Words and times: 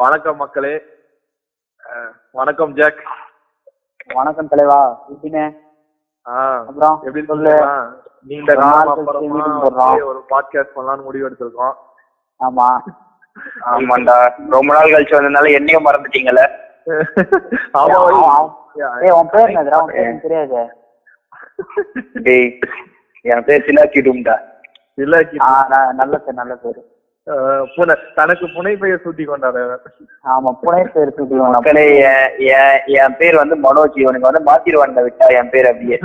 வணக்கம் 0.00 0.36
மக்களே. 0.36 0.82
வணக்கம் 2.32 2.74
ஜாக். 2.74 3.02
வணக்கம் 4.14 4.48
தலைவா. 4.48 5.00
எப்படின்னு 5.08 5.54
ஆ, 6.28 6.58
அப்புறம் 6.58 7.02
எப்படி 7.02 7.24
சொல்லு. 7.24 7.54
நீண்ட 8.20 8.54
காலம் 8.54 9.06
ஒரு 10.04 10.24
பாட்காஸ்ட் 10.30 10.70
பண்ணலாம்னு 10.76 11.02
முடிவு 11.02 11.30
எடுத்திருக்கோம். 11.30 11.72
ஆமா. 12.40 12.78
ஆமாண்டா. 13.60 14.48
ரொம்ப 14.50 14.74
நாள் 14.74 14.90
கழிச்சு 14.90 15.16
வந்ததுனால 15.16 15.52
என்னையும் 15.52 15.86
மறந்துட்டீங்கல்ல? 15.86 16.50
ஆமா 17.74 18.54
ஏய், 19.00 19.10
உன் 19.10 19.30
பேர் 19.30 19.48
என்னதுடா? 19.48 19.80
உன் 19.80 19.92
பேர் 19.92 20.00
எனக்கு 20.00 20.28
தெரியாது. 20.28 20.70
டேய் 22.12 22.58
என் 23.20 23.44
பேர் 23.44 23.64
சிலாக்கிடும்டா. 23.64 24.40
இல்ல 24.94 25.18
கி- 25.18 25.42
ஆ 25.42 25.68
ந- 25.68 25.92
நல்ல 25.92 26.18
பேர் 26.18 26.34
நல்ல 26.34 26.54
பேர். 26.54 26.98
புனை 27.74 27.94
தனக்கு 28.14 28.46
புனை 28.48 28.72
பெயர் 28.76 29.02
சூட்டி 29.02 29.24
கொண்டாரு 29.24 29.62
ஆமா 30.26 30.50
புனை 30.60 30.80
பேர் 30.92 31.12
சுட்டிவன் 31.16 31.52
மக்களே 31.54 31.84
என் 32.04 32.30
என்- 32.54 32.80
என் 32.96 33.16
பேர் 33.16 33.36
வந்து 33.36 33.56
மனோஜ் 33.60 33.98
இவனுக்கு 34.00 34.28
வந்து 34.28 34.42
மாத்திருவாங்க 34.46 35.04
விட்டா 35.06 35.28
என் 35.38 35.50
பேர் 35.50 35.68
அப்படியே. 35.70 35.98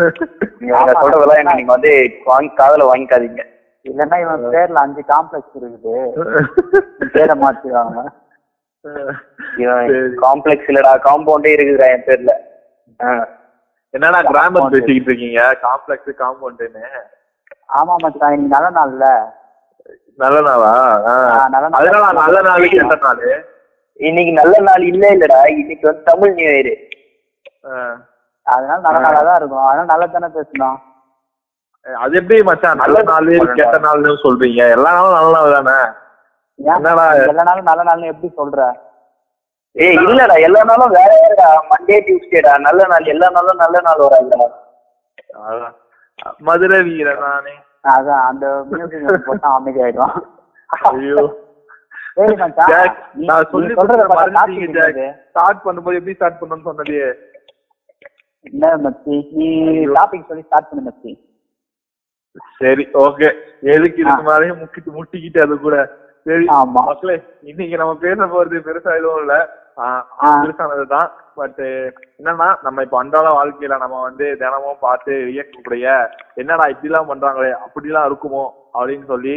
நீங்க. 0.60 0.74
சொல்றதெல்லாம் 0.96 1.42
என்ன 1.42 1.56
நீங்க 1.56 1.74
வந்து 1.74 1.92
வாங்கி 2.26 2.52
காதுல 2.56 2.90
வாங்கிக்காதீங்க. 2.90 3.44
இல்லன்னா 3.86 4.18
இவன் 4.22 4.44
பேர்ல 4.54 4.84
அஞ்சு 4.84 5.02
காம்ப்ளெக்ஸ் 5.10 5.58
இருக்குது. 5.60 5.96
பேரை 7.16 7.36
மாத்திடுவாங்க. 7.42 8.04
காம்ப்ளெக்ஸ் 10.22 10.70
இல்லடா 10.70 10.94
காம்பவுண்டே 11.06 11.54
இருக்குதுடா 11.56 11.88
என் 11.94 12.06
பேர்ல. 12.08 12.34
ஆ. 13.00 13.10
என்னடா 13.94 14.20
கிராமர் 14.30 14.72
பேசிக்கிட்டு 14.72 15.10
இருக்கீங்க? 15.12 15.42
காம்ப்ளெக்ஸ் 15.64 16.20
காம்பவுண்ட்னு 16.20 16.86
ஆமா 17.74 17.94
மச்சான் 18.02 18.34
இன்னைக்கு 18.34 18.56
நல்ல 18.56 18.70
நாள்ல. 18.76 19.06
நல்ல 20.24 20.38
நாளா. 20.48 20.70
அதனால 21.80 22.06
நல்ல 22.22 22.38
நாள். 22.48 22.66
கெட்ட 22.76 22.96
நாள் 23.06 23.22
இன்னைக்கு 24.00 24.32
நல்ல 24.40 24.56
நாள் 24.68 24.84
இல்ல 24.92 25.04
இல்லடா 25.16 25.40
இன்னைக்கு 25.60 25.86
வந்து 25.90 26.04
தமிழ் 26.10 26.34
நியூ 26.38 26.50
இயர். 26.56 26.72
அதனால 28.48 28.80
நல்ல 28.86 28.98
நாளா 29.06 29.22
தான் 29.28 29.38
இருக்கும். 29.42 29.68
அதனால 29.70 29.88
நல்லா 29.94 30.08
தானே 30.16 30.30
பேசணும் 30.38 30.80
அது 31.86 32.14
எப்படி 32.20 32.38
மச்சான்? 32.48 32.80
நல்ல 32.84 33.00
நாள் 33.10 33.28
கெட்ட 33.60 33.78
நாள்னு 33.86 34.14
சொல்றீங்க. 34.26 34.62
எல்லா 34.76 34.92
நாளும் 34.98 35.16
நல்ல 35.18 35.32
நாள் 35.38 35.56
தானே? 35.58 35.78
என்னடா? 36.60 37.06
எல்லா 37.32 37.44
நாளும் 37.50 37.70
நல்ல 37.70 37.82
நாள்னு 37.90 38.12
எப்படி 38.14 38.30
சொல்ற? 38.40 38.60
ஏய் 39.76 39.98
இல்லடா. 40.08 40.36
எல்லா 40.48 40.62
நாளும் 40.70 40.96
வேற 40.98 41.12
வேறடா. 41.22 41.50
மண்டே 41.72 41.98
டியூஸ்டேடா 42.08 42.54
நல்ல 42.68 42.82
நாள். 42.92 43.12
எல்லா 43.14 43.28
நாளும் 43.38 43.62
நல்ல 43.64 43.82
நாள் 43.88 44.04
வராதுடா. 44.06 44.48
மதுரை 46.48 46.80
வீரன் 46.90 47.24
நானே 47.26 47.56
அதான் 47.86 48.24
அந்த 48.30 48.46
மியூசிக் 48.70 49.26
போட்டா 49.28 49.50
அமைதி 49.58 49.82
ஐயோ. 50.92 51.24
நான் 53.28 53.50
சொல்லி? 53.52 53.74
ஸ்டார்ட் 55.28 55.64
பண்ணும்போது 55.66 55.98
எப்படி 56.00 56.16
ஸ்டார்ட் 56.18 56.40
பண்ணணும்னு 56.42 56.68
சொன்னதே 56.70 57.00
என்ன 58.46 58.66
மச்சி? 58.84 59.16
நீ 59.38 59.48
டாபிக் 59.96 60.30
சொல்லி 60.30 60.44
ஸ்டார்ட் 60.48 60.70
பண்ணு 60.70 60.84
மச்சி. 60.88 61.12
சரி 62.60 62.84
ஓகே 63.04 63.28
எதுக்கு 63.74 64.02
இதுக்கு 64.04 64.26
மேலேயும் 64.30 64.62
முக்கிட்டு 64.62 64.90
முட்டிக்கிட்டு 64.98 65.40
அது 65.46 65.56
கூட. 65.60 65.76
சரி. 66.26 66.46
ஆமா. 66.56 66.82
மக்களே 66.82 67.16
இன்னைக்கு 67.50 67.76
நம்ம 67.78 67.94
பேச 68.04 68.26
போறது 68.30 68.60
பெருசா 68.68 68.92
எதுவும் 69.00 69.22
இல்ல. 69.24 69.36
பெருசானதுதான் 70.38 71.08
பட் 71.36 71.60
என்னன்னா 72.18 72.48
நம்ம 72.66 72.84
இப்ப 72.86 72.98
அன்றாட 73.00 73.30
வாழ்க்கையில 73.36 73.78
நம்ம 73.82 73.96
வந்து 74.06 74.26
தினமும் 74.42 74.80
பார்த்து 74.82 75.14
இயக்கக்கூடிய 75.34 75.86
என்னடா 76.42 76.66
இப்படிலாம் 76.74 77.10
பண்றாங்களே 77.12 77.52
அப்படிலாம் 77.66 78.08
இருக்குமோ 78.10 78.44
அப்படின்னு 78.76 79.06
சொல்லி 79.10 79.36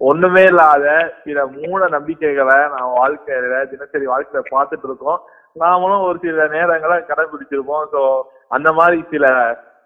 ஒண்ணுமே 0.00 0.42
இல்லாத 0.50 0.84
சில 1.24 1.38
மூட 1.54 1.82
நம்பிக்கைகளை 1.94 2.58
நம்ம 2.74 2.90
வாழ்க்கையில 2.98 3.62
தினசரி 3.72 4.06
வாழ்க்கையில 4.06 4.42
பார்த்துட்டு 4.52 4.86
இருக்கோம். 4.88 5.18
நாமளும் 5.56 6.04
ஒரு 6.08 6.18
சில 6.24 6.44
நேரங்களை 6.52 6.98
கடைபிடிச்சிருப்போம் 7.04 7.86
ஸோ 7.94 8.02
அந்த 8.50 8.68
மாதிரி 8.72 8.98
சில 9.10 9.24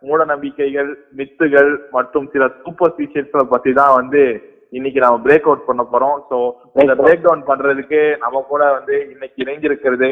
மூட 0.02 0.22
நம்பிக்கைகள் 0.32 0.90
மித்துகள் 1.18 1.70
மற்றும் 1.92 2.26
சில 2.34 2.44
சூப்பர்ஸ்டிஷியன்ஸ்களை 2.58 3.46
பத்தி 3.48 3.70
தான் 3.74 3.96
வந்து 4.00 4.24
இன்னைக்கு 4.78 5.00
நம்ம 5.04 5.16
பிரேக் 5.26 5.46
அவுட் 5.48 5.68
பண்ண 5.68 5.82
போறோம். 5.92 6.16
ஸோ 6.30 6.36
இந்த. 6.82 6.94
பிரேக் 7.02 7.24
டவுன் 7.26 7.44
பண்றதுக்கு 7.50 8.00
நம்ம 8.24 8.42
கூட 8.52 8.62
வந்து 8.76 8.96
இன்னைக்கு 9.12 9.44
இணைஞ்சிருக்கிறது 9.44 10.10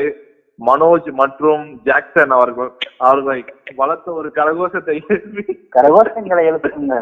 மனோஜ் 0.59 1.09
மற்றும் 1.21 1.63
ஜாக்சன் 1.87 2.33
அவர்கள். 2.37 2.71
அவர்களை 3.07 3.39
வளர்த்த 3.81 4.09
ஒரு 4.21 4.29
கரகோஷத்தை 4.39 4.97
எழுப்பி 5.09 5.45
கரகோஷங்களை 5.77 6.43
எழுப்புங்க. 6.51 6.99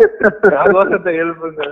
கரகோஷத்தை 0.56 1.15
எழுப்புங்க. 1.22 1.65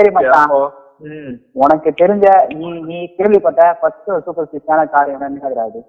சரி 0.00 0.10
மச்சான். 0.10 0.52
உனக்கு 1.62 1.90
தெரிஞ்ச 2.00 2.26
நீ 2.54 2.68
நீ 2.88 2.98
கேள்விப்பட்ட 3.16 3.62
ஃபர்ஸ்ட் 3.80 4.10
சூப்பர் 4.24 4.48
ஸ்டிஷான 4.48 4.80
காரியம் 4.90 5.24
என்ன 5.28 5.62
அது. 5.64 5.80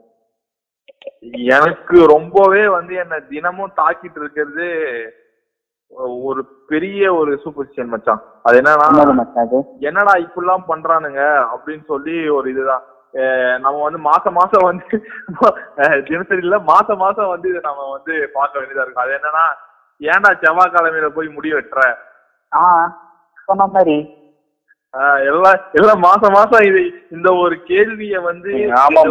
எனக்கு 1.55 1.97
ரொம்பவே 2.13 2.63
வந்து 2.67 2.93
என்ன 3.03 3.15
தினமும் 3.31 3.73
தாக்கிட்டு 3.79 4.19
இருக்கிறது 4.21 4.67
ஒரு 6.27 6.41
பெரிய 6.67 7.01
ஒரு 7.15 7.31
சூப்பர்ஸ்டிஷன் 7.43 7.91
மச்சான். 7.93 8.21
அது 8.43 8.59
என்னன்னா 8.61 9.59
என்னடா 9.79 10.13
இப்படிலாம் 10.25 10.69
பண்றானுங்க 10.69 11.21
அப்படின்னு 11.53 11.85
சொல்லி 11.85 12.15
ஒரு 12.29 12.47
இதுதான். 12.53 12.85
நம்ம 13.63 13.77
வந்து 13.83 13.99
மாசம் 14.09 14.37
மாசம் 14.39 14.67
வந்து 14.69 14.89
அஹ் 15.83 15.99
தினசரியில 16.09 16.59
மாசம் 16.63 17.01
மாசம் 17.05 17.33
வந்து 17.33 17.49
இதை 17.49 17.61
நம்ம 17.63 17.89
வந்து 17.91 18.13
பார்க்க 18.33 18.59
வேண்டியதா 18.59 18.85
இருக்கும். 18.85 19.05
அது 19.05 19.17
என்னன்னா 19.19 19.45
ஏன்டா 20.01 20.31
செவ்வாய்க்கிழமையில 20.43 21.09
போய் 21.17 21.35
முடி 21.37 21.51
வெட்டுற? 21.53 21.81
சொன்ன 23.47 23.67
மாதிரி. 23.75 23.97
எல்லாம் 25.29 25.59
எல்லாம் 25.79 26.01
மாசம் 26.05 26.35
மாசம் 26.37 26.63
இது 26.69 26.81
இந்த 27.15 27.29
ஒரு 27.43 27.55
கேள்விய 27.69 28.15
வந்து 28.29 28.49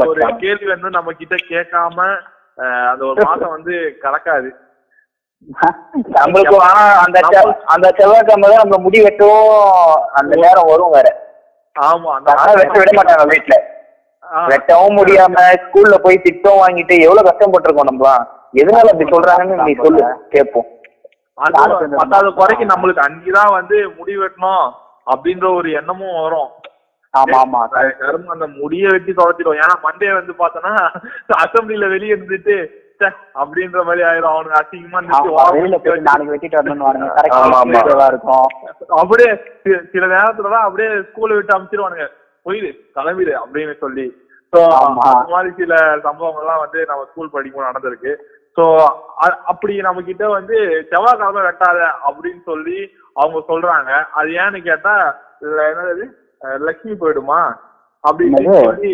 ஒரு. 0.07 0.21
கேள்வி 0.43 0.67
வந்து 0.73 0.89
நம்ம 0.97 1.15
கிட்ட 1.21 1.37
கேட்காம 1.53 1.99
அந்த 2.91 3.03
ஒரு 3.11 3.21
மாசம் 3.29 3.55
வந்து 3.55 3.75
கலக்காது. 4.03 4.51
நம்மளுக்கு 6.17 6.57
ஆனா 6.67 6.83
அந்த 7.05 7.19
அந்த 7.75 7.87
செவ்வாய்க்கிழமை 7.99 8.49
தான் 8.49 8.63
நம்ம 8.65 8.79
முடி 8.87 8.99
வெட்டவும் 9.05 9.55
அந்த 10.21 10.33
நேரம் 10.43 10.71
வரும் 10.73 10.95
வேற. 10.97 11.09
ஆமா 11.77 12.11
அந்த 12.19 12.31
வெட்ட 12.61 12.77
விட 12.81 12.93
மாட்டாங்க 12.99 13.27
வீட்டுல 13.33 13.57
வெட்டவும் 14.51 14.99
முடியாம 14.99 15.37
ஸ்கூல்ல 15.63 15.97
போய் 16.05 16.25
திட்டம் 16.27 16.61
வாங்கிட்டு 16.63 16.95
எவ்வளவு 17.07 17.29
கஷ்டப்பட்டிருக்கோம் 17.29 17.91
நம்மலாம் 17.91 18.27
எதனால 18.61 18.93
அப்படி 18.93 19.13
சொல்றாங்கன்னு 19.15 19.67
நீ 19.69 19.75
சொல்லு 19.81 20.03
கேட்போம். 20.35 20.69
பத்தாவது 21.97 22.35
குறைக்கு 22.35 22.65
நம்மளுக்கு 22.65 23.05
அன்னைக்குதான் 23.09 23.53
வந்து 23.53 23.91
முடி 23.97 24.19
வெட்டணும் 24.19 24.73
அப்படின்ற 25.15 25.55
ஒரு 25.55 25.73
எண்ணமும் 25.73 26.23
வரும். 26.23 26.49
ஆமா 27.19 27.41
ஆமா. 27.55 27.97
கரும்பு 27.99 28.33
அந்த 28.33 28.47
முடிய 28.47 28.89
வெட்டி 28.91 29.13
தொலைச்சிடும் 29.13 29.59
ஏன்னா 29.59 29.75
மண்டே 29.83 30.15
வந்து 30.15 30.33
பார்த்தோன்னா 30.33 30.97
அசம்பிளில 31.39 31.89
வெளியே 31.89 32.15
இருந்துட்டு 32.15 32.79
அப்படின்ற 33.35 33.85
மாதிரி 33.85 34.03
ஆயிரும். 34.03 34.33
அவனுக்கு 34.33 34.61
அசிங்கமா 34.63 35.03
அப்படியே 38.89 39.33
சி- 39.65 39.91
சில 39.91 40.07
நேரத்துலதான் 40.07 40.61
அப்படியே 40.61 40.89
ஸ்கூல்ல 40.89 41.35
விட்டு 41.35 41.59
அனுப்பிச்சிருவானுங்க 41.59 42.07
போயிடு 42.43 42.67
கிளம்பிடு 42.95 43.35
அப்படின்னு 43.45 43.79
சொல்லி. 43.79 44.29
ஆமா. 44.57 44.99
அந்த 44.99 45.27
மாதிரி 45.29 45.55
சில 45.57 45.75
சம்பவங்கள்லாம் 45.97 46.59
வந்து 46.59 46.87
நம்ம 46.87 47.05
ஸ்கூல் 47.11 47.31
படிக்கும்போது 47.31 47.79
நடந்திருக்கு. 47.79 48.17
ஸோ 48.57 48.65
அப்படி 49.53 49.75
நம்ம 49.87 50.03
கிட்ட 50.09 50.25
வந்து 50.29 50.57
செவ்வாய்க்கிழமை 50.91 51.43
வெட்டாத 51.47 51.79
அப்படின்னு 52.09 52.43
சொல்லி 52.51 52.79
அவங்க 53.17 53.39
சொல்றாங்க. 53.51 53.91
அது 54.19 54.31
ஏன்னு 54.43 54.61
கேட்டா 54.69 54.95
என்னது? 55.71 56.05
லட்சுமி 56.67 56.95
போயிடுமா? 57.03 57.41
அப்படின்னு? 58.05 58.55
சொல்லி 58.69 58.93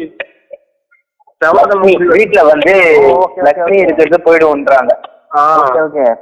செவ்வாய்க்கிழமை 1.42 1.92
வீட்டுல 2.18 2.42
வந்து 2.52 2.74
okay. 3.16 3.78
இருக்கிறது 3.82 4.18
போயிடும்ன்றாங்க. 4.26 4.92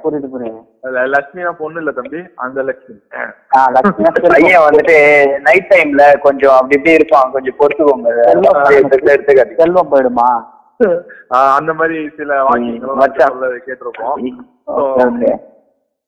புரியுது 0.02 0.28
புரியுது. 0.32 0.60
லட்சுமினா 1.14 1.50
பொண்ணு 1.58 1.81
இல்ல 1.82 1.90
தம்பி. 1.98 2.20
அந்த 2.44 2.58
லட்சுமி 2.69 2.98
லட்சுமி 3.76 4.31
பையன் 4.32 4.64
வந்துட்டு 4.66 4.96
நைட் 5.46 5.70
டைம்ல 5.72 6.04
கொஞ்சம் 6.26 6.56
அப்படி 6.58 6.76
இப்படி 6.78 6.96
இருப்பான். 6.98 7.32
கொஞ்சம் 7.36 7.56
பொறுத்துக்கோங்க. 7.60 8.10
செல்வம் 9.60 9.92
போயிடுமா? 9.92 10.28
அந்த 11.50 11.73
மாதிரி 11.75 11.97
சில. 12.17 12.31
சொல்ல 13.23 13.49
கேட்டிருப்போம். 13.67 14.17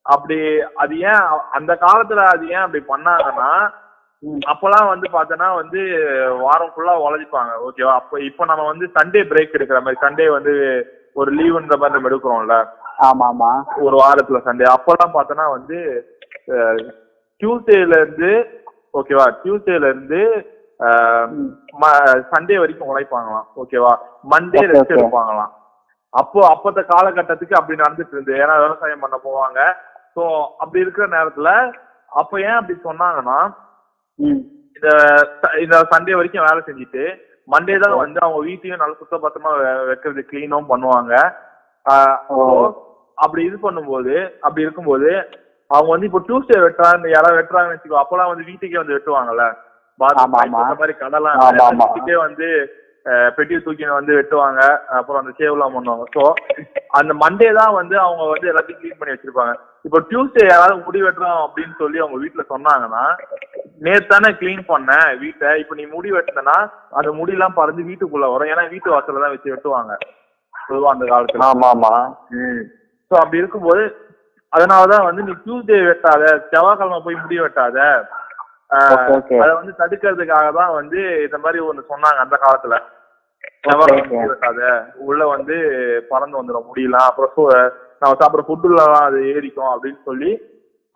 அப்படி 0.07 0.37
அது 0.77 0.95
ஏன் 1.05 1.25
அந்த 1.57 1.73
காலத்துல 1.83 2.25
அது 2.35 2.45
ஏன் 2.49 2.65
அப்படி 2.65 2.83
பண்ணாங்கன்னா. 2.91 3.51
அப்பெல்லாம் 4.51 4.91
வந்து 4.91 5.07
பார்த்தோன்னா 5.15 5.49
வந்து 5.55 5.81
வாரம் 6.43 6.71
ஃபுல்லா 6.75 6.95
உழைப்பாங்க 7.03 7.53
ஓகேவா 7.67 7.95
அப்ப 7.95 8.21
இப்ப 8.29 8.47
நம்ம 8.47 8.63
வந்து 8.69 8.87
சண்டே 8.97 9.21
பிரேக் 9.31 9.57
எடுக்கிற 9.57 9.81
மாதிரி 9.81 10.03
சண்டே 10.05 10.27
வந்து 10.37 10.53
ஒரு 11.17 11.31
லீவுன்ற 11.39 11.77
மாதிரி 11.77 11.97
நம்ம 11.97 12.11
எடுக்கிறோம்ல. 12.11 12.57
ஆமா 13.07 13.27
ஆமா 13.31 13.51
ஒரு 13.85 13.97
வாரத்துல 14.03 14.41
சண்டே 14.47 14.67
அப்பெல்லாம் 14.75 15.15
பார்த்தோன்னா 15.17 15.47
வந்து 15.53 15.79
டியூஸ்டேல 17.41 17.99
இருந்து 18.01 18.31
ஓகேவா 18.95 19.27
டியூஸ்டேல 19.43 19.91
இருந்து 19.93 20.21
சண்டே 22.31 22.57
வரைக்கும் 22.59 22.91
உழைப்பாங்களாம் 22.91 23.47
ஓகேவா 23.57 23.93
மண்டே 24.25 24.63
ரெஸ்ட். 24.65 24.95
எடுப்பாங்களாம் 24.97 25.53
அப்போ 26.15 26.41
அப்பத்த 26.51 26.81
காலகட்டத்துக்கு 26.91 27.59
அப்படி 27.59 27.77
நடந்துட்டு 27.79 28.15
இருந்து 28.15 28.35
ஏன்னா 28.43 28.55
விவசாயம் 28.63 29.03
பண்ண 29.05 29.17
போவாங்க. 29.25 29.59
ஸோ 30.17 30.23
அப்படி 30.59 30.85
இருக்கிற 30.85 31.07
நேரத்துல 31.15 31.49
அப்ப 32.13 32.41
ஏன் 32.41 32.59
அப்படி 32.59 32.77
சொன்னாங்கன்னா 32.85 33.39
இந்த 34.77 34.89
ச- 35.41 35.57
இந்த 35.65 35.77
சண்டே 35.91 36.17
வரைக்கும் 36.17 36.47
வேலை 36.47 36.61
செஞ்சுட்டு 36.65 37.05
மண்டே 37.49 37.75
தான் 37.79 38.01
வந்து 38.01 38.19
அவங்க 38.23 38.41
வீட்டையும் 38.47 38.81
நல்ல 38.81 38.95
சுத்தபத்தமா 39.01 39.51
வைக்கிறது 39.89 40.23
கிளீனும் 40.25 40.71
பண்ணுவாங்க. 40.71 41.13
அப்படி 43.19 43.43
இது 43.45 43.59
பண்ணும்போது 43.61 44.15
அப்படி 44.43 44.65
இருக்கும்போது 44.65 45.11
அவங்க 45.71 45.91
வந்து 45.93 46.09
இப்போ 46.09 46.21
டியூஸ்டே 46.27 46.59
வெட்டுறாங்க 46.65 47.07
யாராவது 47.11 47.39
வெட்டுறாங்கன்னு 47.39 47.77
வச்சுக்கோ 47.77 48.01
அப்பெல்லாம் 48.01 48.33
வந்து 48.33 48.49
வீட்டுக்கே 48.49 48.81
வந்து 48.81 48.97
வெட்டுவாங்கல்ல? 48.97 49.45
மாதிரி 50.01 50.95
கடலாம் 50.97 51.41
வந்து 52.25 52.49
அஹ், 53.07 53.29
பெட்டியை 53.35 53.59
தூக்கின்னு 53.61 53.97
வந்து 53.97 54.13
வெட்டுவாங்க. 54.17 54.61
அப்புறம் 54.97 55.21
அந்த 55.21 55.33
சேவ்லாம் 55.37 55.75
பண்ணுவாங்க. 55.75 56.05
ஸோ 56.15 56.23
அந்த 56.99 57.13
மண்டே 57.21 57.49
தான் 57.59 57.77
வந்து 57.77 57.97
அவங்க 58.01 58.23
வந்து 58.31 58.49
எல்லாத்தையும் 58.51 58.81
க்ளீன் 58.81 58.97
பண்ணி 58.97 59.15
வச்சிருப்பாங்க. 59.15 59.53
இப்போ 59.85 59.99
டியூஸ்டே 60.09 60.45
யாராவது 60.47 60.87
முடி 60.87 61.01
வெட்டுறோம் 61.05 61.43
அப்படின்னு 61.45 61.75
சொல்லி 61.79 61.99
அவங்க 62.03 62.19
வீட்டுல 62.23 62.45
சொன்னாங்கன்னா 62.49 63.05
நேத்து 63.81 64.09
தானே 64.09 64.31
க்ளீன் 64.41 64.65
பண்ணேன் 64.69 65.09
வீட்டை. 65.23 65.51
இப்போ 65.63 65.75
நீ 65.79 65.85
முடி 65.93 66.11
வெட்டினா 66.17 66.57
அந்த 66.95 67.11
முடியெல்லாம் 67.19 67.57
பறந்து 67.59 67.85
வீட்டுக்குள்ள 67.91 68.29
வரும். 68.33 68.51
ஏன்னா 68.53 68.65
வீட்டு 68.75 68.95
வாசல்ல 68.95 69.23
தான் 69.25 69.35
வச்சு 69.35 69.55
வெட்டுவாங்க. 69.55 69.93
பொதுவா 70.55 70.91
அந்த 70.95 71.07
காலத்துல. 71.07 71.47
ஆமா 71.51 71.69
ஆமா. 71.75 71.93
ஸோ 73.11 73.23
அப்படி 73.23 73.43
இருக்கும்போது 73.43 73.85
அதனாலதான் 74.53 75.07
வந்து 75.07 75.23
நீ 75.23 75.33
டியூஸ்டே 75.45 75.79
வெட்டாத 75.87 76.23
செவ்வாய்க்கிழமை 76.51 77.01
போய் 77.07 77.23
முடி 77.23 77.39
வெட்டாத. 77.41 77.79
அதை 78.71 79.53
வந்து 79.55 79.73
தடுக்கிறதுக்காக 79.79 80.47
தான் 80.55 80.73
வந்து 80.73 80.99
இந்த 81.27 81.39
மாதிரி 81.39 81.59
ஒண்ணு 81.67 81.83
சொன்னாங்க 81.91 82.21
அந்த 82.25 82.37
காலத்துல. 82.37 82.77
உள்ள 85.05 85.23
வந்து 85.27 85.57
பறந்து 86.09 86.39
வந்துடும் 86.39 86.69
முடியலாம். 86.69 87.09
அப்புறம் 87.09 87.33
நம்ம 88.01 88.17
சாப்பிட்ற 88.21 88.45
ஃபுட்டுலாம் 88.47 88.97
அது 89.03 89.19
ஏறிக்கும் 89.33 89.73
அப்படின்னு 89.73 90.01
சொல்லி 90.05 90.31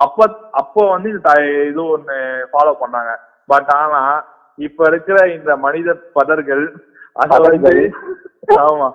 அப்ப 0.00 0.18
அப்போ 0.52 0.82
வந்து 0.90 1.08
இது 1.08 1.20
த- 1.20 1.40
இது 1.70 1.80
ஒண்ணு 1.94 2.16
ஃபாலோ 2.52 2.72
பண்ணாங்க. 2.82 3.10
பட் 3.48 3.70
ஆனா 3.76 4.00
இப்ப 4.58 4.84
இருக்கிற 4.86 5.18
இந்த 5.28 5.56
மனித 5.56 5.88
பதர்கள் 6.12 6.64
அத 7.16 7.38
வந்து 7.46 7.72
ஆமா. 8.62 8.88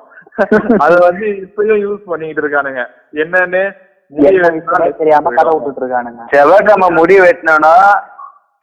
அத 0.80 0.94
வந்து 1.02 1.26
இப்பயும் 1.44 1.82
யூஸ் 1.84 2.04
பண்ணிட்டு 2.06 2.42
இருக்கானுங்க. 2.42 2.82
என்னன்னு 3.16 3.62
முடி 4.12 4.38
வெட்டினா 4.38 4.52
விஷயமே 4.72 4.90
தெரியாம 5.00 5.32
கதை 5.36 5.52
விட்டுட்டு 5.54 5.82
இருக்கானுங்க. 5.82 6.24
செவ்வாய்க்கிழமை 6.34 6.90
முடி 6.92 7.16
வெட்டினோம்னா 7.20 7.74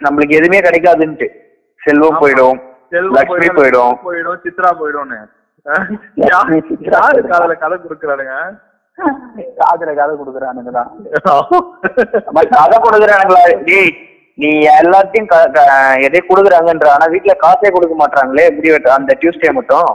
நம்மளுக்கு 0.06 0.38
எதுவுமே 0.40 0.60
கிடைக்காதுன்ட்டு. 0.66 1.28
செல்வம் 1.82 2.20
போயிடும் 2.22 2.58
செல்வம் 2.94 3.16
லக்ஷ்மி 3.16 3.48
போயிடும் 3.58 3.94
போயிடும். 4.06 4.38
சித்ரா 4.44 4.70
போயிடும்னு. 4.80 5.18
யாரு 6.92 7.18
காதல 7.32 7.52
கதை 7.64 7.76
கொடுக்குறானுங்க? 7.82 8.36
காதுல 9.60 9.90
கதை 9.98 10.12
கொடுக்குறானுங்க 10.20 10.70
தான். 10.78 10.90
கதை 12.56 12.76
கொடுக்குறானுங்களா? 12.86 13.42
டேய் 13.68 13.92
நீ 14.38 14.50
எல்லாத்தையும் 14.80 15.28
எதை 16.06 16.20
கொடுக்குறாங்கன்ற 16.28 16.88
ஆனா 16.94 17.06
வீட்டுல 17.14 17.34
காசே 17.44 17.70
கொடுக்க 17.74 17.94
மாட்டாங்களே 18.02 18.46
முடி 18.56 18.72
வெட்ட 18.74 18.92
அந்த 18.98 19.16
டியூஸ்டே 19.22 19.50
மட்டும். 19.58 19.90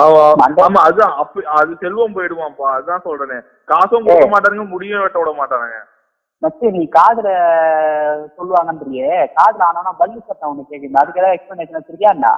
ஆமா. 0.00 0.44
அதுதான் 0.86 1.14
அது 1.60 1.70
செல்வம் 1.82 2.14
போயிடுவான்ப்பா 2.16 2.66
அதுதான் 2.76 3.04
சொல்றேனே. 3.06 3.38
காசும் 3.72 4.06
கொடுக்க 4.06 4.28
மாட்டானுங்க 4.34 4.66
முடியும் 4.74 5.04
வெட்ட 5.04 5.18
விட 5.22 5.32
மாட்டானுங்க. 5.40 5.78
மச்சி 6.42 6.66
நீ 6.74 6.82
காதுல 6.96 7.28
சொல்லுவாங்கன்றியே 8.36 9.08
காதுல 9.38 9.64
ஆனா 9.70 9.92
பல்லு 10.00 10.20
சத்தம் 10.20 10.50
ஒண்ணு 10.50 10.68
கேக்குது 10.68 11.00
அதுக்கு 11.02 11.20
ஏதாவது 11.22 11.36
எக்ஸ்பிளனேஷன் 11.36 11.78
வச்சிருக்கியா 11.78 12.34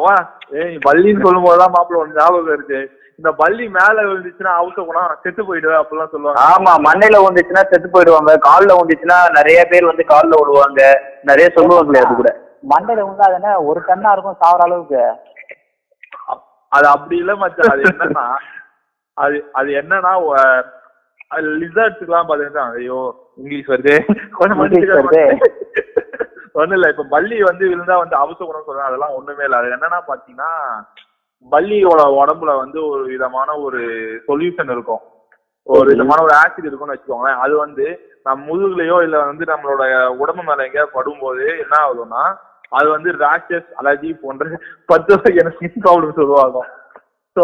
வா 0.00 0.14
ஏய் 0.60 0.76
பல்லின்னு 0.86 1.24
சொல்லும் 1.24 1.46
போதுதான் 1.46 1.74
மாப்பிள்ள 1.74 2.00
ஒன்று 2.00 2.18
ஞாபகம் 2.18 2.54
இருக்கு. 2.56 2.80
இந்த 3.18 3.30
பல்லி 3.40 3.64
மேல 3.76 3.96
விழுந்துச்சுன்னா 4.08 4.52
அவுத்த 4.58 4.80
குணம். 4.88 5.14
செத்து 5.24 5.42
போயிடுவேன் 5.48 5.80
அப்படிலாம் 5.80 6.12
சொல்லுவாங்க. 6.12 6.42
ஆமா 6.50 6.72
மண்ணையில 6.86 7.18
வந்துச்சுன்னா 7.24 7.62
செத்து 7.70 7.88
போயிடுவாங்க. 7.88 8.32
கால்ல 8.46 8.76
வந்துச்சுன்னா 8.78 9.18
நிறைய 9.38 9.60
பேர் 9.72 9.90
வந்து 9.90 10.04
கால்ல 10.12 10.38
விழுவாங்க. 10.40 10.82
நிறைய 11.30 11.46
சொல்லுவாங்களே 11.56 12.02
அது 12.04 12.14
கூட. 12.14 12.30
மண்டையில 12.72 13.06
வந்து 13.08 13.24
அது 13.26 13.36
என்ன? 13.40 13.52
ஒரு 13.68 13.80
டன்னா 13.88 14.12
இருக்கும் 14.12 14.40
சாவர 14.42 14.66
அளவுக்கு. 14.68 15.02
அது 16.72 16.86
அப்படி 16.94 17.16
இல்ல 17.22 17.34
மச்சான். 17.36 17.72
அது 17.74 17.84
என்னன்னா 17.92 18.26
அது 19.16 19.38
அது 19.52 19.70
என்னன்னா 19.80 20.12
லிசர்ட்ஸ்க்குலாம் 21.60 22.28
பாத்தீங்கன்னா 22.28 22.64
ஐயோ 22.76 23.00
இங்கிலீஷ் 23.38 23.70
வருது. 23.72 23.94
ஒண்ணும் 26.54 26.76
இல்ல 26.76 26.86
இப்ப 26.92 27.04
பல்லி 27.12 27.36
வந்து 27.42 27.64
விழுந்தா 27.70 27.96
வந்து 28.00 28.16
அவசர 28.16 28.44
குணம் 28.44 28.64
சொல்றாங்க 28.64 28.88
அதெல்லாம் 28.88 29.16
ஒண்ணுமே 29.18 29.44
இல்ல. 29.46 29.58
அது 29.60 29.68
என்னன்னா 29.70 30.00
பாத்தீங்கன்னா 30.08 30.50
பல்லியோட 31.52 32.00
உடம்புல 32.18 32.50
வந்து 32.58 32.78
ஒரு 32.88 33.02
விதமான 33.12 33.48
ஒரு 33.66 33.80
சொல்யூஷன் 34.26 34.72
இருக்கும். 34.74 35.02
ஒரு 35.66 35.86
விதமான 35.92 36.18
ஒரு 36.26 36.34
ஆசிட் 36.40 36.68
இருக்கும்னு 36.68 36.94
வச்சுக்கோங்களேன். 36.94 37.40
அது 37.44 37.54
வந்து 37.56 37.86
நம்ம 38.26 38.38
முதுகுலயோ 38.48 38.96
இல்ல 39.06 39.16
வந்து 39.24 39.44
நம்மளோட 39.52 39.82
உடம்பு 40.22 40.42
மேல 40.42 40.66
எங்கேயாவது 40.66 40.96
படும்போது 40.96 41.44
என்ன 41.62 41.74
ஆகுதுன்னா 41.82 42.22
அது 42.72 42.88
வந்து 42.90 43.10
ரேஷஸ் 43.22 43.70
அலர்ஜி 43.80 44.10
போன்ற 44.24 44.42
பத்து 44.90 45.12
வகையான 45.16 45.52
ஸ்கின் 45.54 45.80
ப்ராப்ளம் 45.80 46.18
சொல்லுவாங்க 46.18 46.58
சோ 47.36 47.42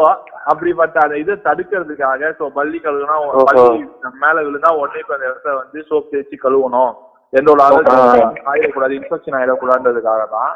அப்படிப்பட்ட 0.50 0.96
அந்த 1.04 1.16
இதை 1.22 1.34
தடுக்கிறதுக்காக 1.48 2.30
சோ 2.38 2.44
பள்ளி 2.56 2.78
கழுவுனா. 2.84 3.16
பள்ளி 3.50 3.82
மேல 4.22 4.36
விழுந்தா 4.46 4.70
உடனே 4.78 5.02
இப்ப 5.02 5.14
அந்த 5.16 5.26
இடத்த 5.30 5.54
வந்து 5.58 5.78
சோப் 5.90 6.08
தேய்ச்சி 6.12 6.36
கழுவணும். 6.44 6.94
எந்த 7.38 7.48
ஒரு 7.54 7.62
ஆயிடக்கூடாது 8.50 8.96
இன்ஃபெக்ஷன் 9.00 9.36
ஆயிடக்கூடாதுன்றதுக்காக 9.40 10.24
தான். 10.36 10.52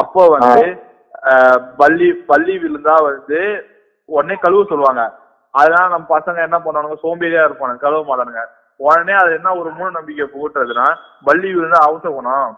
அப்போ 0.00 0.22
வந்து 0.34 0.66
பள்ளி 1.80 2.08
பள்ளி 2.30 2.54
விழுந்தா 2.64 2.96
வந்து 3.08 3.40
உடனே 4.08 4.36
கழுவ 4.44 4.64
சொல்லுவாங்க. 4.72 5.04
அதனால 5.54 5.84
நம்ம 5.94 6.06
பசங்க 6.16 6.38
என்ன 6.48 6.58
பண்ணுவானுங்க 6.64 6.98
சோம்பேறியா 7.04 7.44
இருப்பானுங்க 7.46 7.84
கழுவ 7.86 8.02
மாட்டானுங்க. 8.08 8.42
உடனே 8.80 9.14
அது 9.20 9.30
என்ன 9.38 9.54
ஒரு 9.60 9.70
மூட 9.76 9.88
நம்பிக்கை 9.98 10.26
புகுட்டுறதுன்னா 10.34 10.88
பள்ளி 11.28 11.48
விழுந்தா 11.56 11.80
அவசகுணம் 11.88 12.50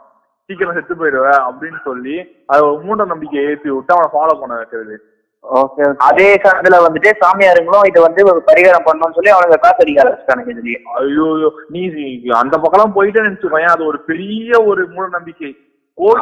சீக்கிரம் 0.51 0.77
செத்து 0.79 0.95
போயிடுவேன் 1.01 1.41
அப்படின்னு 1.49 1.81
சொல்லி 1.87 2.17
அது 2.53 2.61
ஒரு 2.69 2.79
மூட 2.89 3.05
நம்பிக்கையை 3.13 3.45
ஏற்றி 3.53 3.71
விட்டு 3.71 3.95
அவனை 3.97 4.11
ஃபாலோ 4.15 4.35
பண்ண 4.43 4.55
வைக்கிறது. 4.61 4.97
அதே 6.07 6.29
காலத்துல 6.37 6.79
வந்துட்டு 6.85 7.11
சாமியாருங்களும் 7.21 7.87
இதை 7.91 8.01
வந்து 8.05 8.23
ஒரு 8.31 8.41
பரிகாரம் 8.49 8.87
பண்ணணும்னு 8.87 9.17
சொல்லி 9.19 9.33
அவனுங்க 9.33 9.59
காசு 9.63 9.81
அடிக்க 9.83 10.03
ஆரம்பிச்சிட்டானுங்க 10.03 10.53
இதுலயே. 10.55 10.79
ஐயோ 10.99 11.29
நீ 11.73 11.83
அந்த 12.41 12.55
பக்கம்லாம் 12.63 12.97
போயிட்டே 12.97 13.25
நினைச்சுக்கோயேன் 13.27 13.75
அது 13.75 13.85
ஒரு 13.91 14.01
பெரிய 14.11 14.61
ஒரு 14.71 14.85
மூட 14.95 15.07
நம்பிக்கை 15.17 15.51
ஒரு 15.99 16.19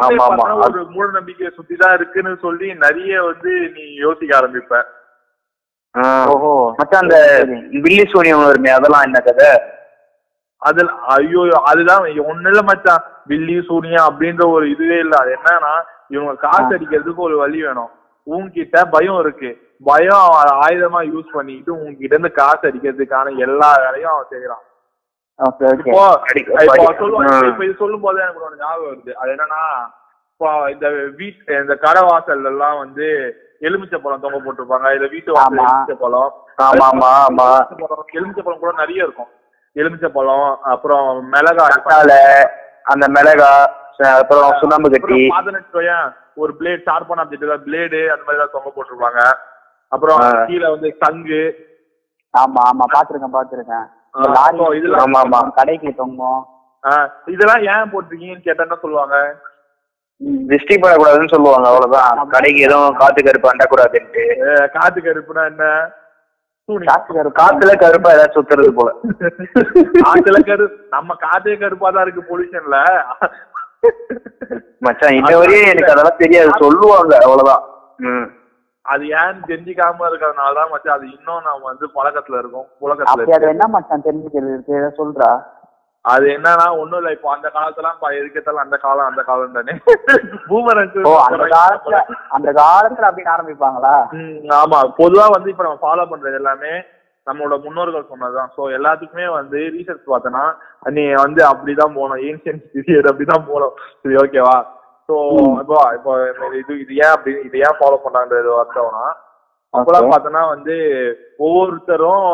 மூட 0.92 1.06
நம்பிக்கையை 1.16 1.50
சுத்தி 1.56 1.75
தான் 1.76 1.96
இருக்குன்னு 1.96 2.30
சொல்லி 2.44 2.68
நிறைய 2.85 3.14
வந்து 3.25 3.50
நீ 3.75 3.82
யோசிக்க 4.04 4.38
ஆரம்பிப்ப. 4.38 4.78
ஓஹோ. 6.32 6.52
மச்சான் 6.78 7.04
அந்த 7.04 7.18
பில்லி 7.85 8.04
சூனியம் 8.12 8.44
வருமே 8.44 8.70
அதெல்லாம் 8.75 9.06
என்ன 9.08 9.18
கதை? 9.26 9.50
அதுல 10.62 10.87
ஐயோ 11.14 11.42
அதுதான் 11.70 12.02
ஒண்ணு 12.26 12.50
இல்ல 12.52 12.62
மச்சான். 12.68 13.02
வில்லி 13.30 13.56
சூனியா 13.68 14.00
அப்படின்ற 14.08 14.42
ஒரு 14.54 14.66
இதுவே 14.75 14.99
இல்ல. 15.04 15.14
அது 15.23 15.30
என்னன்னா 15.37 15.75
இவங்க 16.14 16.35
காசு 16.44 16.70
அடிக்கிறதுக்கு 16.76 17.23
ஒரு 17.28 17.37
வழி 17.42 17.61
வேணும். 17.66 17.92
உன்கிட்ட 18.26 18.76
பயம் 18.90 19.18
இருக்கு. 19.18 19.50
பயம் 19.85 20.25
அவன் 20.28 20.52
ஆயுதமா 20.62 21.00
யூஸ் 21.09 21.30
பண்ணிட்டு 21.33 21.71
உன்கிட்ட 21.76 22.12
இருந்து 22.12 22.33
காசு 22.33 22.62
அடிக்கிறதுக்கான 22.62 23.37
எல்லா 23.38 23.71
வேலையும் 23.76 24.12
அவன் 24.12 24.30
செய்யறான் 24.30 24.64
இப்போ 27.49 27.64
இது 27.64 27.75
சொல்லும் 27.75 28.00
போதே 28.00 28.23
எனக்கு 28.23 28.45
ஒண்ணு 28.47 28.61
ஞாபகம் 28.61 28.88
வருது. 28.88 29.12
அது 29.14 29.30
என்னன்னா 29.33 29.62
இப்போ 30.30 30.49
இந்த 30.71 30.87
வீட் 31.18 31.50
இந்த 31.61 31.75
கடை 31.76 32.02
வாசல்ல 32.02 32.45
எல்லாம் 32.45 32.78
வந்து 32.78 33.06
எலுமிச்சை 33.61 33.99
பழம் 33.99 34.21
தொங்க 34.21 34.38
போட்டிருப்பாங்க. 34.38 34.88
இல்ல 34.90 35.06
வீட்டு 35.06 35.33
வாசல். 35.33 35.59
எலுமிச்சை 35.61 35.97
பழம் 35.97 36.33
ஆமா 36.64 36.87
ஆமா 36.90 37.11
ஆமா. 37.26 37.47
எலுமிச்சை 38.14 38.42
பழம் 38.42 38.59
கூட 38.59 38.73
நிறைய 38.76 39.02
இருக்கும். 39.02 39.30
எலுமிச்சை 39.76 40.11
பழம் 40.11 40.45
அப்புறம் 40.66 41.06
மிளகாய். 41.30 41.76
அந்த 42.85 43.06
மிளகா 43.09 43.50
ச- 43.64 43.85
அப்புறம் 44.04 44.56
சுண்ணாம்பு 44.60 44.88
கட்டி. 44.94 45.20
ஒரு 46.42 46.52
பிளேட் 46.58 46.86
ஷார்ப்பான 46.88 47.22
ஆப்ஜெக்ட் 47.24 47.66
பிளேடு 47.66 48.00
அந்த 48.12 48.24
மாதிரி 48.24 48.38
எல்லாம் 48.38 48.54
தொங்க 48.56 48.70
போட்டிருப்பாங்க. 48.76 49.20
அப்புறம். 49.92 50.20
கீழே 50.48 50.68
வந்து 50.74 50.88
சங்கு. 51.02 51.42
ஆமா 52.34 52.62
ஆமா 52.70 52.86
பாத்துருக்கேன் 52.94 53.36
பாத்துருக்கேன். 53.36 53.86
ஆமா, 55.04 55.20
ஆமா. 55.24 55.40
கடைக்கு 55.58 55.90
தொங்கும். 56.00 56.42
இதெல்லாம் 57.34 57.62
ஏன் 57.74 57.90
போட்டிருக்கீங்கன்னு 57.92 58.46
கேட்டா 58.48 58.76
சொல்லுவாங்க? 58.82 59.16
திருஷ்டி 60.50 60.74
பண்ணக்கூடாதுன்னு 60.76 61.32
சொல்லுவாங்க 61.34 61.66
அவ்வளவுதான். 61.70 62.20
கடைக்கு 62.34 62.60
எதுவும் 62.66 62.98
காத்து 63.00 63.20
கருப்பு 63.26 63.50
அண்டக்கூடாதுன்ட்டு. 63.52 64.24
காத்து 64.76 65.00
கருப்புனா 65.06 65.44
என்ன? 65.52 65.64
காத்துல 67.40 67.72
கருப்பா 67.82 68.12
ஏதாச்சும் 68.14 68.36
சுத்துறது 68.36 68.70
போல. 68.78 68.90
காத்துல 70.04 70.38
கரு 70.48 70.64
நம்ம 70.94 71.16
காத்தே 71.26 71.54
கருப்பா 71.60 71.90
தான் 71.90 72.04
இருக்கு 72.06 72.22
பொல்யூஷன்ல 72.30 72.78
மச்சான் 74.83 75.16
இன்ன 75.16 75.33
வரையும் 75.37 75.71
எனக்கு 75.71 75.92
அதெல்லாம் 75.92 76.21
தெரியாது. 76.21 76.50
சொல்லுவாங்க 76.62 77.12
அவ்வளவுதான். 77.21 77.64
அது 78.85 79.04
ஏன்னு 79.14 79.49
தெரிஞ்சுக்காம 79.49 80.06
இருக்கிறதுனால 80.09 80.54
தான் 80.54 80.73
மச்சான் 80.73 80.97
அது 80.97 81.06
இன்னும் 81.12 81.45
நம்ம 81.47 81.64
வந்து 81.64 81.87
பழக்கத்துல 81.97 82.38
இருக்கோம். 82.38 82.66
புழக்கத்துல 82.80 83.37
அது 83.37 83.52
என்ன 83.54 83.66
மச்சான் 83.73 84.06
தெரிஞ்சுக்கிறது? 84.06 84.56
சொல்றா? 84.99 85.30
அது 86.04 86.26
என்னன்னா 86.33 86.66
ஒண்ணும் 86.80 86.99
இல்ல. 86.99 87.11
இப்போ 87.11 87.28
அந்த 87.33 87.49
காலத்துலாம் 87.50 87.97
பா- 88.02 88.12
எதுக்கேத்தாலும் 88.12 88.64
அந்த 88.64 88.76
காலம் 88.76 89.09
அந்த 89.09 89.23
காலம் 89.23 89.56
தானே. 89.56 89.73
பூமரங்கு 90.45 91.00
ஓ 91.04 91.14
அந்த 91.25 91.47
காலத்துல 91.54 91.97
அந்த 92.30 92.49
காலத்துல 92.59 93.09
அப்படின்னு 93.09 93.35
ஆரம்பிப்பாங்களா? 93.35 93.95
ஆமா. 94.59 94.80
பொதுவா 95.00 95.26
வந்து 95.33 95.50
இப்ப 95.50 95.64
நம்ம 95.64 95.80
ஃபாலோ 95.83 96.04
பண்றது 96.09 96.38
எல்லாமே 96.38 96.73
நம்மளோட 97.26 97.54
முன்னோர்கள் 97.64 98.11
சொன்னதுதான். 98.11 98.50
சோ 98.56 98.62
எல்லாத்துக்குமே 98.76 99.26
வந்து 99.38 99.59
ரீசர்ச் 99.76 100.11
பார்த்தோன்னா 100.12 100.45
நீ 100.97 101.04
வந்து 101.25 101.40
அப்படிதான் 101.50 101.97
போகணும். 101.99 102.23
ஏன்ஷியன் 102.28 102.61
பீரியட் 102.75 103.11
அப்படிதான் 103.11 103.47
போகணும். 103.49 103.75
சரி 104.02 104.16
ஓகேவா 104.23 104.56
சோ 105.09 105.14
இப்போ 105.61 105.76
இப்போ 105.97 106.12
இது 106.61 106.73
இது 106.83 106.92
ஏன் 107.04 107.14
அப்படி 107.14 107.33
இது 107.49 107.56
ஏன் 107.66 107.78
ஃபாலோ 107.78 107.99
பண்றாங்கன்றது 108.04 108.52
அர்த்தம்னா 108.62 109.06
அப்பெல்லாம். 109.75 110.11
பார்த்தோன்னா 110.12 110.42
வந்து 110.54 110.75
ஒவ்வொருத்தரும் 111.47 112.26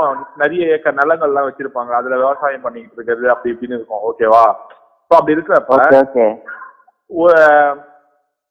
நிறைய 0.43 0.73
ஏக்கர் 0.75 0.99
நிலங்கள்லாம் 1.01 1.49
வச்சிருப்பாங்க. 1.49 1.93
அதுல 2.01 2.19
விவசாயம் 2.23 2.65
பண்ணிக்கிட்டு 2.67 2.99
இருக்கிறது 2.99 3.33
அப்படி 3.35 3.53
இப்படின்னு 3.55 3.79
இருக்கும். 3.79 4.05
ஓகேவா 4.11 4.45
ஸோ 5.09 5.13
அப்படி 5.19 5.37
இருக்கிறப்ப 5.37 6.29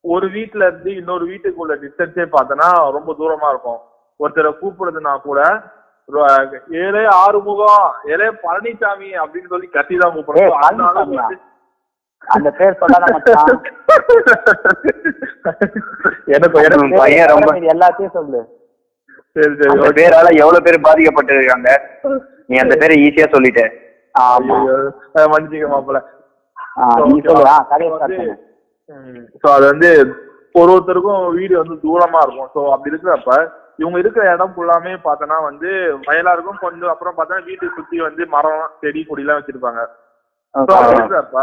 ஒரு 0.03 0.27
வீட்ல 0.35 0.67
இருந்து 0.69 0.91
இன்னொரு 0.99 1.25
வீட்டுக்குள்ள 1.31 1.73
டிஸ்டன்ஸே 1.83 2.25
பார்த்தோன்னா 2.35 2.69
ரொம்ப 2.95 3.13
தூரமா 3.19 3.47
இருக்கும். 3.53 3.79
ஒருத்தரை 4.19 4.51
கூப்பிடுறதுனா 4.61 5.13
கூட 5.27 5.39
ஏலே 6.83 7.03
ஆறுமுகம் 7.23 7.87
ஏலே 8.13 8.27
பழனிசாமி 8.43 9.09
அப்படின்னு 9.23 9.51
சொல்லி 9.53 9.67
கத்தி 9.77 9.95
தான் 10.03 10.13
கூப்பிடுறோம் 10.15 11.39
அந்த 12.35 12.49
பேர் 12.57 12.75
எனக்கு 16.33 16.57
பையன் 16.99 17.31
ரொம்ப 17.33 17.51
எல்லாத்தையும் 17.73 18.15
சொல்லு. 18.17 18.41
சரி 19.35 19.53
சரி 19.59 19.71
okay. 19.73 19.91
பேரால 19.97 20.27
எவ்வளவு 20.41 20.65
பேர் 20.65 20.85
பாதிக்கப்பட்டிருக்காங்க? 20.87 21.69
நீ 22.49 22.55
அந்த 22.63 22.73
பேரை 22.81 22.95
ஈஸியா 23.05 23.27
சொல்லிட்ட. 23.35 23.61
மன்னிச்சுக்க 25.33 25.67
பண்ணு. 25.73 26.01
ஸோ 29.41 29.47
அது 29.55 29.65
வந்து 29.71 29.89
ஒரு 30.59 30.69
ஒருத்தருக்கும் 30.73 31.21
வீடு 31.37 31.53
வந்து 31.61 31.75
தூரமா 31.85 32.19
இருக்கும். 32.25 32.49
ஸோ 32.55 32.59
அப்படி 32.73 32.91
இருக்கிறப்ப 32.93 33.31
இவங்க 33.81 33.97
இருக்கிற 33.99 34.23
இடம் 34.33 34.53
ஃபுல்லாமே 34.55 34.93
பார்த்தோன்னா 35.03 35.37
வந்து 35.43 35.69
வயலா 36.05 36.33
இருக்கும் 36.33 36.61
கொஞ்சம் 36.61 36.91
அப்புறம் 36.91 37.15
பார்த்தோன்னா 37.15 37.45
வீட்டுக்கு 37.45 37.77
சுத்தி 37.77 37.97
வந்து 38.01 38.23
மரம் 38.27 38.63
செடி 38.79 39.01
கொடிலாம் 39.03 39.39
வச்சிருப்பாங்க. 39.39 39.81
ஸோ 40.55 40.71
அப்படி 40.75 40.97
இருக்கிறப்ப 40.97 41.41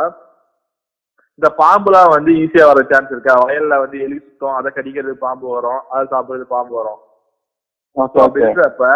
இந்த 1.39 1.49
பாம்புலாம் 1.59 2.13
வந்து 2.13 2.31
ஈஸியா 2.39 2.65
வர 2.67 2.81
சான்ஸ் 2.87 3.13
இருக்கா? 3.13 3.35
வயல்ல 3.43 3.75
வந்து 3.81 3.99
எலி 4.01 4.17
சுத்தம் 4.19 4.57
அதை 4.57 4.71
கடிக்கிறது 4.73 5.15
பாம்பு 5.19 5.47
வரும் 5.49 5.83
அதை 5.91 6.05
சாப்பிடுறது 6.07 6.47
பாம்பு 6.49 6.75
வரும். 6.77 7.01
ஓகே 7.97 8.15
ஸோ 8.15 8.25
அப்படி 8.25 8.41
ஓகே. 8.41 8.47
இருக்கிறப்ப 8.47 8.87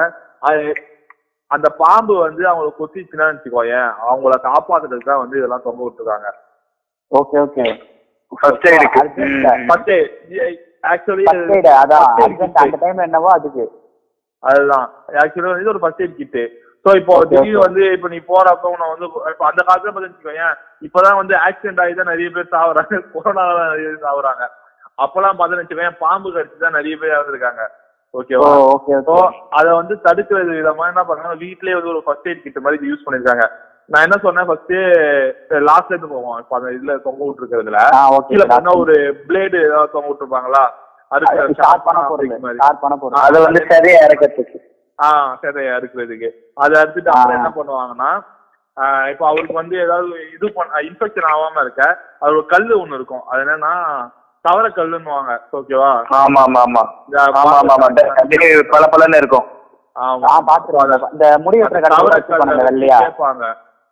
அது- 0.43 0.81
அந்த 1.51 1.69
பாம்பு 1.79 2.15
வந்து 2.19 2.43
அவங்கள 2.49 2.71
கொத்திச்சுன்னா 2.77 3.27
வச்சுக்கோயேன் 3.31 3.89
அவங்கள 4.05 4.35
காப்பாத்துறதுக்கு 4.47 5.05
தான் 5.05 5.23
வந்து 5.23 5.39
இதெல்லாம் 5.39 5.63
தொங்க 5.63 5.83
விட்டுருக்காங்க. 5.83 6.29
Okay 7.13 7.39
okay. 7.41 7.65
First 8.33 8.69
first 9.69 9.93
actually 10.85 11.25
அதான். 11.83 12.09
அந்த 12.63 12.77
டைம் 12.83 13.07
என்னவோ 13.07 13.31
அதுக்கு. 13.37 13.65
அதுதான். 14.43 14.87
ஆக்சுவலா 15.23 15.53
வந்து 15.53 15.73
ஒரு 15.75 15.83
ஃபர்ஸ்ட் 15.83 16.03
எய்ட் 16.05 16.21
கிட்டு 16.21 16.43
ஸோ 16.85 16.93
இப்போ 17.01 17.15
திடீர்னு. 17.23 17.59
வந்து 17.65 17.83
இப்போ 17.97 18.09
நீ 18.13 18.19
போறப்ப 18.31 18.71
உன்னை 18.73 18.87
வந்து 18.93 19.07
இப்போ 19.33 19.45
அந்த 19.51 19.61
காலத்துல 19.67 19.93
பார்த்துக்கோங்க 19.97 20.47
இப்பதான் 20.87 21.21
வந்து 21.21 21.35
ஆக்சிடென்ட் 21.47 21.83
ஆகி 21.83 21.95
தான் 22.01 22.11
நிறைய 22.13 22.29
பேர் 22.37 22.55
சாவுறாங்க. 22.55 22.91
கொரோனால 23.15 23.53
நிறைய 23.67 23.87
பேர் 23.89 24.07
சாவுறாங்க. 24.07 24.43
அப்பெல்லாம் 24.99 25.37
பார்த்தோன்னு 25.37 25.63
வச்சுக்கோங்க 25.63 25.95
பாம்பு 26.03 26.33
கடிச்சு 26.35 26.65
தான் 26.65 26.77
நிறைய 26.79 26.95
பேர் 27.03 27.15
இறந்துருக்காங்க. 27.17 27.63
ஓகேவா 28.15 28.49
ஓகே 28.73 28.95
அதை 29.59 29.71
வந்து 29.79 29.95
தடுக்கிறது 30.07 30.57
விதமா 30.57 30.89
என்ன 30.91 31.03
பண்ணாங்க 31.11 31.37
வீட்லயே 31.45 31.77
வந்து 31.79 31.93
ஒரு 31.95 32.03
ஃபர்ஸ்ட் 32.07 32.29
எய்ட் 32.31 32.43
கிட் 32.45 32.65
மாதிரி 32.65 32.91
யூஸ் 32.91 33.05
பண்ணிருக்காங்க. 33.07 33.45
நான் 33.89 34.05
என்ன 34.07 34.17
சொன்னேன் 34.25 34.47
ஃபர்ஸ்ட் 34.49 34.75
லாஸ்ட்ல 35.69 35.95
இருந்து 35.95 36.13
போவோம். 36.13 36.37
இப்போ 36.43 36.55
அந்த 36.59 36.69
இதுல 36.77 36.93
தொங்க 37.07 37.21
விட்டுருக்கிறதுல. 37.25 37.81
ஆ 37.95 38.03
ஓகே 38.17 38.29
கீழே 38.31 38.47
பண்ண 38.53 38.71
ஒரு 38.83 38.95
பிளேடு 39.29 39.57
ஏதாவது 39.69 39.93
தொங்க 39.95 40.09
விட்டுருப்பாங்களா? 40.11 40.63
அதுக்கு 41.11 41.57
ஸ்டார்ட் 41.57 41.87
பண்ண 41.87 42.03
போறது 43.01 43.25
அதை 43.25 43.39
வந்து 43.47 43.63
சரியா 43.73 43.99
இறக்கறதுக்கு 44.07 44.59
ஆ 44.99 45.09
சதையா 45.43 45.75
இருக்கிறதுக்கு 45.81 46.29
அதை 46.57 46.75
அறுத்துட்டு 46.81 47.11
அப்புறம். 47.13 47.37
என்ன 47.39 47.51
பண்ணுவாங்கன்னா 47.57 48.11
இப்போ 49.13 49.25
அவருக்கு 49.31 49.55
வந்து 49.59 49.77
ஏதாவது 49.85 50.07
இது 50.37 50.47
பண்ண 50.55 50.81
இன்ஃபெக்ஷன் 50.89 51.29
ஆகாம 51.31 51.63
இருக்க 51.65 51.83
அது 52.23 52.33
ஒரு 52.33 52.47
கல்லு 52.53 52.75
ஒண்ணு 52.83 52.99
இருக்கும். 52.99 53.25
அது 53.31 53.43
என்னன்னா 53.45 53.73
தவற 54.45 54.67
கல்லுன்னுவாங்க. 54.79 55.33
ஓகேவா 55.59 55.91
ஆமா 56.21 56.41
ஆமா 56.47 56.61
ஆமா 56.67 56.83
ஆமா 57.33 57.53
ஆமா 57.57 57.75
ஆமா 57.75 57.89
பல 58.73 58.85
பலன்னு 58.95 59.21
இருக்கும். 59.23 59.47
ஆமா. 59.97 60.29
பாத்துருவாங்க 60.49 60.95
இந்த 61.15 61.27
முடி 61.45 61.61
வெட்டுற 61.63 61.83
தவற 61.87 61.99
கடை 62.05 62.17
வச்சிருப்பாங்க 62.17 62.53
கல்லு 62.53 62.69
வெள்ளையா. 62.71 62.99
கேட்பாங்க. 63.05 63.45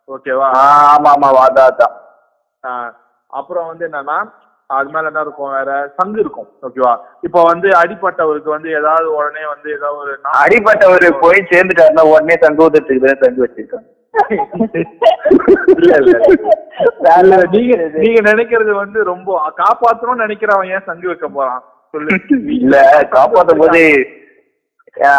ஓகேவா? 0.09 0.47
ஆமா 0.87 1.11
ஆமா 1.17 1.29
அதான் 1.43 1.95
ஆ, 2.63 2.71
அப்புறம் 3.33 3.67
வந்து 3.69 3.83
என்னன்னா 3.87 4.17
அது 4.69 4.89
மேல 4.91 5.09
என்ன 5.09 5.21
இருக்கும் 5.23 5.53
வேற? 5.53 5.69
சங்கு 5.97 6.19
இருக்கும் 6.21 6.49
ஓகேவா? 6.65 6.91
இப்போ 7.23 7.39
வந்து 7.47 7.69
அடிப்பட்டவருக்கு 7.79 8.49
வந்து 8.53 8.69
ஏதாவது 8.77 9.07
உடனே 9.15 9.43
வந்து 9.49 9.67
ஏதாவது 9.73 9.97
ஒரு 10.03 10.13
அடிப்பட்டவர் 10.41 11.05
போய் 11.23 11.49
சேர்ந்துட்டாருன்னா 11.49 12.05
உடனே 12.11 12.35
தங்க 12.43 12.63
ஊத்துறதுக்கு 12.65 13.03
தான் 13.05 13.23
தங்க 13.23 13.41
வச்சிருக்காங்க. 13.43 13.89
நீங்க. 17.51 17.73
நீங்க 17.97 18.19
நினைக்கிறது 18.29 18.71
வந்து 18.75 18.99
ரொம்ப 19.05 19.29
காப்பாத்தணும்னு 19.59 20.23
நினைக்கிறவன் 20.23 20.71
ஏன் 20.73 20.87
சங்கு 20.87 21.07
வைக்க 21.07 21.27
போறான்? 21.31 21.61
சொல்லு. 21.93 22.17
இல்ல 22.57 22.75
காப்பாத்தும் 23.13 23.61
போது 23.63 23.81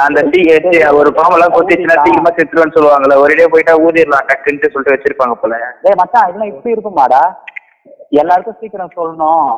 அந்த 0.01 0.21
டீ 0.33 0.41
ஒரு 0.99 1.11
பாம்பெல்லாம் 1.17 1.55
கொத்திச்சுன்னா 1.55 1.97
சீக்கிரமா 1.99 2.31
செத்துருன்னு 2.33 2.77
சொல்லுவாங்கல்ல 2.77 3.17
ஒரேடியா 3.23 3.47
போயிட்டா 3.53 3.75
ஊதிடலாம் 3.85 4.29
டக்குன்ட்டு 4.31 4.73
சொல்லிட்டு 4.73 4.95
வச்சிருப்பாங்க 4.95 5.35
போல. 5.37 5.55
டேய் 5.85 5.99
மச்சான் 6.01 6.29
இதெல்லாம் 6.29 6.51
இப்படி 6.53 6.75
இருக்குமாடா? 6.75 7.23
எல்லாருக்கும் 8.21 8.59
சீக்கிரம் 8.61 8.97
சொல்லணும். 8.97 9.53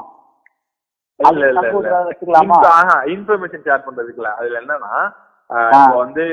இன்ஃபர்மேஷன் 3.14 3.64
ஷேர் 3.66 3.84
பண்றதுக்குல 3.86 4.30
அதுல 4.38 4.60
என்னன்னா 4.60 4.92
வந்து 5.98 6.24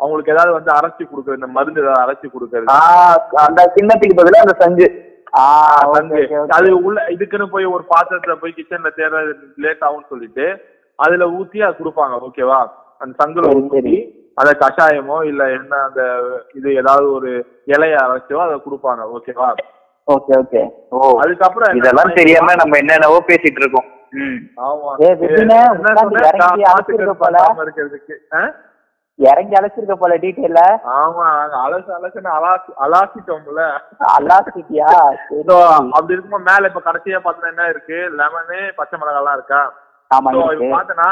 அவங்களுக்கு 0.00 0.32
ஏதாவது 0.34 0.52
வந்து 0.56 0.70
அரைச்சி 0.74 1.02
கொடுக்குறது 1.04 1.38
இந்த 1.40 1.48
மருந்து 1.54 1.82
ஏதாவது 1.82 2.02
அரைச்சி 2.04 2.26
கொடுக்கறது. 2.28 2.68
ஆஹ் 2.74 3.16
அந்த 3.44 3.60
கிண்ணத்துக்கு 3.76 4.18
பதிலா 4.20 4.42
அந்த 4.42 4.84
ஓகே 5.94 6.20
அது 6.56 6.68
உள்ள 6.86 6.98
இதுக்குன்னு 7.14 7.46
போய் 7.54 7.72
ஒரு 7.72 7.84
பாத்திரத்துல 7.90 8.34
போய் 8.42 8.56
கிச்சன்ல 8.58 8.90
தேட 8.98 9.16
லேட் 9.64 9.82
ஆகும்னு 9.86 10.10
சொல்லிட்டு 10.12 10.46
அதுல 10.98 11.24
ஊத்தி 11.36 11.58
அது 11.64 11.78
கொடுப்பாங்க 11.80 12.20
ஓகேவா 12.28 12.60
அந்த 13.00 13.12
சங்குல 13.20 13.50
சரி. 13.74 13.96
அந்த 14.36 14.50
கஷாயமோ 14.60 15.16
இல்ல 15.24 15.42
என்ன 15.52 15.74
அந்த 15.84 16.02
இது 16.54 16.68
ஏதாவது 16.80 17.06
ஒரு 17.12 17.30
இலைய 17.68 17.94
அரைச்சோ 18.04 18.38
அதை 18.42 18.56
கொடுப்பாங்க 18.60 19.06
ஓகேவா 19.14 19.48
ஓகே 20.08 20.34
ஓகே 20.38 20.62
ஓ 20.92 20.98
அதுக்கப்புறம் 21.22 21.78
இதெல்லாம் 21.80 22.18
தெரியாம 22.18 22.54
நம்ம 22.60 22.76
என்னென்னவோ 22.82 23.18
பேசிட்டு 23.28 23.60
இருக்கோம்? 23.62 23.88
இறங்கி 29.18 29.54
அழைச்சிருக்க 29.58 29.94
போல. 29.96 30.16
டீட்டெயில 30.22 30.60
ஆமா 30.94 31.24
அலசு 31.62 31.90
அலசுன்னு 31.96 32.30
அலாசி 32.36 32.70
அலாசிட்டோம்ல. 32.84 33.62
So, 35.40 35.56
அப்படி 35.88 36.14
இருக்கும்போது 36.14 36.46
மேல 36.50 36.68
இப்ப 36.70 36.82
கடைசியா 36.86 37.18
பார்த்தோன்னா 37.20 37.52
என்ன 37.54 37.66
இருக்கு? 37.68 37.98
லெமனு 38.18 38.60
பச்சை 38.78 38.96
மிளகாய் 38.96 39.20
எல்லாம் 39.22 39.38
இருக்கா. 39.38 39.62
ஆமா 40.10 40.30
பார்த்தோன்னா 40.74 41.08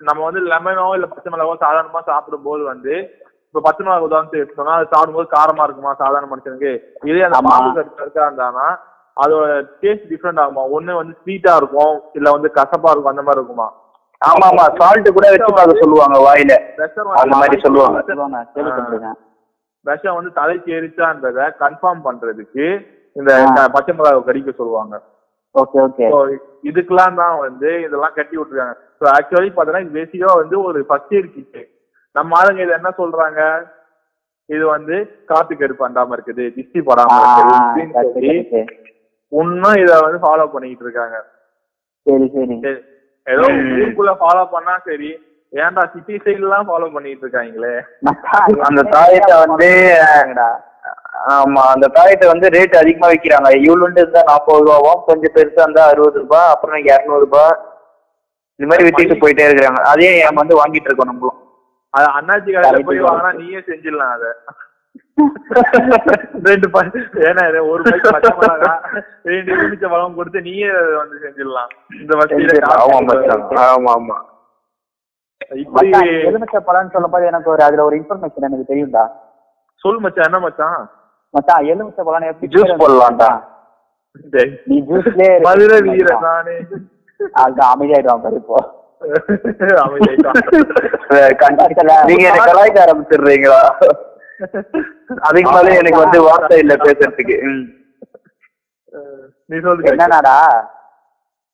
நம்ம 0.00 0.20
வந்து 0.26 0.40
லெமனோ 0.50 0.84
இல்ல 0.96 1.06
பச்சை 1.08 1.30
மிளகோ 1.32 1.56
சாதாரணமா 1.62 2.00
சாப்பிடும் 2.06 2.46
போது 2.46 2.62
வந்து 2.70 2.94
இப்ப 3.48 3.62
பச்சை 3.66 3.82
மிளகா 3.82 4.06
உதாரணத்துக்கு 4.06 4.44
எடுத்தோம்னா 4.44 4.76
அது 4.76 4.92
சாப்பிடும்போது 4.92 5.28
காரமா 5.32 5.62
இருக்குமா? 5.66 5.92
சாதாரண 6.00 6.28
மனுஷனுக்கு. 6.30 6.72
இதே 7.10 7.24
அந்த 7.28 7.40
கருத்து 7.74 8.02
இருக்கா 8.02 8.26
இருந்தானா 8.28 8.66
அதோட 9.16 9.46
டேஸ்ட் 9.82 10.06
டிஃப்ரெண்ட் 10.10 10.40
ஆகுமா 10.42 10.62
ஒண்ணு 10.76 10.92
வந்து 11.00 11.14
ஸ்வீட்டா 11.20 11.54
இருக்கும்? 11.56 11.94
இல்ல 12.14 12.28
வந்து 12.36 12.48
கசப்பா 12.58 12.92
இருக்கும் 12.92 13.12
அந்த 13.12 13.24
மாதிரி 13.26 13.40
இருக்குமா? 13.40 13.66
ஆமா 14.22 14.46
ஆமா. 14.50 14.64
சால்ட் 14.78 15.08
கூட 15.16 15.26
வச்சு 15.32 15.52
பார்க்க 15.52 15.82
சொல்லுவாங்க 15.82 16.16
வாயில. 16.26 16.54
விஷம் 16.80 17.10
அந்த 17.16 17.36
மாதிரி 17.36 17.56
வந்து 17.56 17.66
சொல்லுவாங்க. 17.66 19.10
விஷம் 19.86 20.16
வந்து 20.16 20.32
தலைக்கு 20.32 20.70
ஏறிச்சான்றத 20.76 21.42
கன்ஃபார்ம் 21.62 22.02
பண்றதுக்கு 22.06 22.64
இந்த 23.16 23.30
பச்சை 23.76 23.92
மிளகாய் 23.94 24.28
கடிக்க 24.28 24.50
சொல்லுவாங்க. 24.52 24.94
ஓகே 25.54 25.78
ஓகே 25.84 26.06
இதுக்கெல்லாம் 26.68 27.18
தான் 27.20 27.36
வந்து 27.44 27.70
இதெல்லாம் 27.84 28.16
கட்டி 28.16 28.34
விட்டுருக்காங்க. 28.36 28.74
ஸோ 28.98 29.04
ஆக்சுவலி 29.14 29.50
பார்த்தோன்னா 29.50 29.82
இது 29.84 29.98
பேசிக்கா 29.98 30.32
வந்து 30.40 30.56
ஒரு 30.68 30.80
ஃபர்ஸ்ட் 30.88 31.14
எய்ட் 31.16 31.30
கிட் 31.34 31.60
நம்ம 32.14 32.36
ஆளுங்க 32.38 32.64
இது 32.66 32.74
என்ன 32.78 32.90
சொல்றாங்க? 32.98 33.40
இது 34.48 34.64
வந்து 34.68 34.96
காத்து 35.30 35.54
கருப்பு 35.54 35.84
அண்டாம 35.86 36.14
இருக்குது 36.16 36.44
திஷ்டி 36.56 36.80
படாம 36.86 37.18
இருக்குது 37.18 38.62
இன்னும் 39.32 39.80
இத 39.82 39.90
வந்து 40.04 40.18
ஃபாலோ 40.24 40.46
பண்ணிக்கிட்டு 40.54 40.86
இருக்காங்க. 40.86 41.16
சரி 42.06 42.26
சரி. 42.34 42.56
ஏதோ. 43.26 43.44
ஊருக்குள்ள 43.74 44.12
ஃபாலோ 44.20 44.42
பண்ணா 44.54 44.74
சரி. 44.86 45.10
ஏன்டா 45.52 45.82
சிட்டி 45.92 46.14
சைடுலாம் 46.24 46.66
ஃபாலோ 46.68 46.88
பண்ணிட்டு 46.94 47.24
இருக்காங்களே? 47.26 47.74
அந்த 48.68 48.82
தாயத்தை 48.94 49.36
வந்து 49.44 49.70
ஆமா 51.34 51.62
அந்த 51.72 51.86
தாயத்தை 51.96 52.26
வந்து 52.32 52.46
ரேட் 52.54 52.80
அதிகமா 52.80 53.08
விக்கிறாங்க. 53.12 53.48
இவ்வளோண்டு 53.66 54.00
இருந்தா 54.02 54.22
நாற்பது 54.30 54.62
ரூபாவும் 54.62 55.02
கொஞ்சம் 55.08 55.34
பெருசா 55.36 55.64
இருந்தா 55.66 55.84
அறுபது 55.92 56.22
ரூபாய் 56.22 56.52
அப்புறம் 56.54 56.80
இரநூறு 56.88 57.24
ரூபாய் 57.26 57.52
இந்த 58.60 58.68
மாதிரி 58.70 58.86
வித்துட்டு 58.86 59.20
போயிட்டே 59.22 59.46
இருக்கிறாங்க. 59.48 59.82
அதே 59.92 60.08
நம்ம 60.24 60.40
வந்து 60.42 60.60
வாங்கிட்டு 60.60 60.88
இருக்கோம் 60.90 61.10
நம்மளும் 61.12 61.38
அது 61.94 62.08
அண்ணாச்சி 62.18 62.50
கடையில 62.54 62.80
போய். 62.88 63.04
வாங்கினா 63.06 63.30
நீயே 63.42 63.60
செஞ்சிடலாம் 63.68 64.12
அத. 64.16 64.26
ரெண்டு 66.48 66.66
ப 66.74 66.78
ஏன்னா 67.28 67.42
ஒரு 67.72 67.82
பைக் 67.86 68.04
பச்சை 68.14 68.30
மிளகா 68.40 68.72
ரெண்டு 69.30 69.50
எலுமிச்சை 69.56 69.88
பழம் 69.94 70.18
கொடுத்து 70.18 70.40
நீயே 70.48 70.70
வந்து 71.00 71.16
செஞ்சிடலாம். 71.24 71.70
இந்த 72.02 72.12
வசதியில. 72.20 72.60
ஆமா 73.72 73.92
ஆமா 73.98 74.18
இப்படி 75.62 75.90
எலுமிச்சை 76.28 76.60
பழம்னு 76.68 76.94
சொல்லும்போது 76.96 77.24
எனக்கு 77.32 77.52
ஒரு 77.54 77.62
அதுல 77.68 77.84
ஒரு 77.88 77.98
இன்ஃபர்மேஷன் 78.00 78.48
எனக்கு 78.48 78.70
தெரியும்டா. 78.72 79.04
சொல் 79.82 80.00
மச்சான் 80.04 80.28
என்ன 80.28 80.38
மச்சான்? 80.44 80.80
மச்சான் 81.34 81.66
எலுமிச்சை 81.72 82.02
பழம் 82.06 82.30
எப்படி 82.32 82.48
Juice 82.54 82.72
போடலாம்டா. 82.82 83.30
நீ 84.70 84.76
ஜூஸ்லயே 84.88 85.32
மதுரை 85.46 85.78
வீர 85.86 86.14
நானே. 86.26 86.56
அதுதான் 87.42 87.72
அமைதியாயிடுவான் 87.74 88.24
பாரு 88.24 88.36
இப்போ. 88.42 88.58
நீங்க 92.08 92.24
என்ன 92.30 92.40
கலாய்க்க 92.48 92.84
ஆரம்பிச்சிடுறீங்களா? 92.84 93.60
அதுக்கு 95.28 95.50
மேல 95.54 95.72
எனக்கு 95.80 96.02
வந்து 96.04 96.18
வார்த்தை 96.28 96.58
இல்ல 96.64 96.74
பேசுறதுக்கு. 96.84 97.38
என்னன்னாடா 99.92 100.36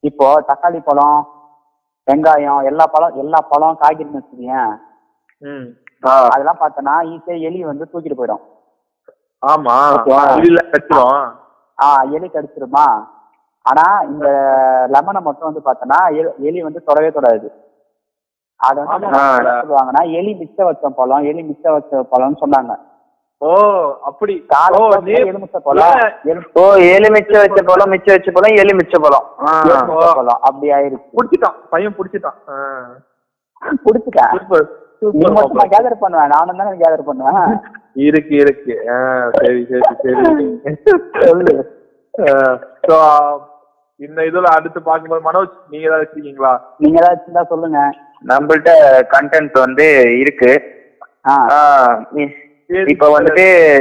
இப்போ 0.04 0.26
தக்காளி 0.50 0.80
பழம் 0.88 1.20
வெங்காயம் 2.06 2.66
எல்லா 2.70 2.84
பழம் 2.94 3.16
எல்லா 3.22 3.38
பழம் 3.52 3.80
காய்கறின்னு 3.82 4.20
வச்சுக்கேன் 4.20 4.72
அதெல்லாம் 6.02 6.58
பார்த்தோன்னா 6.60 7.06
ஈஸியா 7.08 7.40
எலி 7.40 7.64
வந்து 7.64 7.88
தூக்கிட்டு 7.92 8.12
போயிடும். 8.16 8.42
ஆமா. 9.46 9.94
ஓகேவா? 9.96 10.44
இல்ல 10.44 10.64
கச்சிரும் 10.70 11.32
ஆ 11.82 12.02
எலி 12.02 12.26
கடிச்சிருமா? 12.26 13.06
ஆனா 13.62 14.00
இந்த 14.00 14.28
லெமனை 14.92 15.20
மட்டும் 15.20 15.52
வந்து 15.52 15.60
பார்த்தோன்னா 15.64 16.34
எலி 16.38 16.62
வந்து 16.62 16.82
தொடவே 16.82 17.08
தொடாது. 17.08 17.48
அது 18.56 18.84
வந்து 18.84 19.06
சொல்லுவாங்கன்னா 19.16 20.12
எலி 20.12 20.34
மிச்ச 20.34 20.62
வச்ச 20.62 20.88
பழம் 20.88 21.22
எலி 21.22 21.42
மிச்ச 21.42 21.72
வச்ச 21.72 22.06
பழம்னு 22.12 22.36
சொன்னாங்க. 22.40 22.78
ஓ 23.38 23.54
அப்படி. 24.02 24.44
எலுமிச்சை 25.12 25.60
பழம் 25.64 25.92
எலு- 26.24 26.46
ஓ 26.54 26.74
ஏழு 26.76 27.10
மிச்சம் 27.10 27.40
வச்ச 27.40 27.62
பழம் 27.62 27.88
மிச்சம் 27.88 28.16
வச்ச 28.16 28.30
பழம் 28.30 28.56
ஏழு 28.56 28.76
மிச்ச 28.76 29.00
பழம். 29.00 29.24
பழம். 30.14 30.38
அப்படி 30.40 30.72
ஆயிருச்சு. 30.72 31.08
புடிச்சிட்டான். 31.12 31.54
பையன் 31.70 31.94
புடிச்சிட்டான். 31.96 32.50
ஆ. 32.50 32.78
குடிச்சுட்டேன் 35.00 35.12
சூப்பர் 35.12 35.30
நீ 35.30 35.40
சூப்பர் 35.40 35.52
மட்டுமா 35.52 35.78
கேதர் 35.78 35.94
பண்ணுவேன். 36.00 36.26
நானும் 36.26 36.56
தானே 36.56 36.78
கேதர் 36.78 37.02
பண்ணுவேன். 37.02 37.60
இருக்கு 37.94 38.34
இருக்கு. 38.34 38.82
சரி 39.32 39.66
சரி 39.70 39.96
சரி. 40.02 40.60
சொல்லு. 41.20 41.74
ஸோ 42.88 42.98
இந்த 43.96 44.22
இதுல 44.22 44.42
அடுத்து 44.42 44.82
பார்க்கும்போது 44.82 45.30
மனோஜ் 45.30 45.50
நீங்க 45.70 45.86
ஏதாவது 45.86 46.10
வச்சிருக்கீங்களா? 46.10 46.58
நீங்க 46.78 47.18
இருந்தா 47.22 47.44
சொல்லுங்க. 47.44 47.90
நம்மள்ட்ட 48.28 48.70
கண்டென்ட் 49.08 49.52
வந்து 49.52 50.18
இருக்கு. 50.18 50.62
ஆ. 51.28 51.46
ஆ, 51.50 51.86
இ- 52.14 52.88
இப்ப 52.88 53.20
வந்துட்டு 53.20 53.80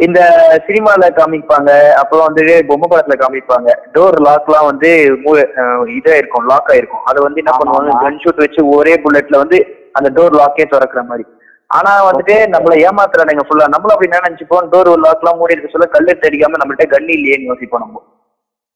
இந்த 0.00 0.20
சினிமால 0.66 1.00
காமிப்பாங்க. 1.00 1.90
அப்புறம் 1.90 2.28
வந்துட்டு 2.28 2.62
பொம்மை 2.66 2.88
படத்துல 2.90 3.20
காமிப்பாங்க. 3.20 3.72
டோர் 3.92 4.14
லாக்லாம் 4.24 4.64
வந்து 4.64 5.16
மூ- 5.24 5.50
அஹ் 5.56 5.88
இதா 5.88 6.16
இருக்கும் 6.16 6.46
லாக் 6.46 6.68
ஆயிருக்கும். 6.68 7.02
அதை 7.04 7.22
வந்து 7.22 7.42
என்ன 7.44 7.56
பண்ணுவாங்க. 7.58 8.04
கன் 8.04 8.18
ஷூட் 8.24 8.36
வச்சு 8.36 8.68
ஒரே 8.68 8.94
புல்லட்ல 8.94 9.36
வந்து 9.36 9.66
அந்த 9.94 10.08
டோர் 10.16 10.38
லாக்கே 10.40 10.66
திறக்கிற 10.72 11.02
மாதிரி. 11.10 11.24
ஆனா 11.70 11.92
வந்துட்டு 12.06 12.34
நம்மள 12.54 12.72
ஏமாத்துறானுங்க 12.88 13.44
ஃபுல்லா 13.46 13.66
நம்மளும் 13.74 13.94
அப்படி 13.94 14.08
என்ன 14.08 14.24
நினைச்சுப்போம்? 14.24 14.66
டோர் 14.72 14.90
லாக்லாம் 15.04 15.38
மூடி 15.38 15.54
இருக்க 15.54 15.70
சொல்ல 15.70 15.86
கல்லு 15.94 16.14
தெரியாம 16.24 16.58
நம்மள்ட்ட 16.60 16.86
கன் 16.90 17.14
இல்லையேன்னு 17.16 17.50
யோசிப்போம் 17.50 17.84
நம்ம. 17.84 18.02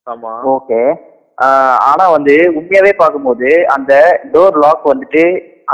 ஆமா. 0.07 0.33
ஓகே 0.55 0.81
ஆனா 1.89 2.05
வந்து 2.15 2.35
உண்மையாவே 2.59 2.93
பார்க்கும்போது 3.01 3.49
அந்த 3.75 3.93
டோர் 4.35 4.57
லாக் 4.63 4.85
வந்துட்டு 4.93 5.23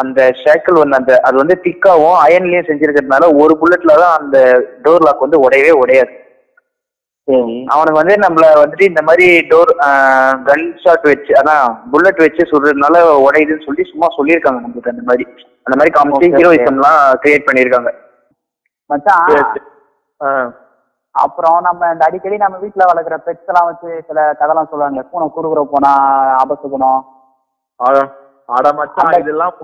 அந்த 0.01 0.21
ஷேக்கிள் 0.41 0.81
ஒன்று 0.83 0.99
அந்த 0.99 1.13
அது 1.27 1.37
வந்து 1.37 1.57
திக்காவும் 1.65 2.19
அயன்லயும் 2.25 2.69
செஞ்சிருக்கிறதுனால 2.69 3.25
ஒரு 3.43 3.55
புல்லட்ல 3.61 3.95
தான் 4.03 4.17
அந்த 4.21 4.39
டோர் 4.85 5.05
லாக் 5.07 5.25
வந்து 5.25 5.43
உடையவே 5.45 5.73
உடையாது. 5.83 6.13
அவனுக்கு 7.67 7.93
வந்து 7.93 8.15
நம்மள 8.15 8.47
வந்துட்டு 8.55 8.83
இந்த 8.83 9.03
மாதிரி 9.03 9.39
டோர் 9.39 9.73
கன் 10.47 10.79
ஷாட் 10.85 11.03
வச்சு 11.03 11.33
அதான் 11.33 11.79
புல்லட் 11.91 12.19
வச்சு 12.19 12.47
சுடுறதுனால 12.47 12.97
உடையுதுன்னு 13.27 13.67
சொல்லி 13.67 13.85
சும்மா 13.85 14.07
சொல்லியிருக்காங்க 14.17 14.65
நம்மளுக்கு 14.65 14.89
அந்த 14.89 15.03
மாதிரி. 15.05 15.27
அந்த 15.63 15.77
மாதிரி 15.77 15.91
காமிச்சு. 15.91 16.37
ஹீரோயிசம்லாம் 16.39 17.13
கிரியேட் 17.23 17.47
பண்ணியிருக்காங்க. 17.53 17.91
மச்சான். 18.87 20.53
அப்புறம் 21.11 21.61
நம்ம 21.61 21.89
இந்த 21.93 22.05
அடிக்கடி 22.05 22.37
நம்ம 22.37 22.57
வீட்ல 22.59 22.85
வளர்க்குற 22.85 23.17
பெட்ஸ் 23.27 23.47
எல்லாம் 23.47 23.67
வச்சு 23.67 24.05
சில 24.07 24.33
கதைலாம் 24.33 24.69
சொல்லுவாங்க. 24.69 25.03
பூனை 25.03 25.29
குறுகுற 25.37 25.63
போனா 25.65 25.93
மச்சான் 28.73 28.95
அந்த- 28.95 29.19
இதெல்லாம் 29.19 29.55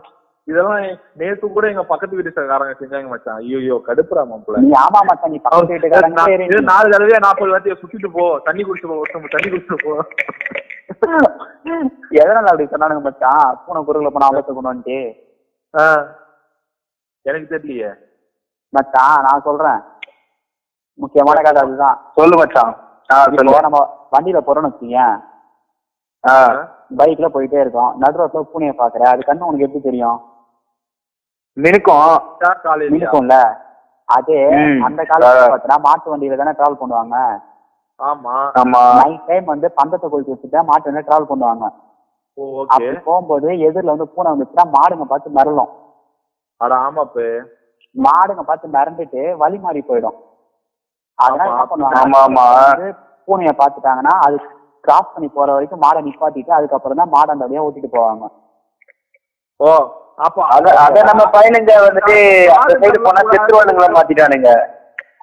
இதெல்லாம் 0.48 0.82
நேத்து 1.14 1.46
கூட 1.48 1.64
எங்க 1.68 1.82
பக்கத்து 1.84 2.16
வீட்டுக்காரங்க 2.16 2.74
செஞ்சாங்க 2.78 3.08
மச்சான். 3.08 3.40
ஐயோ 3.56 3.76
கடுப்புறா 3.88 4.22
மாப்பிள்ள. 4.28 4.61
நீ 4.64 4.70
ஆமா 4.82 5.00
மச்சான் 5.08 5.32
நீ 5.34 5.38
பக்கத்து 5.44 5.74
வீட்டுக்காரங்க 5.74 6.22
நாலு 6.70 6.92
தடவையா 6.94 7.18
நாற்பது 7.26 7.52
வாட்டியை 7.52 7.76
சுத்திட்டு 7.80 8.11
போ. 8.14 8.24
தண்ணி 8.46 8.62
குடிச்சு 8.64 8.88
போ 8.90 8.96
தண்ணி 9.34 9.48
குடிச்சு 9.48 9.76
போ. 9.84 9.92
எதனால 12.20 12.50
அப்படி 12.50 12.66
சொன்னானுங்க 12.66 13.02
மச்சான்? 13.06 13.50
பூனை 13.64 13.80
குறுகுல 13.82 14.11
போனா 14.14 14.30
அபசுகுணம்ட்டு 14.30 14.98
ஆ. 15.74 15.84
எனக்கு 17.26 17.52
தெரியலையே. 17.52 17.90
மச்சான் 18.72 19.24
நான் 19.26 19.46
சொல்றேன். 19.48 19.80
முக்கியமான 20.98 21.38
கதை 21.42 21.61
அதுதான். 21.62 21.98
சொல்லு 22.16 22.37
மச்சான். 22.37 22.72
நம்ம 23.66 23.80
வண்டியில 24.14 24.40
போறோம்னு 24.46 24.70
வச்சுக்கேன் 24.70 25.16
பைக்ல 26.98 27.26
போயிட்டே 27.28 27.58
இருக்கோம். 27.61 27.92
நடு 28.02 28.18
ரோட்ல 28.18 28.40
பூனையை 28.52 28.74
பாக்குற 28.76 29.02
அது 29.11 29.22
கண்ணு 29.22 29.48
உனக்கு 29.48 29.66
எப்படி 29.66 29.82
தெரியும்? 29.82 30.18
மினுக்கும் 31.56 32.02
காலையில 32.64 32.92
மினுக்கும்ல. 32.94 33.37
அதே. 34.08 34.38
அந்த 34.87 35.00
காலத்துல. 35.02 35.48
பாத்தீங்கன்னா 35.52 35.80
மாட்டு 35.87 36.12
வண்டியில 36.12 36.37
தானே 36.37 36.52
டிராவல் 36.58 36.80
பண்ணுவாங்க. 36.82 37.16
ஆமா. 38.00 38.34
ஆமா. 38.61 38.82
நைட் 38.98 39.26
டைம் 39.26 39.46
வந்து 39.46 39.68
பந்தத்தை 39.78 40.06
கொளுத்தி 40.08 40.32
வச்சுட்டு 40.34 40.61
மாட்டு 40.62 40.90
வந்து 40.90 41.06
டிராவல் 41.08 41.30
பண்ணுவாங்க. 41.32 41.66
அப்படி 42.68 42.96
போகும்போது 43.06 43.48
எதிரில 43.66 43.94
வந்து 43.94 44.12
பூனை 44.14 44.28
வந்துச்சுன்னா 44.32 44.66
மாடுங்க 44.76 45.06
பார்த்து 45.06 45.66
அட 46.61 46.74
ஆமாப்பு 46.84 47.24
மாடுங்க 47.94 48.42
பார்த்து 48.42 48.72
மிரண்டுட்டு 48.74 49.20
வழி 49.37 49.58
மாறி 49.58 49.80
போயிடும். 49.80 50.16
அதனால 51.18 51.44
ஆமா. 51.44 51.54
என்ன 51.54 51.66
பண்ணுவாங்க? 51.70 51.98
ஆமா, 52.02 52.18
ஆமா. 52.26 52.44
வந்து 52.70 52.88
பூனைய 53.28 53.52
பாத்துட்டாங்கன்னா 53.61 54.14
அது 54.26 54.37
கிராஸ் 54.84 55.14
பண்ணி 55.14 55.28
போற 55.28 55.48
வரைக்கும் 55.52 55.82
மாடை 55.84 56.00
நிப்பாட்டிட்டு 56.02 56.52
அதுக்கப்புறம் 56.52 57.00
தான் 57.02 57.12
மாடை 57.14 57.30
அந்த 57.34 57.46
வழியா 57.46 57.64
ஓட்டிட்டு 57.66 57.90
போவாங்க. 57.96 58.24
ஓ. 59.61 59.70
அப்ப 60.18 60.44
அத 60.54 60.66
அத 60.83 61.02
நம்ம 61.09 61.24
பையனுங்க 61.35 61.72
வந்துட்டு 61.83 62.16
அந்த 62.57 62.74
சைடு 62.83 62.98
போனா 63.02 63.20
செத்துருவானுங்களா 63.28 63.88
மாத்திட்டானுங்க 63.96 64.50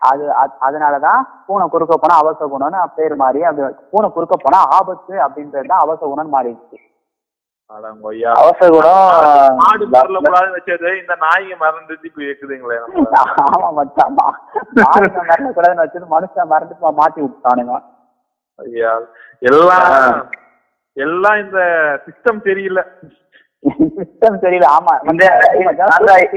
அது 0.08 0.23
அதனாலதான் 0.65 1.19
பூனை 1.45 1.65
குறுக்க 1.67 1.93
போனா 1.97 2.15
அவசர 2.21 2.47
குணம்னு 2.49 2.81
பேர் 2.97 3.13
மாறி 3.21 3.39
அப்படி 3.49 3.63
பூனை 3.91 4.08
குறுக்க 4.12 4.36
போனா 4.39 4.60
ஆபத்து 4.77 5.15
அப்படின்றது 5.25 5.71
தான் 5.71 5.84
அவசர 5.86 6.08
குணம்னு 6.08 6.36
மாறிடுச்சு. 6.36 6.77
அவசர 8.36 8.89
மாடு 9.60 9.86
குணம் 9.86 10.25
கூடாதுன்னு 10.25 10.58
வச்சது 10.58 10.89
இந்த 10.99 11.13
நாய்ங்க 11.23 11.55
மறந்துட்டு 11.62 12.08
இப்ப 12.10 12.21
இருக்குதுங்களே. 12.25 12.77
ஆமா 13.47 13.69
மச்சான். 13.77 14.13
மா- 14.17 14.36
மாடுங்க 14.79 15.19
மிரட்ட 15.21 15.51
கூடாதுன்னு 15.55 15.86
வச்சது 15.86 16.05
மனுஷன் 16.13 16.51
மறந்து 16.51 16.75
மாத்தி 16.99 17.19
விட்டானுங்க 17.23 17.75
ஐயா 18.60 18.91
எல்லாம் 19.41 19.89
எல்லாம் 20.97 21.39
இந்த 21.41 21.60
சிஸ்டம் 22.05 22.45
தெரியல. 22.45 22.79
சிஸ்டம் 23.65 24.41
தெரியல. 24.41 24.65
ஆமா. 24.78 24.93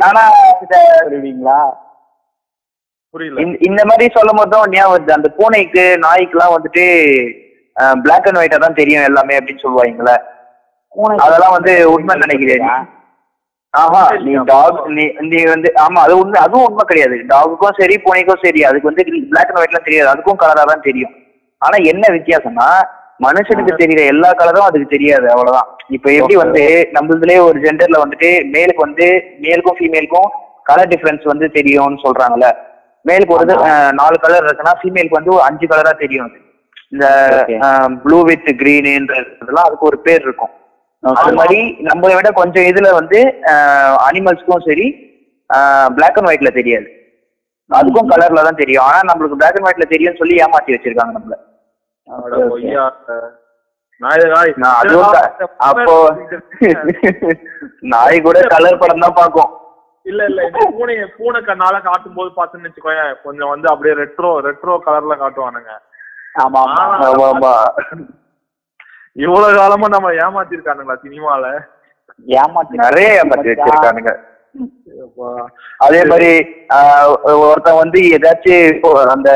ஆனா 0.00 0.22
சொல்லுவீங்களா? 1.04 1.58
புரியல. 3.10 3.40
இந்த- 3.40 3.84
மாதிரி 3.84 4.14
சொல்லும் 4.14 4.36
போது 4.36 4.50
தான் 4.50 4.70
ஞாபகம் 4.70 4.94
வருது. 4.94 5.10
அந்த 5.10 5.28
பூனைக்கு 5.28 5.98
நாய்க்குலாம் 5.98 6.54
வந்துட்டு 6.56 6.84
பிளாக் 8.02 8.26
அண்ட் 8.26 8.36
ஒயிட்டா 8.36 8.58
தான் 8.58 8.74
தெரியும் 8.74 9.02
எல்லாமே 9.02 9.38
அப்படின்னு 9.38 9.64
சொல்லுவாங்கல்ல. 9.64 10.14
பூனை 10.88 11.16
அதெல்லாம் 11.18 11.52
வந்து 11.52 11.92
உண்மை 11.92 12.16
நினைக்கிறேன். 12.16 12.68
ஆஹா 13.70 14.16
நீ 14.16 14.32
டாக் 14.44 14.86
நீ 14.86 15.04
நீ 15.18 15.44
வந்து 15.44 15.72
ஆமா 15.76 15.98
அது 16.04 16.18
உண்மை 16.18 16.40
அதுவும் 16.40 16.64
உண்மை 16.64 16.84
கிடையாது. 16.86 17.16
டாகுக்கும் 17.28 17.80
சரி 17.80 17.98
பூனைக்கும் 17.98 18.42
சரி. 18.42 18.64
அதுக்கு 18.64 18.88
வந்து 18.88 19.04
பிளாக் 19.28 19.48
அண்ட் 19.48 19.58
ஒயிட்லாம் 19.58 19.84
தெரியாது. 19.84 20.08
அதுக்கும் 20.12 20.40
கலரா 20.42 20.64
தான் 20.64 20.80
தெரியும். 20.80 21.14
ஆனா 21.58 21.76
என்ன 21.84 22.04
வித்தியாசம்னா 22.14 22.68
மனுஷனுக்கு 23.20 23.72
தெரியுற 23.80 24.00
எல்லா 24.12 24.28
கலரும் 24.40 24.66
அதுக்கு 24.68 24.94
தெரியாது 24.94 25.26
அவ்வளவுதான். 25.32 25.68
இப்ப 25.96 26.08
எப்படி 26.18 26.36
வந்து 26.42 26.62
நம்மளதுலயே 26.96 27.38
ஒரு 27.48 27.58
ஜெண்டர்ல 27.64 28.02
வந்துட்டு 28.02 28.30
மேலுக்கு 28.54 28.86
வந்து 28.86 29.06
மேலுக்கும் 29.44 29.78
ஃபீமேலுக்கும் 29.78 30.28
கலர் 30.70 30.90
டிஃபரன்ஸ் 30.92 31.24
வந்து 31.32 31.46
தெரியும்னு 31.56 32.04
சொல்றாங்கல்ல. 32.06 32.48
மேலுக்கு 33.04 33.36
ஒரு 33.36 33.56
நாலு 34.00 34.16
கலர் 34.24 34.46
இருக்குன்னா 34.48 34.74
ஃபீமேலுக்கு 34.80 35.18
வந்து 35.20 35.34
அஞ்சு 35.48 35.66
கலரா 35.72 35.92
தெரியும் 36.02 36.26
அது. 36.28 36.38
இந்த. 36.92 37.06
ப்ளூ 38.04 38.18
வித் 38.28 38.50
கிரீன்ன்றதுலாம் 38.60 39.66
அதுக்கு 39.68 39.90
ஒரு 39.90 39.98
பேர் 40.06 40.24
இருக்கும். 40.26 40.52
அது 41.02 41.34
மாதிரி 41.40 41.58
நம்மளை 41.88 42.14
விட 42.18 42.28
கொஞ்சம் 42.38 42.68
இதுல 42.70 42.88
வந்து 43.00 43.18
அனிமல்ஸ்க்கும் 44.06 44.64
சரி 44.68 44.86
பிளாக் 45.96 46.18
அண்ட் 46.18 46.30
ஒயிட்ல 46.30 46.50
தெரியாது. 46.60 46.88
அதுக்கும் 47.70 48.10
கலர்ல 48.12 48.46
தான் 48.46 48.60
தெரியும். 48.62 48.86
ஆனா 48.88 49.00
நம்மளுக்கு 49.10 49.38
பிளாக் 49.40 49.58
அண்ட் 49.58 49.68
ஒயிட்ல 49.68 49.86
தெரியும்னு 49.92 50.20
சொல்லி 50.22 50.36
ஏமாத்தி 50.44 50.74
வச்சிருக்காங்க 50.74 51.14
நம்மள. 51.18 51.36
அப்போ 55.60 55.94
நாய் 57.92 58.18
கூட 58.20 58.36
கலர் 58.52 58.80
படம் 58.80 59.02
தான் 59.04 59.16
பாக்கும் 59.18 59.50
இல்ல 60.06 60.20
இல்ல 60.30 60.40
பூனை 60.70 60.94
பூனை 61.16 61.40
கண்ணால 61.48 61.76
காட்டும் 61.86 62.16
போது 62.18 62.30
பாத்துன்னு 62.36 62.68
வச்சுக்கோயேன் 62.68 63.10
கொஞ்சம் 63.24 63.50
வந்து 63.52 63.66
அப்படியே 63.72 63.94
ரெட்ரோ 64.00 64.30
ரெட்ரோ 64.46 64.74
கலர்ல 64.86 65.14
காட்டுவானுங்க. 65.22 65.72
ஆமா 66.36 66.60
ஆமா. 66.76 66.84
ஆமா 67.26 67.52
இவ்வளவு 69.16 69.58
காலமா 69.58 69.86
நம்ம 69.94 70.12
ஏமாத்திருக்கானுங்களா 70.24 70.96
சினிமால? 71.04 71.44
ஏமாத்தி 72.36 72.82
நிறைய 72.84 73.08
ஏமாத்தி 73.20 73.48
வச்சிருக்கானுங்க. 73.52 74.12
அதே 75.84 76.00
மாதிரி 76.10 76.30
ஒருத்தன் 77.42 77.80
வந்து 77.82 78.00
ஏதாச்சும் 78.14 78.84
அந்த 79.14 79.30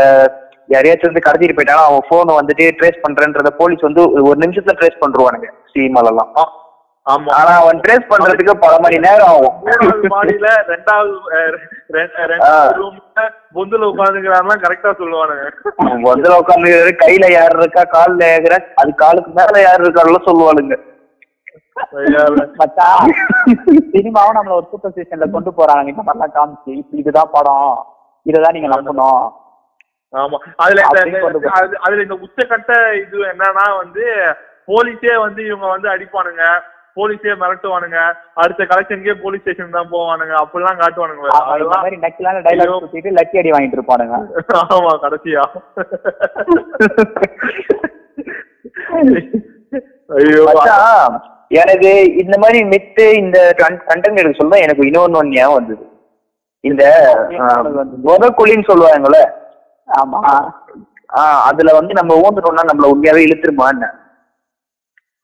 யாரையாச்சும் 0.68 1.10
வந்து 1.10 1.24
கடத்திட்டு 1.24 1.56
போயிட்டாலும் 1.56 1.88
அவன் 1.88 2.08
போனை 2.08 2.34
வந்துட்டு 2.36 2.66
ட்ரேஸ் 2.78 3.04
பண்றேன்றத 3.04 3.52
போலீஸ் 3.58 3.86
வந்து 3.86 4.02
ஒரு 4.22 4.38
நிமிஷத்துல 4.42 4.76
ட்ரேஸ் 4.80 5.02
பண்ருவானுங்க 5.02 5.48
சினிமால 5.72 6.12
எல்லாம் 6.12 6.32
ஆமா. 7.06 7.30
ஆனா 7.36 7.52
அவன் 7.60 7.78
ட்ரேஸ் 7.84 8.10
பண்றதுக்கு 8.10 8.52
பல 8.62 8.74
மணி 8.82 8.96
நேரம் 9.04 9.30
ஆகும். 9.30 9.54
மூணாவது 9.62 10.10
மாடியில 10.12 10.48
ரெண்டாவது 10.68 11.14
ரூம்ல 12.76 13.22
பொந்துல 13.56 13.88
உட்காந்துக்கிறாருன்னா 13.88 14.56
கரெக்டா 14.62 14.90
சொல்லுவானுங்க. 15.00 15.46
முதல்ல 16.04 16.38
உட்காந்து 16.42 16.70
கையில 17.00 17.32
யார் 17.32 17.56
இருக்கா 17.58 17.82
கால்ல 17.94 18.28
ஏகுற 18.36 18.54
அது 18.82 18.92
காலுக்கு 19.02 19.32
மேல 19.38 19.64
யார் 19.64 19.84
இருக்காருல 19.84 20.20
சொல்லுவாளுங்க 20.28 20.76
ஐயா, 21.98 22.22
மச்சான் 22.58 23.10
சினிமாவும் 23.92 24.36
நம்மள 24.36 24.54
ஒரு 24.56 24.66
சூப்பர் 24.70 24.92
ஸ்டேஷன்ல 24.92 25.26
கொண்டு 25.30 25.50
போறாங்க 25.52 25.92
இந்த 25.92 26.02
மாதிரிலாம் 26.02 26.36
காமிச்சு 26.36 26.72
இதுதான் 27.00 27.32
படம் 27.34 27.68
இததான் 28.26 28.56
நீங்க 28.56 28.68
நம்பணும். 28.72 29.22
ஆமா. 30.12 30.38
அதுல 30.64 30.80
அதுல 31.84 32.02
இந்த 32.06 32.16
உச்சக்கட்ட 32.24 32.72
இது 33.02 33.18
என்னன்னா 33.32 33.64
வந்து 33.82 34.04
போலீஸே 34.70 35.14
வந்து 35.26 35.40
இவங்க 35.48 35.66
வந்து 35.74 35.88
அடிப்பானுங்க. 35.92 36.44
போலீஸே 36.96 37.34
மிரட்டுவானுங்க. 37.42 37.98
அடுத்த 38.42 38.62
கலெக்ஷனுக்கே 38.70 39.14
போலீஸ் 39.22 39.42
ஸ்டேஷன் 39.44 39.76
தான் 39.76 39.92
போவானுங்க. 39.92 40.34
அப்படிலாம் 40.42 40.80
காட்டுவானுங்க 40.80 41.30
அதெல்லாம் 41.52 41.84
மாதிரி 41.84 41.98
நக்கிலான 42.04 42.42
டைலாக் 42.46 42.82
சுத்திட்டு 42.82 43.16
லக்கி 43.18 43.40
அடி 43.42 43.52
வாங்கிட்டு 43.54 43.78
இருப்பானுங்க. 43.78 44.16
ஆமா 44.74 44.92
கடைசியா. 45.04 45.44
ஐயோ 50.18 50.42
எனக்கு 51.62 51.90
இந்த 52.22 52.36
மாதிரி 52.42 52.58
மித்து 52.72 53.06
இந்த 53.22 53.38
கண்டென்ட் 53.62 54.20
எடுக்க 54.20 54.36
சொல்ல 54.42 54.60
எனக்கு 54.66 54.86
இன்னொன்னு 54.90 55.32
ஞாபகம் 55.36 55.58
வந்தது. 55.58 55.84
இந்த 56.64 56.82
முதக்குழின்னு 58.08 58.68
சொல்லுவாங்கல்ல 58.70 59.20
ஆமா. 59.88 60.20
ஆஹ் 61.14 61.40
அதுல 61.48 61.70
வந்து 61.78 61.92
நம்ம 61.98 62.12
ஊந்துட்டோம்னா 62.20 62.68
நம்மள 62.68 62.92
உண்மையாவே 62.92 63.26
இழுத்துருமான்னு 63.26 63.88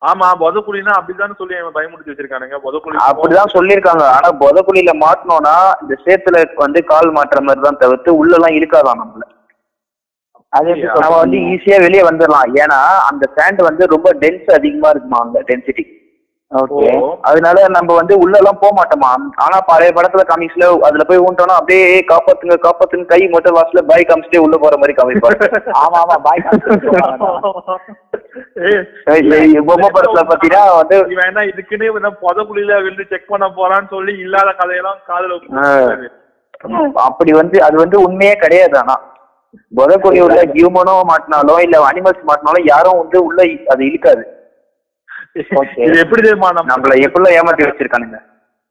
ஆமா 0.01 0.27
பொதக்குழினா 0.41 0.91
அப்படித்தானே 0.97 1.33
சொல்லி 1.39 1.55
அவன் 1.55 1.73
பயமுறுத்தி 1.77 2.11
வச்சிருக்கானுங்க. 2.11 2.57
பொதக்குழி 2.65 2.99
அப்படிதான் 3.05 3.53
சொல்லியிருக்காங்க. 3.55 4.03
ஆனா 4.13 4.29
புதக்குழியில 4.41 4.91
மாட்டினோம்னா 5.01 5.55
இந்த 5.81 5.95
சேத்துல 6.05 6.35
வந்து 6.61 6.81
கால் 6.91 7.09
மாட்டுற 7.17 7.39
மாதிரி 7.45 7.63
தான் 7.65 7.81
தவிர்த்து 7.81 8.11
உள்ள 8.19 8.37
எல்லாம் 8.37 8.55
இழுக்காதான் 8.57 9.01
நம்மள. 9.01 9.25
அது 10.53 10.69
நம்ம 10.95 11.17
வந்து? 11.17 11.39
ஈஸியா 11.51 11.77
வெளியே 11.81 12.03
வந்துடலாம் 12.05 12.53
ஏன்னா 12.61 12.79
அந்த 13.09 13.25
சாண்ட் 13.35 13.59
வந்து 13.67 13.83
ரொம்ப 13.91 14.09
டென்ஸ் 14.21 14.47
அதிகமா 14.55 14.89
இருக்குமா 14.89 15.19
அந்த 15.25 15.41
டென்சிட்டி 15.49 15.83
ஓகே 16.51 16.85
அதனால 17.29 17.57
நம்ம 17.73 17.95
வந்து 17.97 18.13
உள்ள 18.21 18.35
எல்லாம் 18.39 18.59
போக 18.61 18.71
மாட்டோமா? 18.77 19.09
ஆனா 19.43 19.57
பழைய 19.67 19.91
படத்துல 19.95 20.23
காமிக்ஸ்ல 20.29 20.67
அதுல 20.87 21.03
போய் 21.09 21.21
ஊன்ட்டோம்னா 21.25 21.57
அப்படியே 21.59 21.81
காப்பாத்துங்க 22.09 22.55
காப்பாத்துங்க. 22.63 23.05
கை 23.11 23.19
மட்டும் 23.33 23.57
லாஸ்ட்ல 23.57 23.81
பாய் 23.89 24.07
காமிச்சிட்டே 24.09 24.41
உள்ள 24.45 24.57
போற 24.57 24.77
மாதிரி 24.79 24.95
காமிப்பாரு 24.97 25.37
ஆமா 25.81 25.99
ஆமா 26.03 26.15
பாய் 26.25 26.41
பொம்மை 29.67 29.89
படத்துல 29.89 30.23
பாத்தீங்கன்னா 30.29 30.63
வந்து 30.79 30.97
இவன் 31.13 31.29
என்ன 31.29 31.43
இதுக்குன்னு 31.51 31.87
பொதக்குழியில 32.23 32.79
விழுந்து 32.79 33.05
செக் 33.11 33.31
பண்ண 33.31 33.47
போறான்னு 33.57 33.91
சொல்லி 33.93 34.15
இல்லாத 34.25 34.49
கதையெல்லாம் 34.59 34.99
காதுல. 35.09 35.37
அப்படி 37.05 37.31
வந்து 37.35 37.57
அது 37.67 37.77
வந்து 37.83 37.97
உண்மையே 38.05 38.33
கிடையாது 38.41 38.77
ஆனா. 38.81 38.97
புதக்குழி 39.71 40.19
உள்ள 40.23 40.39
ஹியூமனோ 40.55 40.97
மாட்டினாலும் 41.09 41.61
இல்ல 41.65 41.77
அனிமல்ஸ் 41.87 42.27
மாட்டினாலும் 42.27 42.67
யாரும் 42.67 42.99
வந்து 42.99 43.17
உள்ள 43.27 43.39
அது 43.71 43.81
இழுக்காது. 43.87 44.23
இது 45.35 45.95
எப்படி 46.03 46.21
தெரியுமா 46.21 46.49
நம்ம 46.51 46.69
நம்மள 46.71 46.93
எப்படிலாம் 47.05 47.37
ஏமாத்தி 47.37 47.65
வச்சிருக்கானுங்க? 47.65 48.17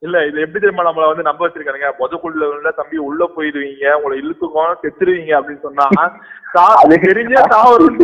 இல்ல 0.01 0.17
இது 0.27 0.37
எப்படி 0.43 0.59
தெரியுமா 0.59 0.83
நம்மள 0.85 1.05
வந்து 1.09 1.25
நம்ப 1.27 1.41
வச்சிருக்கானுங்க? 1.43 1.89
பொதுக்குள்ள 1.99 2.43
உள்ள 2.49 2.69
தம்பி 2.77 2.97
உள்ள 3.05 3.23
போயிடுவீங்க 3.33 3.85
உங்களை 3.95 4.15
இழுத்துக்கோங்க 4.19 4.75
செத்துருவீங்க 4.83 5.31
அப்படின்னு 5.37 5.65
சொன்னா 5.65 5.85
சா- 6.53 6.77
அது 6.81 6.95
தெரிஞ்ச 7.03 7.33
சாவரும் 7.51 7.97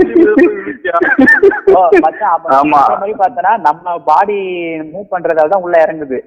ஓ, 1.71 1.81
மச்சான், 1.99 2.33
அப்ப 2.33 2.47
நீ 2.47 2.55
ஆமா. 2.57 2.81
சொல்ற 2.81 2.97
மாதிரி 2.97 3.15
பார்த்தனா 3.21 3.53
நம்ம 3.65 3.95
பாடி 4.09 4.37
மூவ் 4.91 5.11
பண்றதால 5.13 5.51
தான் 5.53 5.65
உள்ள 5.65 5.75
இறங்குது. 5.81 6.19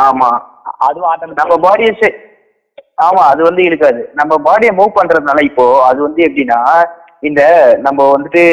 ஆமா. 0.00 0.30
அதுவும் 0.86 1.08
ஆட்டோமேட்டிக் 1.10 1.42
நம்ம 1.42 1.58
பாடியை 1.64 2.12
ஆமா 3.00 3.22
அது 3.30 3.40
வந்து 3.42 3.62
இருக்காது 3.64 4.02
நம்ம 4.14 4.34
பாடியை 4.44 4.72
மூவ் 4.74 4.92
பண்றதுனால 4.94 5.40
இப்போ 5.44 5.64
அது 5.86 5.98
வந்து 6.02 6.20
எப்படின்னா 6.22 6.60
இந்த 7.22 7.40
நம்ம 7.80 8.00
வந்துட்டு 8.12 8.44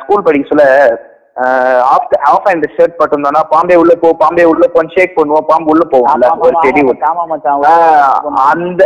ஸ்கூல் 0.00 0.24
படிக்க 0.24 0.46
சொல்ல 0.48 0.64
ஆஃப் 1.88 2.12
ஆஃப் 2.28 2.44
ஹேண்ட் 2.48 2.66
ஷர்ட் 2.74 2.98
போட்டிருந்தோம்னா 2.98 3.42
பாம்பே 3.52 3.76
உள்ள 3.76 3.94
போ 4.02 4.08
பாம்பே 4.20 4.44
உள்ள 4.50 4.66
போ 4.74 4.82
ஷேக் 4.92 5.16
பண்ணுவோம் 5.16 5.48
பாம்பு 5.48 5.72
உள்ள 5.72 5.84
போவோம்ல 5.92 6.28
ஒரு 6.44 6.54
செடி 6.64 6.82
அந்த 8.46 8.82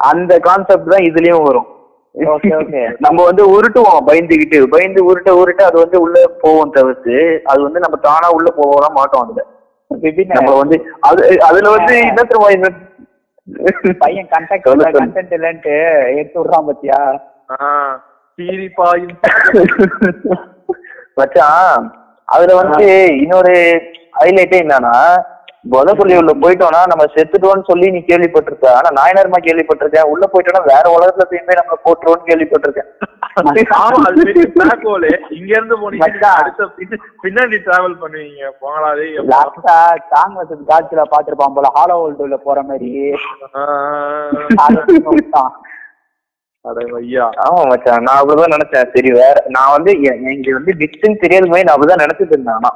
அந்த 0.00 0.32
கான்செப்ட் 0.46 0.92
தான் 0.92 1.06
இதுலயும் 1.06 1.46
வரும். 1.46 1.68
Okay 2.14 2.50
okay. 2.58 2.82
நம்ம 3.04 3.18
வந்து 3.28 3.42
உருட்டுவோம் 3.54 4.06
பயந்துகிட்டு. 4.08 4.58
பயந்து 4.72 5.00
உருட்ட 5.08 5.30
உருட்ட 5.40 5.62
அது 5.68 5.76
வந்து 5.82 5.98
உள்ள 6.04 6.16
போவோம் 6.42 6.74
தவிர்த்து 6.76 7.16
அது 7.50 7.60
வந்து 7.64 7.82
நம்ம 7.84 7.98
தானா 8.04 8.28
உள்ள 8.36 8.48
போகலாம் 8.58 8.96
மாட்டோம் 8.98 9.24
அதுல. 9.24 9.42
நம்ம 10.32 10.52
வந்து 10.60 10.76
அது 11.08 11.20
அதுல 11.48 11.66
வந்து 11.76 11.94
என்ன 12.02 12.22
தெரியுமா 12.24 12.70
பையன் 14.00 14.28
கண்டெக்ட். 14.30 14.68
கண்டென்ட் 14.96 15.34
இல்லன்ட்டு 15.36 15.74
எடுத்து 16.14 16.38
விடுறான் 16.40 16.68
பாத்தியா? 16.68 17.00
சீரிப்பாயும் 18.38 19.16
மச்சான் 21.16 21.86
அதுல 22.28 22.54
வந்து 22.60 22.86
இன்னொரு 23.22 23.54
ஹைலைட்டே 24.20 24.58
என்னன்னா 24.64 24.96
புதக்குள்ளி 25.72 26.14
உள்ள 26.18 26.32
போயிட்டோம்னா 26.42 26.80
நம்ம 26.90 27.04
செத்துட்டோம்னு 27.14 27.68
சொல்லி 27.68 27.86
நீ 27.94 28.00
கேள்விப்பட்டிருக்க 28.10 28.66
ஆனா 28.78 28.88
நாயனர்மா 28.98 29.38
கேள்விப்பட்டிருக்கேன். 29.46 30.10
உள்ள 30.12 30.24
போயிட்டோம்னா 30.32 30.60
வேற 30.72 30.84
உலகத்துல 30.96 31.24
போய் 31.30 31.42
போய் 31.46 31.58
நம்ம 31.60 31.76
போட்டுருவோம்னு 31.86 32.28
கேள்விப்பட்டிருக்கேன். 32.28 32.90
இங்க 35.38 35.50
இருந்து 35.56 35.76
போனீங்க 35.80 36.08
பின்னாடி 37.24 37.56
டிராவல் 37.66 37.98
பண்ணுவீங்க. 38.02 38.42
போங்களாதே 38.60 39.08
லாஸ்டா 39.32 39.76
சாங் 40.12 40.36
வசதி 40.40 40.62
காட்சியில 40.70 41.04
பாத்துருப்பான் 41.14 41.56
போல 41.58 41.70
ஹாலோ 41.78 41.96
வேர்ல்டுல 42.02 42.38
போற 42.48 42.62
மாதிரி 42.70 42.90
அது 44.64 44.78
வந்து 44.82 45.00
விட்டான். 45.10 45.52
அட 46.55 46.55
ஐயா 46.55 46.55
ஆமா 47.42 47.62
மச்சான் 47.68 48.02
நான் 48.02 48.20
அப்படிதான் 48.22 48.54
நினைச்சேன். 48.56 48.90
சரி 48.94 49.10
வேற 49.12 49.44
நான் 49.48 49.70
வந்து 49.70 49.92
எனக்கு 50.00 50.52
வந்து 50.52 50.72
டிஸ்டன்ஸ் 50.78 51.18
தெரியாத 51.18 51.46
மாதிரி 51.46 51.62
நான் 51.62 51.76
அப்படிதான் 51.76 52.04
நினைச்சிட்டு 52.04 52.26
இருந்தேன் 52.26 52.54
ஆனா. 52.54 52.70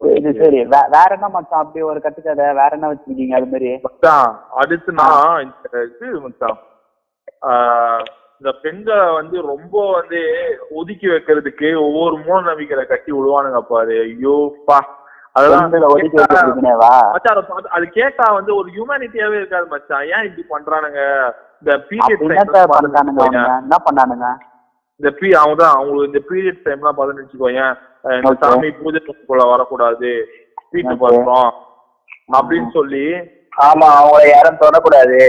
இது 0.00 0.32
சரி. 0.34 0.64
வேற 0.64 1.06
என்ன 1.10 1.28
மச்சான் 1.28 1.60
அப்படி 1.60 1.84
ஒரு 1.84 2.00
கட்டுக்கதை 2.00 2.44
வேற 2.46 2.68
என்ன 2.70 2.92
வச்சிருக்கீங்க 2.92 3.34
அது 3.34 3.46
மாதிரி? 3.46 3.78
மச்சான் 3.82 4.44
அடுத்து 4.50 4.92
நான் 4.92 5.42
இந்த 5.42 5.82
இது 5.84 6.20
மச்சான் 6.20 6.58
இந்த 8.38 8.52
பெண்களை 8.62 9.12
வந்து 9.12 9.40
ரொம்ப 9.42 9.90
வந்து 9.92 10.20
ஒதுக்கி 10.70 11.06
வைக்கிறதுக்கு 11.06 11.68
ஒவ்வொரு 11.82 12.16
மூட 12.16 12.52
நம்பிக்கையில 12.52 12.86
கட்டி 12.86 13.12
விடுவானுங்க 13.12 13.60
பாரு. 13.60 13.92
ஐயோப்பா 14.04 14.78
அதெல்லாம் 15.32 15.70
பெண்களை 15.70 15.86
ஒதுக்கி 15.94 16.16
கேட்டா- 16.16 16.36
வச்சிருக்கீங்கவா 16.36 16.92
மச்சான் 17.12 17.36
அதை 17.36 17.42
பார்த்து- 17.48 17.74
அது 17.76 17.86
கேட்டா 17.86 18.32
வந்து 18.32 18.56
ஒரு 18.56 18.68
ஹியூமனிட்டியாவே 18.70 19.32
இருக்காது 19.32 19.66
மச்சான். 19.66 20.04
ஏன் 20.04 20.36
இப்படி 20.36 20.44
பண்றானுங்க? 20.54 21.00
இந்த 21.64 22.34
என்ன 23.60 23.76
பண்ணானுங்க 23.86 24.26
இந்த 25.00 25.10
பீ 25.18 25.28
அவங்க? 25.40 25.56
தான் 25.60 25.76
அவங்களுக்கு 25.76 26.10
இந்த 26.10 26.20
பீரியட் 26.28 26.64
டைம்லாம் 26.66 26.96
பார்த்துன்னு 26.96 27.22
வச்சுக்கோயேன். 27.22 27.72
இந்த. 28.16 28.32
சாமி 28.42 28.68
பூஜை 28.80 29.00
ரூமுக்குள்ள 29.06 29.44
வரக்கூடாது. 29.52 30.10
வீட்டு 30.74 30.94
அப்படின்னு 32.36 32.70
சொல்லி 32.76 33.06
ஆமா 33.66 33.88
அவங்கள 33.98 34.22
யாரும் 34.28 34.62
தொடக்கூடாது. 34.62 35.20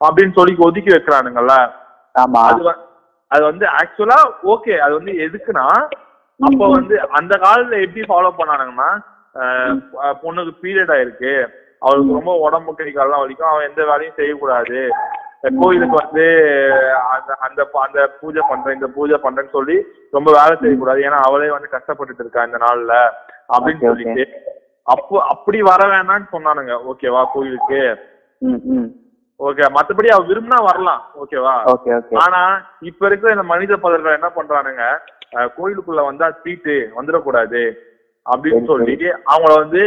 அப்படின்னு 0.00 0.36
சொல்லி 0.38 0.54
ஒதுக்கி 0.66 0.90
வைக்கிறானுங்கல்ல. 0.94 1.54
ஆமா. 2.14 2.42
அது 2.50 2.74
அது 3.30 3.42
வந்து 3.50 3.66
ஆக்சுவலா 3.78 4.18
ஓகே 4.52 4.74
அது 4.84 4.92
வந்து 4.98 5.14
எதுக்குன்னா 5.24 5.66
அப்ப 6.40 6.62
வந்து 6.76 6.94
அந்த 7.18 7.32
காலத்துல 7.44 7.80
எப்படி 7.86 8.04
ஃபாலோ 8.10 8.30
பண்ணானுங்கன்னா 8.38 8.90
பொண்ணுக்கு 10.22 10.52
பீரியட் 10.62 10.92
ஆயிருக்கு. 10.96 11.32
அவளுக்கு 11.82 12.18
ரொம்ப 12.18 12.32
உடம்பு 12.46 12.72
கை 12.78 12.90
கால்லாம் 12.92 13.22
வலிக்கும். 13.22 13.52
அவன் 13.52 13.68
எந்த 13.70 13.82
வேலையும் 13.90 14.18
செய்யக்கூடாது. 14.20 14.80
கோயிலுக்கு 15.62 15.96
வந்து 16.02 16.24
அந்த 17.14 17.30
அந்த 17.46 17.60
அந்த 17.84 17.98
பூஜை 18.20 18.42
பண்றேன் 18.50 18.76
இந்த 18.78 18.88
பூஜை 18.96 19.18
பண்றேன்னு 19.24 19.56
சொல்லி 19.58 19.76
ரொம்ப 20.16 20.28
வேலை 20.38 20.54
செய்யக்கூடாது. 20.62 21.00
ஏன்னா 21.08 21.18
அவளே 21.28 21.50
வந்து 21.56 21.74
கஷ்டப்பட்டுட்டு 21.74 22.24
இருக்கா 22.24 22.46
இந்த 22.48 22.58
நாள்ல 22.64 22.94
அப்படின்னு. 23.56 23.84
சொல்லிட்டு. 23.90 24.24
அப்போ 24.94 25.16
அப்படி 25.32 25.58
வர 25.70 25.82
வேணாம்னு 25.92 26.28
சொன்னானுங்க. 26.34 26.74
ஓகேவா 26.90 27.22
கோயிலுக்கு. 27.34 27.80
ஓகே 29.40 29.66
மத்தபடி 29.76 30.08
அவ 30.12 30.24
விரும்பினா 30.28 30.58
வரலாம். 30.68 31.02
ஓகேவா 31.22 31.54
ஓகே 31.72 31.90
ஓகே. 31.98 32.14
ஆனா 32.24 32.40
இப்ப 32.90 33.06
இருக்கிற 33.08 33.32
இந்த 33.36 33.46
மனித 33.52 33.76
பதர்கள் 33.84 34.16
என்ன 34.18 34.30
பண்றானுங்க? 34.38 34.84
கோயிலுக்குள்ள 35.56 36.02
வந்தா 36.08 36.26
சீட்டு 36.42 36.76
வந்துடக்கூடாது 36.98 37.62
அப்படின்னு 38.26 38.68
சொல்லி 38.70 38.94
அவங்கள 39.32 39.52
வந்து 39.62 39.82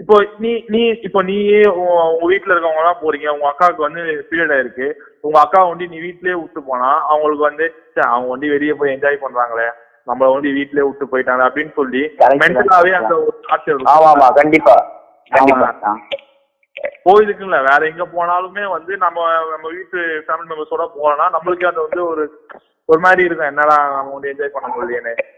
இப்போ 0.00 0.14
நீ 0.42 0.50
நீ 0.68 0.80
இப்போ 1.06 1.20
நீ 1.22 1.36
உ- 1.74 1.84
உங்க 2.08 2.26
வீட்டுல 2.30 2.52
இருக்கவங்க 2.52 2.82
எல்லாம் 2.82 3.02
போறீங்க 3.02 3.28
உங்க 3.34 3.46
அக்காவுக்கு 3.50 3.86
வந்து 3.86 4.00
பீரியட் 4.28 4.52
ஆயிருக்கு. 4.56 4.88
உங்க 5.24 5.38
அக்கா 5.40 5.60
வந்து 5.68 5.84
நீ 5.92 5.96
வீட்லயே 6.02 6.34
விட்டு 6.40 6.60
போனா 6.66 6.90
அவங்களுக்கு 7.06 7.44
வந்து 7.48 7.66
அவங்க 8.08 8.28
வந்து 8.32 8.52
வெளியே 8.54 8.74
போய் 8.74 8.94
என்ஜாய் 8.94 9.22
பண்றாங்களே 9.22 9.68
நம்மள 10.06 10.26
வந்து 10.34 10.50
வீட்லயே 10.56 10.86
விட்டு 10.88 11.06
போயிட்டாங்க 11.12 11.44
அப்படின்னு 11.46 11.72
சொல்லி 11.74 12.02
மென்டலாவே. 12.42 12.92
அந்த 12.98 13.14
ஆமா 13.94 14.10
ஆமா 14.12 14.28
கண்டிப்பா 14.38 14.76
கண்டிப்பா. 15.32 15.60
மச்சான் 15.64 16.00
கோயிலுக்கு 17.04 17.44
இல்ல 17.44 17.58
வேற 17.66 17.80
எங்க 17.90 18.04
போனாலுமே 18.12 18.64
வந்து 18.70 18.92
நம்ம 19.02 19.18
நம்ம 19.52 19.66
வீட்டு 19.74 19.98
ஃபேமிலி 20.26 20.48
மெம்பர்ஸோட 20.50 20.84
போனா 20.96 21.26
நம்மளுக்கே 21.34 21.68
அது 21.70 21.80
வந்து 21.84 22.02
ஒரு 22.06 22.24
ஒரு 22.88 23.00
மாதிரி 23.00 23.22
இருக்கும். 23.24 23.50
என்னடா 23.50 23.76
நம்ம 23.94 24.12
வந்து 24.16 24.30
என்ஜாய் 24.32 24.52
பண்ண 24.52 24.68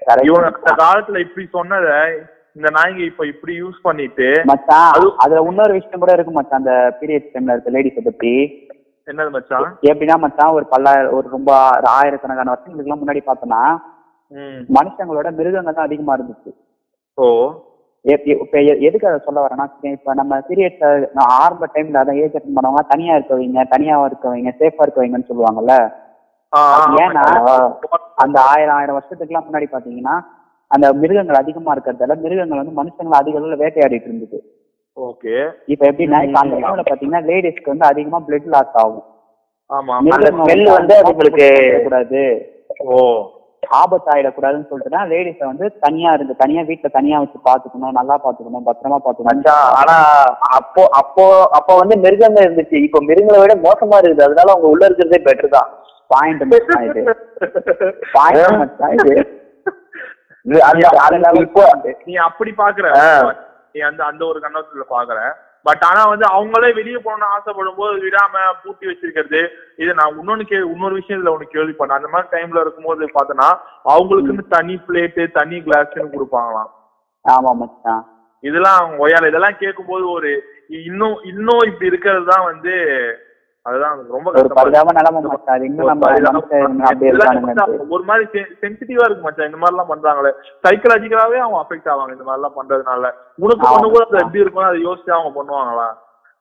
Correct, 0.00 0.24
இவங்க 0.26 0.48
அந்த. 0.50 0.72
காலத்துல 0.80 1.22
இப்படி 1.24 1.44
சொன்னத 1.52 1.86
இந்த 2.58 2.68
நாய்ங்க 2.70 3.02
இப்ப 3.04 3.26
இப்படி 3.26 3.62
யூஸ் 3.62 3.78
பண்ணிட்டு 3.82 4.28
மச்சான் 4.44 4.88
அது- 4.94 5.14
அதுல 5.16 5.42
இன்னொரு 5.48 5.72
விஷயம் 5.72 6.00
கூட 6.00 6.12
இருக்கு 6.12 6.32
மச்சான் 6.32 6.60
அந்த 6.60 6.74
பீரியட் 7.00 7.28
டைம்ல 7.34 7.54
இருக்க 7.54 7.70
லேடிஸை 7.70 8.02
பத்தி. 8.04 8.32
என்னது 9.08 9.30
மச்சான் 9.30 9.68
எப்படின்னா 9.82 10.16
மச்சான் 10.18 10.50
ஒரு 10.50 10.66
பல்லாயிரம் 10.66 11.12
ஒரு 11.12 11.28
ரொம்ப 11.28 11.50
ஆயிரக்கணக்கான 11.92 12.50
வருஷங்களுக்குலாம் 12.50 13.02
முன்னாடி 13.02 13.22
பார்த்தோம்னா 13.22 13.62
ம். 14.32 14.58
மனுஷங்களோட 14.76 15.30
மிருகங்கள் 15.32 15.74
தான் 15.74 15.84
அதிகமா 15.84 16.14
இருந்துச்சு. 16.14 16.50
ஓ. 17.18 17.26
இப்ப 18.04 18.56
எதுக்கு 18.80 19.08
அதை 19.08 19.20
சொல்ல 19.24 19.40
வரேன்னா 19.40 19.64
இப்ப 19.92 20.14
நம்ம 20.14 20.38
பீரியட் 20.48 20.82
ஆரம்ப 21.36 21.68
டைம்ல 21.74 22.00
அதான் 22.00 22.18
ஏஜ் 22.18 22.36
அட்டன் 22.36 22.56
பண்ணவங்க 22.56 22.82
தனியா 22.88 23.14
இருக்கவங்க 23.14 23.64
தனியா 23.68 24.04
இருக்கவங்க 24.04 24.52
சேஃபா 24.60 24.84
இருக்கவங்கன்னு 24.84 25.30
சொல்லுவாங்கல்ல. 25.30 25.74
ஆ, 26.52 26.60
ஆ, 26.74 26.84
ஏன்னா. 26.98 27.24
அந்த 28.16 28.40
ஆயிரம் 28.44 28.76
ஆயிரம் 28.76 28.98
வருஷத்துக்குலாம் 28.98 29.48
முன்னாடி 29.48 29.66
பாத்தீங்கன்னா 29.72 30.14
அந்த 30.70 30.92
மிருகங்கள் 30.92 31.34
அதிகமா 31.34 31.74
இருக்கிறதால 31.74 32.20
மிருகங்கள் 32.20 32.58
வந்து 32.58 32.78
மனுஷங்களை 32.80 33.14
அதிக 33.14 33.38
அளவுல 33.38 33.56
வேட்டையாடிட்டு 33.56 34.04
இருந்தது. 34.04 34.38
ஓகே. 34.96 35.34
இப்ப 35.66 35.86
எப்படின்னா 35.86 36.18
இப்ப 36.22 36.38
அந்த 36.40 36.56
டைம்ல 36.56 36.82
பாத்தீங்கன்னா 36.82 37.22
லேடிஸ்க்கு 37.24 37.64
வந்து 37.64 37.84
அதிகமா 37.84 38.22
பிளட் 38.28 38.46
லாஸ் 38.46 38.74
ஆகும். 38.74 39.04
ஆமா 39.70 39.94
அந்த 39.96 40.30
வந்து 40.70 40.94
அதுங்களுக்கு- 41.02 41.82
கூடாது 41.82 42.20
ஓ. 42.86 42.96
ஆபத்து 43.68 44.10
ஆயிடக்கூடாதுன்னு 44.10 44.68
சொல்லிட்டுனா 44.70 45.00
லேடிஸ 45.08 45.44
வந்து 45.44 45.78
தனியா 45.80 46.12
இருந்து 46.12 46.36
தனியா 46.36 46.62
வீட்டுல 46.62 46.88
தனியா 46.88 47.18
வச்சு 47.18 47.38
பாத்துக்கணும் 47.44 47.90
நல்லா 47.90 48.20
பாத்துக்கணும் 48.24 48.66
பத்திரமா 48.66 48.98
பாத்துக்கணும் 49.04 49.48
ஆனா 49.78 49.96
அப்போ 50.50 50.88
அப்போ 50.92 51.24
அப்போ 51.50 51.76
வந்து 51.76 51.96
மிருகங்கள் 51.98 52.46
இருந்துச்சு. 52.46 52.74
இப்போ 52.82 53.00
மிருகங்களை 53.00 53.40
விட 53.40 53.54
மோசமா 53.60 53.96
இருக்குது. 54.00 54.22
அதனால 54.22 54.52
அவங்க 54.52 54.68
உள்ள 54.68 54.84
இருக்கிறதே 54.84 55.20
பெட்டர் 55.24 55.48
தான். 55.48 55.68
பாயிண்ட் 56.10 56.44
பாயிண்ட் 56.68 56.96
இது 56.96 57.00
இது 57.00 58.44
அந்த- 58.44 58.76
அந்த 58.84 59.08
இப்போ 59.10 59.24
நீ 60.50 62.14
அப்படி 62.28 62.50
பாக்குற. 62.62 62.88
நீ 63.72 63.80
அந்த 63.88 64.00
அந்த 64.10 64.22
ஒரு 64.30 64.38
கண்ணத்துல 64.44 64.84
பாக்குற. 64.94 65.18
பட் 65.66 65.82
ஆனா 65.88 66.02
வந்து 66.10 66.26
அவங்களே 66.34 66.68
வெளியே 66.78 66.98
போகணும்னு 66.98 67.32
ஆசைப்படும் 67.36 67.78
போது 67.78 67.94
விடாம 68.04 68.34
பூட்டி 68.60 68.84
வச்சிருக்கிறது 68.88 69.40
இது 69.82 69.90
நான் 69.98 70.14
இன்னொன்னு 70.20 70.44
கே 70.50 70.58
இன்னொரு 70.74 70.94
விஷயம் 70.98 71.18
இதுல 71.18 71.32
ஒண்ணு 71.34 71.46
கேள்விப்பட்டேன். 71.54 71.98
அந்த 71.98 72.10
மாதிரி 72.12 72.32
டைம்ல 72.34 72.62
இருக்கும்போது 72.64 73.08
பார்த்தோன்னா 73.16 73.48
அவங்களுக்குன்னு 73.92 74.44
தனி 74.56 74.76
பிளேட்டு 74.86 75.24
தனி 75.38 75.56
கிளாஸ்ன்னு 75.66 76.14
கொடுப்பாங்களாம். 76.14 76.70
ஆமா 77.24 77.52
மச்சான் 77.62 78.04
இதெல்லாம் 78.44 78.82
ஒய்யால 79.02 79.30
இதெல்லாம் 79.30 79.60
கேட்கும்போது 79.62 80.04
ஒரு 80.16 80.30
இன்னும் 80.82 81.16
இன்னும் 81.30 81.64
இப்படி 81.70 81.90
இருக்கிறது 81.92 82.26
தான் 82.32 82.48
வந்து 82.50 82.74
அதுதான் 83.68 84.06
ரொம்ப. 84.10 84.30
பரிதாப 84.30 84.92
நிலைமை 84.92 85.20
மச்சான் 85.22 85.62
இன்னும் 85.62 85.86
நம்ம 85.86 86.10
ஒரு 87.88 88.02
மாதிரி 88.02 88.28
சென்சிட்டிவா 88.60 89.04
இருக்கு 89.04 89.22
மச்சான். 89.22 89.46
இந்த 89.46 89.56
மாதிரி 89.56 89.76
எல்லாம் 89.76 89.90
பண்றாங்களே. 89.90 90.32
சைக்கலாஜிக்கலாவே 90.62 91.38
அவங்க 91.38 91.64
அஃபெக்ட் 91.64 91.88
ஆவாங்க. 91.88 92.12
இந்த 92.12 92.24
மாதிரி 92.24 92.42
எல்லாம் 92.42 92.56
பண்றதுனால. 92.60 93.10
உனக்கு. 93.36 93.68
பண்ணும்போது 93.68 94.06
அது 94.06 94.18
எப்படி 94.18 94.40
இருக்கும் 94.40 94.64
அதை 94.64 94.84
யோசிச்சு 94.84 95.10
அவங்க 95.10 95.30
பண்ணுவாங்களா? 95.38 95.88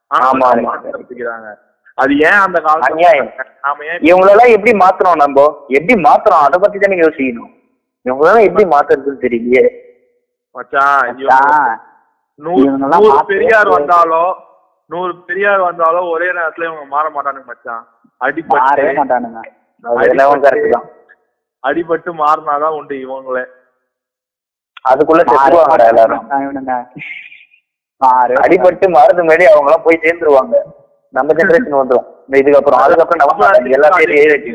ஆனா. 0.08 0.30
கத்துக்கிறாங்க 0.52 1.54
அது 1.94 2.18
ஏன் 2.18 2.40
அந்த 2.46 2.60
காலத்துல. 2.60 3.32
நாம 3.62 3.86
ஏன் 3.86 4.00
இவங்களெல்லாம் 4.00 4.50
எப்படி 4.50 4.78
மாத்துறோம் 4.78 5.16
நம்ம? 5.16 5.66
எப்படி 5.68 6.02
மாத்துறோம்? 6.02 6.44
அதை 6.48 6.60
பத்தி 6.62 6.78
தானே 6.80 7.02
யோசிக்கணும். 7.02 7.52
இவங்களெல்லாம் 8.06 8.46
எப்படி 8.46 8.66
மாத்துறதுன்னு 8.68 9.22
தெரியலையே. 9.22 9.66
மச்சான் 10.52 11.82
நூறு 12.36 13.24
பெரியார் 13.28 13.68
கூடாது. 13.68 14.34
நூறு 14.90 15.14
பெரியார் 15.28 15.68
வந்தாலோ 15.68 16.02
ஒரே 16.12 16.28
நேரத்துல 16.38 16.68
இவங்க 16.68 16.86
மாற 16.92 17.06
மாட்டானுங்க 17.16 17.48
மச்சான். 17.48 17.84
அடிபட்டு 18.22 18.86
மாட்டானுங்க. 19.00 19.42
அடிபட்டு 21.64 22.12
மாறினாதான் 22.22 22.76
உண்டு 22.80 22.96
இவங்களே. 23.06 23.44
அதுக்குள்ள 24.86 25.22
மாறவே 25.22 25.38
செத்துருவாங்கடா 25.38 25.88
எல்லாரும். 25.92 26.24
அடிபட்டு 28.46 28.86
மருந்து 28.96 29.24
முன்னாடி 29.24 29.46
அவங்க 29.48 29.70
எல்லாம் 29.70 29.86
போய் 29.88 30.04
சேர்ந்துருவாங்க. 30.04 30.56
நம்ம 31.14 31.36
ஜெனரேஷன் 31.40 31.82
வந்துரும். 31.82 32.08
இந்த 32.28 32.38
இதுக்கப்புறம் 32.42 32.84
அதுக்கப்புறம் 32.86 33.22
நம்ம 33.24 33.50
ஏறிச்சு 34.22 34.54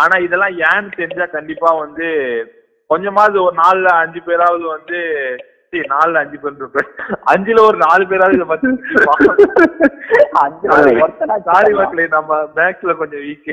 ஆனா 0.00 0.14
இதெல்லாம் 0.24 0.54
ஏன்னு 0.66 0.90
தெரிஞ்சா 0.98 1.24
கண்டிப்பா 1.32 1.70
வந்து 1.78 2.06
கொஞ்சமாவது 2.90 3.38
ஒரு 3.46 3.54
நாலுல 3.56 3.88
அஞ்சு 4.02 4.20
பேராவது 4.28 4.64
வந்து 4.74 4.98
நாலுல 5.90 6.20
அஞ்சு 6.22 6.38
பேர் 6.38 6.86
அஞ்சுல 7.32 7.60
ஒரு 7.66 7.76
நாலு 7.82 8.04
பேராவது 8.10 8.38
அஞ்சுல 10.42 10.72
சாரி. 11.46 11.70
மக்களே 11.74 12.06
நம்ம 12.14 12.38
மேக்ஸ்ல 12.56 12.92
கொஞ்சம் 13.00 13.22
வீக் 13.26 13.52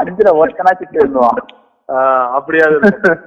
அஞ்சுல 0.00 0.32
ஒருத்தனாச்சும் 0.40 0.96
சொல்லுவான் 0.96 1.40
அப்படியா 2.36 2.64
இருக்கும். 2.68 3.20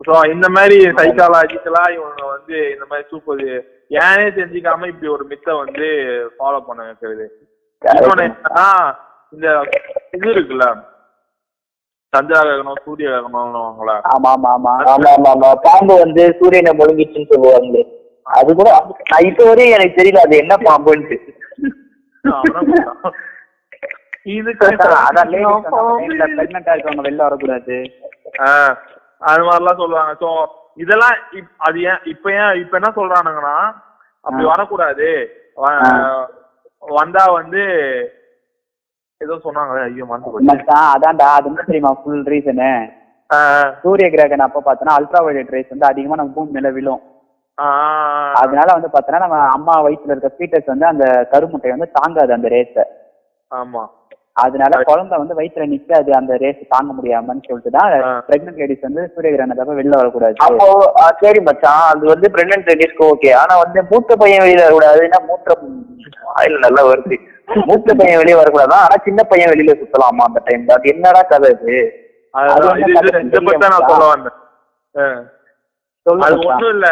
ஸோ 0.00 0.12
இந்த 0.32 0.46
மாதிரி 0.56 0.76
சைக்காலஜிக்கலா 0.98 1.82
இவங்க 1.94 2.22
வந்து 2.32 2.56
இந்த 2.74 2.84
மாதிரி 2.90 3.04
சூப்பர் 3.12 3.40
ஏனே 4.00 4.26
தெரிஞ்சுக்காம 4.36 4.88
இப்படி 4.92 5.08
ஒரு 5.14 5.24
மித்தை 5.30 5.52
வந்து 5.60 5.86
ஃபாலோ 6.36 6.60
பண்ண 6.68 6.80
வைக்கிறது. 6.88 7.26
இந்த 9.32 9.46
இது 10.16 10.28
இருக்குல்ல 10.34 10.66
சந்திரா 12.16 12.40
கிரகணம் 12.42 12.82
சூரிய 12.84 13.08
கிரகணம்னுவாங்களா 13.10 13.96
ஆமா 14.12 14.30
ஆமா 14.34 14.50
ஆமா. 14.56 14.72
ஆமா 14.92 15.10
ஆமா 15.14 15.30
ஆமா. 15.32 15.48
பாம்பு 15.64 15.94
வந்து 16.02 16.24
சூரியனை 16.38 16.72
முழுங்கிச்சுன்னு 16.78 17.30
சொல்லுவாங்க. 17.32 17.82
அது 18.26 18.50
கூட 18.54 18.68
நான் 19.10 19.26
இப்ப 19.28 19.42
வரையும் 19.48 19.74
எனக்கு 19.76 19.98
தெரியல 19.98 20.22
அது 20.24 20.36
என்ன 20.36 20.54
பாம்புன்ட்டு. 20.64 21.16
வெளில 27.02 27.22
வரக்கூடாது. 27.22 27.76
அது 29.22 29.42
மாதிரிலாம் 29.44 29.80
சொல்லுவாங்க. 29.82 30.14
சோ 30.22 30.28
இதெல்லாம் 30.78 31.16
அது 31.66 31.78
ஏன் 31.90 32.00
இப்ப 32.12 32.32
ஏன் 32.38 32.54
இப்ப 32.62 32.74
என்ன 32.80 32.90
சொல்றானுங்கன்னா 32.96 33.56
அப்படி. 34.24 34.44
வரக்கூடாது. 34.46 35.08
வந்தா 36.82 37.24
வந்து 37.36 37.62
ஏதோ 39.20 39.34
சொன்னாங்களே 39.44 39.82
ஐயோ 39.86 40.06
மறந்து 40.08 40.64
அதான்டா 40.86 41.26
அது 41.36 41.48
என்ன 41.50 41.66
தெரியுமா 41.68 41.92
ஃபுல் 42.00 42.24
ரீசனு 42.32 42.70
சூரிய 43.82 44.06
கிரகணம் 44.14 44.46
அப்ப 44.48 44.60
பார்த்தோன்னா 44.66 44.96
அல்ட்ரா 44.98 45.20
வயலட் 45.26 45.52
ரேஸ் 45.54 45.72
வந்து 45.72 45.90
அதிகமா 45.90 46.18
நம்ம 46.18 46.34
பூமி 46.36 46.52
மேல 46.56 46.68
விழும். 46.76 47.00
அதனால 48.40 48.68
வந்து 48.76 48.88
பார்த்தோன்னா 48.92 49.20
நம்ம 49.24 49.38
அம்மா 49.54 49.74
வயித்துல 49.86 50.14
இருக்க 50.14 50.30
ஃபீட்டஸ் 50.34 50.72
வந்து 50.72 50.86
அந்த 50.90 51.04
கருமுட்டை 51.32 51.72
வந்து 51.74 51.88
தாங்காது 51.98 52.34
அந்த 52.36 52.48
ரேஸ 52.54 52.76
ஆமா. 53.52 53.82
அதனால 54.36 54.78
குழந்தை 54.88 55.16
வந்து 55.20 55.36
வயித்துல 55.38 55.66
நிக்காது 55.70 56.10
அந்த 56.18 56.32
ரேஸ் 56.42 56.60
தாங்க 56.72 56.90
முடியாமன்னு 56.96 57.46
சொல்லிட்டு 57.46 57.70
தான். 57.76 57.92
பிரெக்னன்ட் 58.26 58.58
லேடிஸ் 58.62 58.86
வந்து 58.88 59.02
சூரிய 59.14 59.30
கிரகணத்தப்ப 59.34 59.76
வெளில 59.78 60.00
வரக்கூடாது. 60.00 60.36
அப்போ 60.46 60.66
சரி 61.22 61.40
மச்சான் 61.46 61.86
அது 61.92 62.04
வந்து 62.12 62.28
பிரெக்னன்ட் 62.34 62.68
லேடிஸ்க்கு 62.70 63.06
ஓகே 63.12 63.30
ஆனா 63.42 63.54
வந்து 63.62 63.82
மூத்த 63.90 64.18
பையன் 64.22 64.44
வெளியில 64.44 64.66
வரக்கூடாது 64.66 65.06
ஏன்னா 65.08 65.20
மூத்த 65.30 65.56
ஆயில் 66.36 66.64
நல்லா 66.66 66.84
வருது. 66.90 67.18
மூத்த 67.48 67.94
பையன் 67.94 68.18
வெளியே 68.18 68.36
வரக்கூடாது? 68.36 68.74
ஆனா 68.74 68.96
சின்ன 69.04 69.22
பையன் 69.22 69.50
வெளியில 69.50 69.74
சுத்தலாமா 69.74 70.22
அந்த 70.22 70.42
டைம்ல 70.46 70.72
அது 70.72 70.88
என்னடா 70.88 71.22
கதை 71.22 71.50
இது? 71.50 71.76
நான்? 72.34 73.86
சொல்ல 73.90 74.06
வந்தேன். 74.06 74.36
அது. 76.22 76.36
ஒண்ணும் 76.46 76.70
இல்ல. 76.70 76.88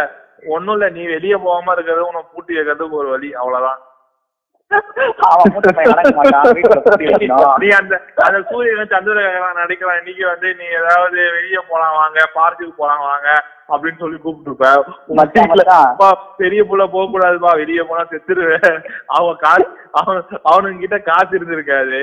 ஒண்ணும் 0.46 0.74
இல்ல. 0.74 0.88
நீ 0.90 1.06
வெளிய 1.06 1.38
போகாம 1.38 1.72
இருக்கிறது 1.72 2.06
உனக்கு 2.06 2.34
பூட்டி 2.34 2.54
வைக்கிறதுக்கு 2.54 2.90
ஒரு 2.92 3.08
வழி. 3.08 3.34
அவ்வளவுதான். 3.34 3.80
நீ 7.62 7.68
அந்த 7.78 7.94
அந்த 8.26 8.38
சூரியன் 8.50 8.92
சந்திரகிரகணம் 8.92 9.60
நடிக்கலாம். 9.62 9.98
இன்னைக்கு 10.00 10.24
வந்து 10.26 10.48
நீ 10.58 10.64
ஏதாவது 10.80 11.16
வெளிய 11.36 11.58
போலாம் 11.68 11.96
வாங்க 12.00 12.18
பார்க்குக்கு 12.38 12.74
போலாம் 12.76 13.04
வாங்க 13.08 13.28
அப்படின்னு 13.68 13.98
சொல்லி 13.98 14.18
கூப்பிட்டுருப்ப. 14.18 14.64
பெரிய 16.36 16.64
புள்ள 16.64 16.86
போக 16.94 17.04
கூடாதுப்பா 17.12 17.52
வெளிய 17.62 17.84
போனா 17.84 18.04
செத்துருவேன். 18.12 18.78
அவன் 19.18 19.36
காசு 19.44 19.66
அவன் 20.00 20.22
அவனுங்க 20.52 20.78
கிட்ட 20.78 20.98
காசு 21.10 21.30
இருந்திருக்காது. 21.38 22.00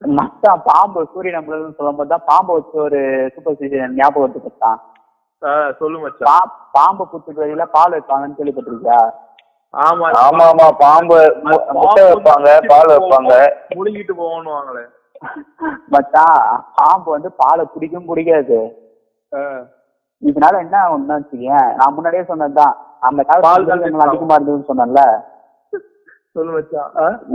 மச்சான். 0.01 0.61
பாம்பு 0.67 1.01
சூரியன் 1.11 1.37
நம்மளும் 1.37 1.75
சொல்லும் 1.77 1.97
போது 1.97 2.11
தான் 2.13 2.25
பாம்பை 2.29 2.53
வச்சு 2.55 2.77
ஒரு 2.85 2.99
சூப்பர் 3.33 3.55
ஸ்டிஷன் 3.57 3.97
ஞாபகம் 3.99 4.25
வந்து 4.25 4.41
சொல்லு 5.79 5.97
மச்சான் 6.03 6.45
பாம்பு 6.75 7.03
புத்துக்கு 7.11 7.41
வழியில 7.43 7.65
பால் 7.73 7.93
வைப்பாங்கன்னு 7.95 8.37
கேள்விப்பட்டிருக்கியா? 8.37 8.99
ஆமா 9.73 10.07
ஆமா. 10.21 10.43
ஆமா 10.47 10.65
பாம்பு 10.81 11.17
முட்டை 11.75 12.03
வைப்பாங்க 12.05 12.49
பால் 12.71 12.91
வைப்பாங்க. 12.91 13.31
முழுங்கிட்டு 13.75 14.13
போகணுவாங்களே 14.19 14.83
மச்சான் 15.93 16.39
பாம்பு 16.77 17.09
வந்து 17.15 17.29
பாலை 17.41 17.63
குடிக்கும் 17.67 18.09
குடிக்காது. 18.09 18.59
ஆஹ் 19.31 19.61
இதனால 20.21 20.59
என்ன 20.65 20.75
ஆகும்னு 20.83 21.17
வச்சுக்கேன் 21.17 21.69
நான் 21.79 21.95
முன்னாடியே 21.95 22.23
சொன்னதுதான். 22.23 22.73
அந்த 23.07 23.21
பால் 23.45 23.67
காலத்துல 23.67 24.05
அதிகமா 24.05 24.35
இருந்ததுன்னு 24.37 24.69
சொன்னேன்ல. 24.69 25.01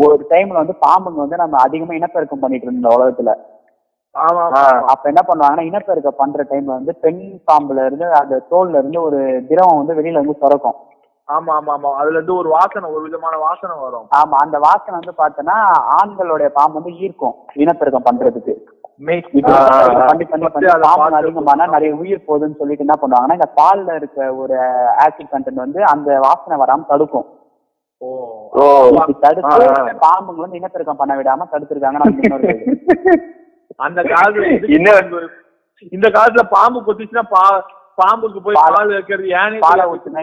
ஒரு 0.05 0.23
டைம்ல 0.33 0.61
வந்து 0.63 0.75
பாம்புங்க 0.85 1.21
வந்து 1.25 1.43
நம்ம 1.43 1.57
அதிகமா 1.67 1.95
இனப்பெருக்கம் 1.99 2.43
பண்ணிட்டு 2.43 2.67
இருந்தோம் 2.69 2.97
உலகத்துல. 2.99 3.33
அப்ப 4.93 5.05
என்ன 5.11 5.23
பண்ணுவாங்கன்னா 5.29 5.65
இனப்பெருக்கம் 5.71 6.21
பண்ற 6.21 6.45
டைம்ல 6.51 6.79
வந்து 6.79 6.93
பெண் 7.05 7.21
பாம்புல 7.49 7.85
இருந்து 7.89 8.07
அந்த 8.21 8.37
தோல்ல 8.53 8.81
இருந்து 8.81 9.01
ஒரு 9.09 9.19
திரவம் 9.51 9.81
வந்து 9.81 9.97
வெளியில 9.99 10.23
வந்து 10.23 10.41
சுரக்கும். 10.43 10.79
ஆமா 11.29 11.53
ஆமா 11.59 11.73
ஆமா. 11.77 11.91
அதுல 12.01 12.17
இருந்து 12.19 12.35
ஒரு 12.41 12.49
வாசனை 12.57 12.87
ஒரு 12.95 13.03
விதமான 13.07 13.35
வாசனை 13.47 13.75
வரும். 13.85 14.07
ஆமா 14.21 14.37
அந்த 14.45 14.57
வாசனை 14.67 14.95
வந்து 14.99 15.15
பார்த்தோன்னா 15.21 15.57
ஆண்களுடைய 15.99 16.49
பாம்பு 16.59 16.79
வந்து 16.81 16.95
ஈர்க்கும் 17.05 17.35
இனப்பெருக்கம் 17.65 18.07
பண்றதுக்கு. 18.09 18.55
பண்ணி 19.09 20.23
பண்ணி 20.31 20.47
பண்ணி 20.55 20.69
அதை 20.75 20.85
பாம்பு 20.87 21.03
பார்த்து 21.03 21.19
அதிகமானா 21.19 21.67
நிறைய 21.75 21.91
உயிர் 22.03 22.27
போகுதுன்னு 22.29 22.61
சொல்லிட்டு 22.61 22.87
என்ன 22.87 22.97
பண்ணுவாங்கன்னா 23.03 23.39
இந்த 23.39 23.51
பால்ல 23.61 23.99
இருக்க 24.01 24.31
ஒரு 24.43 24.57
ஆசிட் 25.05 25.33
கண்டென்ட் 25.35 25.65
வந்து 25.67 25.83
அந்த 25.93 26.09
வாசனை 26.27 26.57
வராம 26.63 26.89
தடுக்கும். 26.93 27.29
பாம்புங்க 30.03 30.41
வந்து 30.43 30.59
இனப்பெருக்கம் 30.61 31.01
பண்ண 31.01 31.15
விடாம 31.19 31.49
தடுத்திருக்காங்க 31.53 31.99
அந்த 33.87 34.01
காலத்துல? 34.05 34.47
இந்த 35.93 36.07
காலத்துல 36.15 36.45
பாம்பு 36.55 36.79
கொத்திச்சுன்னா 36.87 37.25
பா 37.35 37.43
பாம்புக்கு 37.99 38.41
போய் 38.45 38.57
பால் 38.59 38.93
வைக்கிறது 38.93 39.29
ஏனே 39.41 39.59
பாலை 39.65 39.85
ஊத்துங்க 39.91 40.23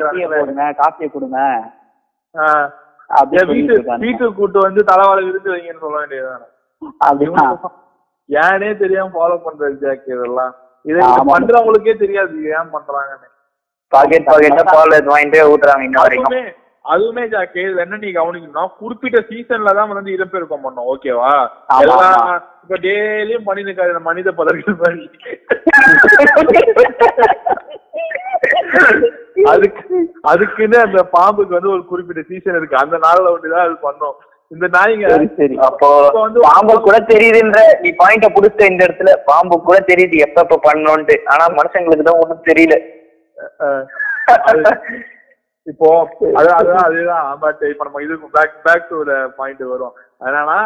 காப்பியை 0.80 1.10
கொடுங்க. 1.10 1.40
வீட்டு. 3.52 3.76
வீட்டுக்கு 4.04 4.34
கூட்டு 4.40 4.60
வந்து 4.66 4.82
தலைவாழ 4.90 5.18
விருந்து 5.28 5.54
வைங்கன்னு 5.54 5.84
சொல்ல 5.86 5.98
வேண்டியதுதானே. 6.02 6.46
அப்படின்னா 7.06 7.46
ஏனே 8.30 8.70
தெரியாம 8.82 9.12
ஃபாலோ 9.16 9.38
பண்றது 9.46 9.76
ஜாக் 9.84 10.06
இதெல்லாம். 10.14 10.54
இதை. 10.86 11.02
பண்றவங்களுக்கே 11.32 11.96
தெரியாது 12.04 12.36
ஏன் 12.58 12.72
பண்றாங்கன்னு. 12.76 13.28
பாக்கெட் 13.92 14.30
பாக்கெட்டா 14.30 14.66
பால் 14.74 14.96
வாங்கிட்டு 15.12 15.48
ஊத்துறாங்க 15.52 15.88
இன்ன 15.90 16.00
வரைக்கும். 16.06 16.38
அதுவுமே 16.94 17.24
ஜாக்கே 17.34 17.64
என்ன 17.84 18.00
நீ 18.02 18.10
கவனிக்கணும் 18.18 18.74
குறிப்பிட்ட 18.82 19.20
சீசன்ல 19.30 19.74
தான் 19.78 19.92
வந்து 19.92 20.16
இறப்பெருக்கம் 20.16 20.66
பண்ணோம் 20.66 20.90
ஓகேவா 20.94 21.32
எல்லா. 21.78 22.10
இப்ப 22.64 22.78
டெய்லியும் 22.86 23.48
பண்ணி 23.48 23.66
இருக்காது 23.66 24.06
மனித 24.10 24.32
பதர்கள் 24.40 24.78
மாதிரி. 24.84 25.04
அதுக்கு 29.52 29.98
அதுக்குன்னு 30.32 30.78
அந்த 30.86 31.02
பாம்புக்கு 31.16 31.58
வந்து 31.58 31.74
ஒரு 31.76 31.84
குறிப்பிட்ட 31.90 32.22
சீசன் 32.30 32.58
இருக்கு. 32.60 32.82
அந்த 32.84 32.96
நாள்ல 33.06 33.34
ஒண்டிதான் 33.36 33.66
அது 33.68 33.76
பண்ணும். 33.88 34.16
இந்த 34.52 34.66
நாய்ங்க 34.76 35.06
சரி 35.38 35.56
அப்போ 35.68 35.88
வந்து 36.18 36.40
பாம்பு 36.48 36.74
கூட 36.88 36.98
தெரியுதுன்ற 37.12 37.62
நீ 37.84 37.90
பாயிண்ட 38.02 38.28
புடிச்ச 38.36 38.68
இந்த 38.72 38.82
இடத்துல 38.88 39.14
பாம்பு 39.30 39.56
கூட 39.68 39.78
தெரியுது 39.90 40.18
எப்ப 40.26 40.38
எப்ப 40.46 40.60
பண்ணணும்ட்டு 40.68 41.16
ஆனா 41.34 41.46
மனுஷங்களுக்கு 41.60 42.08
தான் 42.10 42.22
ஒண்ணும் 42.24 42.46
தெரியல. 42.50 42.76
இப்போ 45.68 45.88
அது 46.40 46.50
அதுதான் 46.58 46.88
அதுதான். 46.90 47.28
பட் 47.44 47.62
இப்ப 47.72 47.86
நம்ம 47.88 48.02
இதுக்கு 48.06 48.28
பேக் 48.38 48.56
பேக் 48.68 48.90
டு 48.92 48.98
பாயிண்ட் 49.40 49.64
வரும். 49.74 49.96
என்னன்னா 50.28 50.60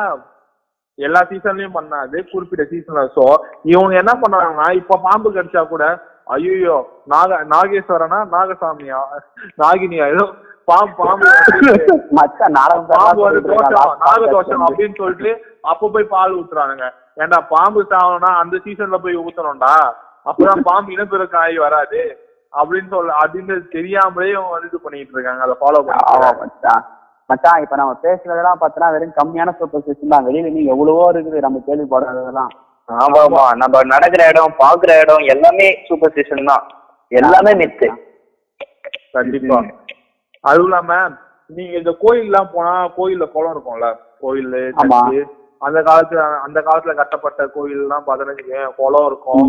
எல்லா 0.99 1.21
சீசன்லயும் 1.31 1.77
பண்ணாது. 1.77 2.17
குறிப்பிட்ட 2.31 2.63
சீசன்ல 2.71 3.03
சோ 3.17 3.25
இவங்க 3.73 3.93
என்ன 4.01 4.13
பண்றாங்கன்னா 4.23 4.67
இப்ப 4.81 4.99
பாம்பு 5.07 5.29
கடிச்சா 5.37 5.63
கூட 5.73 5.83
ஐயோ 6.35 6.77
நாக 7.13 7.37
நாகேஸ்வரனா 7.53 8.17
நாகசாமியா? 8.33 8.99
நாகினியா? 9.61 10.05
ஏதோ 10.15 10.25
பாம்பு 10.69 10.93
பாம்பு 10.99 11.29
பாம்பு 12.91 13.21
வந்து 13.27 13.41
தோஷம். 13.47 13.95
நாகதோஷம் 14.03 14.65
அப்படின்னு 14.67 14.99
சொல்லிட்டு 15.01 15.31
அப்ப 15.71 15.89
போய் 15.93 16.11
பால் 16.13 16.35
ஊத்துறானுங்க. 16.39 16.87
ஏன்டா 17.23 17.39
பாம்பு 17.53 17.81
சாவணும்னா 17.93 18.31
அந்த 18.41 18.55
சீசன்ல 18.65 18.99
போய் 19.05 19.21
ஊத்தணும்டா? 19.25 19.73
அப்பதான் 20.29 20.67
பாம்பு 20.69 20.93
இனப்பெருக்கம் 20.95 21.43
ஆகி 21.45 21.57
வராது. 21.67 22.01
அப்படின்னு 22.53 22.89
சொல்ல 22.93 23.17
அப்படின்னு 23.23 23.55
தெரியாமலே 23.75 24.29
வந்து 24.53 24.69
இது 24.69 24.79
பண்ணிட்டு 24.85 25.15
இருக்காங்க. 25.15 25.41
அதை 25.45 25.55
ஃபாலோ 25.61 25.81
பண்ணி 25.87 26.47
மச்சான் 27.29 27.61
இப்ப 27.63 27.75
நம்ம 27.79 27.93
பேசுனதெல்லாம் 28.05 28.59
பார்த்தோன்னா 28.61 28.87
வெறும் 28.93 29.17
கம்மியான 29.17 29.49
சூப்பர் 29.57 29.81
ஸ்டிஷன் 29.83 30.13
தான். 30.13 30.25
வெளியில 30.27 30.51
நீங்க 30.55 30.71
எவ்வளவோ 30.75 31.03
இருக்குது 31.13 31.43
நம்ம 31.45 31.59
கேள்விப்படுறதெல்லாம். 31.67 32.51
ஆமா 32.89 33.19
ஆமா. 33.25 33.41
நம்ம 33.61 33.81
நடக்கிற 33.93 34.21
இடம் 34.31 34.55
பாக்குற 34.61 34.91
இடம் 35.03 35.25
எல்லாமே 35.33 35.67
சூப்பர் 35.87 36.11
ஸ்டேஷன் 36.13 36.49
தான். 36.51 36.63
எல்லாமே 37.11 37.51
மித்து 37.61 37.87
கண்டிப்பா. 39.17 39.57
அதுவும் 40.43 40.67
இல்லாம 40.69 40.97
நீங்க 41.49 41.73
இந்த 41.81 41.91
கோயில் 42.01 42.27
எல்லாம் 42.29 42.49
போனா 42.55 42.73
கோயில்ல 42.97 43.25
குளம் 43.35 43.53
இருக்கும்ல? 43.53 43.87
கோயில் 44.23 44.57
அந்த 45.61 45.79
காலத்துல 45.87 46.19
அந்த 46.47 46.59
காலத்துல 46.67 46.93
கட்டப்பட்ட 46.99 47.47
கோயில் 47.55 47.81
எல்லாம் 47.85 48.05
வச்சுக்கோங்க 48.09 48.67
குளம் 48.81 49.07
இருக்கும். 49.09 49.47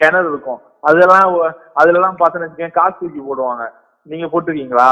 கிணறு 0.00 0.30
இருக்கும். 0.32 0.60
அதெல்லாம் 0.84 1.26
ஒ- 1.34 1.50
அதுல 1.74 1.98
எல்லாம் 1.98 2.18
பார்த்தோன்னு 2.20 2.46
வச்சுக்கோங்க 2.46 2.78
காசு 2.78 2.96
தூக்கி 3.00 3.20
போடுவாங்க. 3.20 3.64
நீங்க 4.06 4.26
போட்டிருக்கீங்களா? 4.26 4.88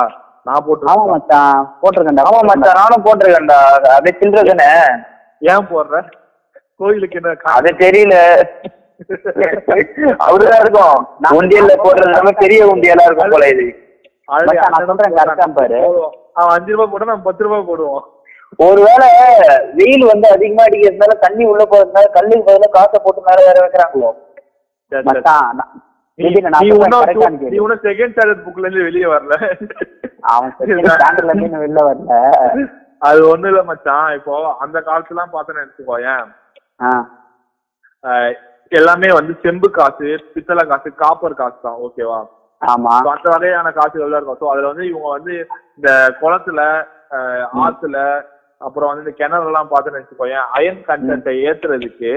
நான் 0.47 0.59
ஆமா 0.93 1.05
மச்சான் 1.07 1.57
போட்டிருக்கேன்டா 1.81 2.27
ஆமா 2.29 2.41
மச்சான் 2.51 2.79
நானும் 2.81 3.05
போட்டிருக்கேன்டா. 3.07 3.59
அது 3.97 4.13
சில்லற 4.21 4.45
தானே? 4.51 4.69
ஏன் 5.43 5.69
போடுற? 5.71 5.97
கோயிலுக்கு 6.79 7.19
என்ன 7.19 7.35
அது 7.53 7.71
தெரியல. 7.79 8.15
அப்படிதான் 10.25 10.61
இருக்கும். 10.61 10.97
உண்டியல்ல 11.39 11.75
போடுறது 11.79 12.09
எல்லாமே 12.09 12.33
பெரிய 12.39 12.61
உண்டியலா 12.67 13.05
இருக்கும் 13.05 13.31
போல 13.31 13.49
இது. 13.49 13.67
நான் 14.29 14.89
சொல்றேன் 14.89 15.19
ஆ 15.43 15.53
பாரு. 15.55 15.79
அவன் 16.35 16.55
அஞ்சு 16.57 16.73
ரூபாய் 16.73 16.91
போட்டா 16.91 17.11
நம்ம 17.11 17.25
பத்து 17.25 17.45
ரூபாய் 17.45 17.69
போடுவோம். 17.69 18.03
ஒருவேளை 18.59 19.09
வெயில் 19.75 20.05
வந்து 20.07 20.27
அதிகமா 20.31 20.63
அடிக்கிறதுனால 20.65 21.15
தண்ணி 21.21 21.45
உள்ள 21.45 21.63
போறதுனால 21.65 22.07
கல்லுக்கு 22.11 22.47
பதிலா 22.49 22.69
காசை 22.71 22.99
போட்டு 22.99 23.21
மேல 23.21 23.45
வேற 23.47 23.59
வைக்கிறாங்களோ? 23.61 24.11
செகண்ட் 27.85 28.15
ஸ்டாண்டர்ட் 28.15 28.45
புக்ல 28.47 28.67
இருந்து 28.67 28.87
வெளியே 28.89 29.09
வரல. 29.15 29.35
அவன் 30.33 30.51
ஸ்டாண்டர்ட்ல 30.57 31.31
இருந்து 31.31 31.49
இன்னும் 31.49 31.65
வெளில 31.65 31.83
வரல. 31.89 32.11
அது 33.09 33.21
ஒண்ணு 33.33 33.51
இல்ல 33.53 33.63
மச்சான். 33.69 34.11
இப்போ 34.19 34.35
அந்த 34.65 34.79
காலத்துல 34.89 35.17
எல்லாம் 35.17 35.35
பார்த்தேன்னு 35.35 35.63
நினைச்சுக்கோயேன் 35.63 36.27
எல்லாமே 38.73 39.09
வந்து 39.19 39.33
செம்பு 39.45 39.69
காசு 39.79 40.09
பித்தளை 40.35 40.65
காசு 40.73 40.89
காப்பர் 41.03 41.41
காசு 41.41 41.57
தான் 41.65 41.81
ஓகேவா? 41.87 42.19
ஆமா. 42.63 42.93
அந்த 43.15 43.29
வகையான 43.35 43.69
காசுகள் 43.79 44.13
தான் 44.13 44.21
இருக்கும். 44.21 44.41
ஸோ 44.43 44.51
அதுல 44.53 44.71
வந்து 44.73 44.85
இவங்க 44.91 45.09
வந்து 45.17 45.35
இந்த 45.79 45.89
குளத்துல 46.21 46.61
ஆத்துல 47.65 47.97
அப்புறம் 48.61 48.91
வந்து 48.91 49.05
இந்த 49.05 49.15
கிணறு 49.21 49.49
எல்லாம் 49.51 49.71
பார்த்தேன்னு 49.73 50.01
வச்சுக்கோயேன் 50.01 50.47
அயன் 50.59 50.81
கண்டென்ட்டை 50.89 51.35
ஏத்துறதுக்கு 51.49 52.13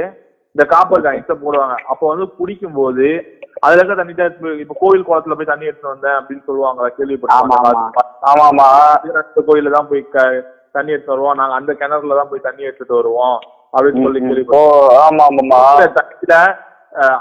இந்த 0.55 0.63
காப்பர் 0.71 1.05
காயின்ஸை 1.05 1.35
போடுவாங்க. 1.43 1.75
அப்போ 1.91 2.05
வந்து 2.11 2.25
குடிக்கும் 2.39 2.77
போது 2.79 3.05
அதுல 3.63 3.79
இருக்க 3.79 3.95
தண்ணி 3.95 4.13
தான் 4.13 4.33
இப்ப 4.63 4.75
கோவில் 4.81 5.05
குளத்துல 5.07 5.35
போய் 5.37 5.51
தண்ணி 5.51 5.69
எடுத்து 5.69 5.91
வந்தேன் 5.91 6.17
அப்படின்னு 6.19 6.43
சொல்லுவாங்க 6.49 6.81
ஆமா, 7.37 7.57
ஆமா. 7.61 7.71
ஆமா 8.31 8.67
கோயில 9.49 9.71
தான் 9.77 9.89
போய் 9.91 10.03
தண்ணி 10.75 10.93
எடுத்து 10.95 11.13
வருவோம். 11.13 11.37
நாங்க 11.39 11.55
அந்த 11.59 11.71
கிணறுல 11.81 12.17
தான் 12.19 12.31
போய் 12.31 12.45
தண்ணி 12.47 12.67
எடுத்துட்டு 12.67 12.99
வருவோம். 12.99 13.37
அப்படின்னு 13.73 14.05
சொல்லி 14.05 14.19
கேள்விப்பட்டோம் 14.21 14.83
தண்ணியில 15.97 16.35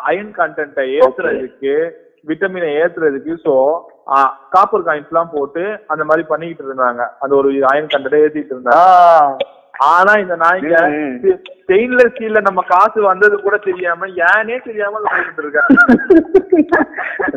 அயன் 0.08 0.32
கண்டென்ட்டை 0.38 0.84
ஏத்துறதுக்கு 0.98 1.74
விட்டமினை 2.28 2.70
ஏத்துறதுக்கு 2.80 3.32
சோ 3.44 3.54
காப்பர் 4.54 4.86
காயின்ஸ் 4.86 5.12
எல்லாம் 5.12 5.32
போட்டு 5.36 5.62
அந்த 5.92 6.02
மாதிரி 6.08 6.24
பண்ணிக்கிட்டு 6.32 6.64
இருந்தாங்க. 6.66 7.02
அந்த 7.22 7.32
ஒரு 7.40 7.48
அயன் 7.72 7.90
கண்டென்ட்டை 7.92 8.20
ஏத்திட்டு 8.26 8.54
இருந்தாங்க. 8.56 9.48
ஆனா 9.74 10.12
இந்த 10.22 10.34
நாய்ங்க 10.40 10.78
ம், 10.94 11.14
ஸ்டெயின்லெஸ் 11.54 12.10
ஸ்டீல்ல 12.12 12.40
நம்ம 12.46 12.60
காசு 12.70 12.98
வந்தது 13.06 13.36
கூட 13.38 13.56
தெரியாம 13.64 14.08
ஏனே 14.26 14.56
தெரியாம 14.66 15.00
வாங்கிட்டு 15.06 15.42
இருக்காங்க 15.44 15.72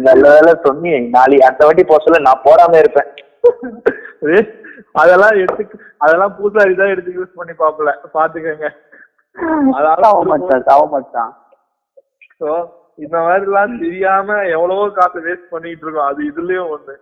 நல்ல 0.08 0.24
வேலை 0.36 0.54
சொன்னி 0.66 0.92
நாளை 1.16 1.38
அடுத்த 1.48 1.68
வாட்டி 1.68 1.86
போக 1.86 2.00
சொல்ல 2.04 2.26
நான் 2.26 2.46
போடாம 2.46 2.80
இருப்பேன். 2.82 3.10
அதெல்லாம் 4.96 5.38
எடுத்து 5.42 5.64
அதெல்லாம் 6.04 6.36
பூசாரி 6.38 6.74
தான் 6.76 6.92
எடுத்து 6.94 7.18
யூஸ் 7.18 7.38
பண்ணி 7.40 7.54
பாப்பல 7.62 7.90
பாத்துக்கங்க 8.16 8.70
அதெல்லாம் 9.78 10.96
சோ 12.40 12.50
இந்த 13.00 13.18
மாதிரி 13.24 13.46
எல்லாம் 13.48 13.80
தெரியாம 13.82 14.28
எவ்வளவோ 14.54 14.86
காசு 14.98 15.18
வேஸ்ட் 15.26 15.52
பண்ணிட்டு 15.52 15.84
இருக்கோம். 15.86 16.10
அது 16.10 16.20
இதுலயும் 16.30 16.70
ஒண்ணு. 16.76 16.96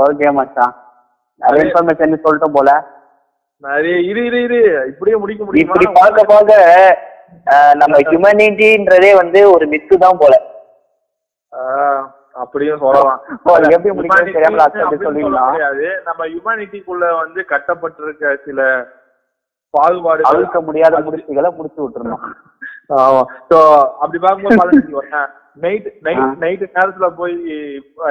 ஓகே 0.00 0.28
மச்சான் 0.38 0.74
நிறைய 1.40 1.64
இன்ஃபர்மேஷன் 1.66 2.24
சொல்லிட்டோம் 2.26 2.56
போல. 2.56 2.70
நிறைய 3.62 3.96
இரு 4.08 4.22
இரு 4.28 4.38
இரு. 4.46 4.60
இப்படியே 4.90 5.16
முடிக்க 5.16 5.42
முடியுமா? 5.44 5.64
இப்படி 5.66 5.86
பார்க்க 5.98 6.24
பார்க்க 6.26 6.54
நம்ம 7.80 7.96
ஹியூமனிட்டின்றதே 8.04 9.10
வந்து 9.18 9.40
ஒரு 9.52 9.64
மித்து 9.72 9.94
தான் 10.02 10.20
போல. 10.20 10.34
அப்படியும் 12.36 12.80
சொல்லலாம். 12.82 13.20
நம்ம 16.06 16.22
ஹியூமனிட்டிக்குள்ள 16.26 17.04
வந்து 17.18 17.40
கட்டப்பட்டிருக்க 17.52 18.34
சில 18.44 18.60
பாகுபாடு 19.74 20.22
அழுக்க 20.30 20.58
முடியாத 20.62 20.96
முடிச்சுகளை 21.06 21.50
முடிச்சு 21.54 21.80
விட்டுருணும் 21.80 22.24
ஆமா. 22.96 23.20
சோ 23.50 23.58
அப்படி 24.00 24.18
பார்க்கும்போது 24.20 24.80
நைட் 25.62 25.86
நைட் 26.04 26.20
ஆ. 26.20 26.26
நைட்டு 26.40 26.66
நேரத்துல 26.74 27.06
போய் 27.18 27.34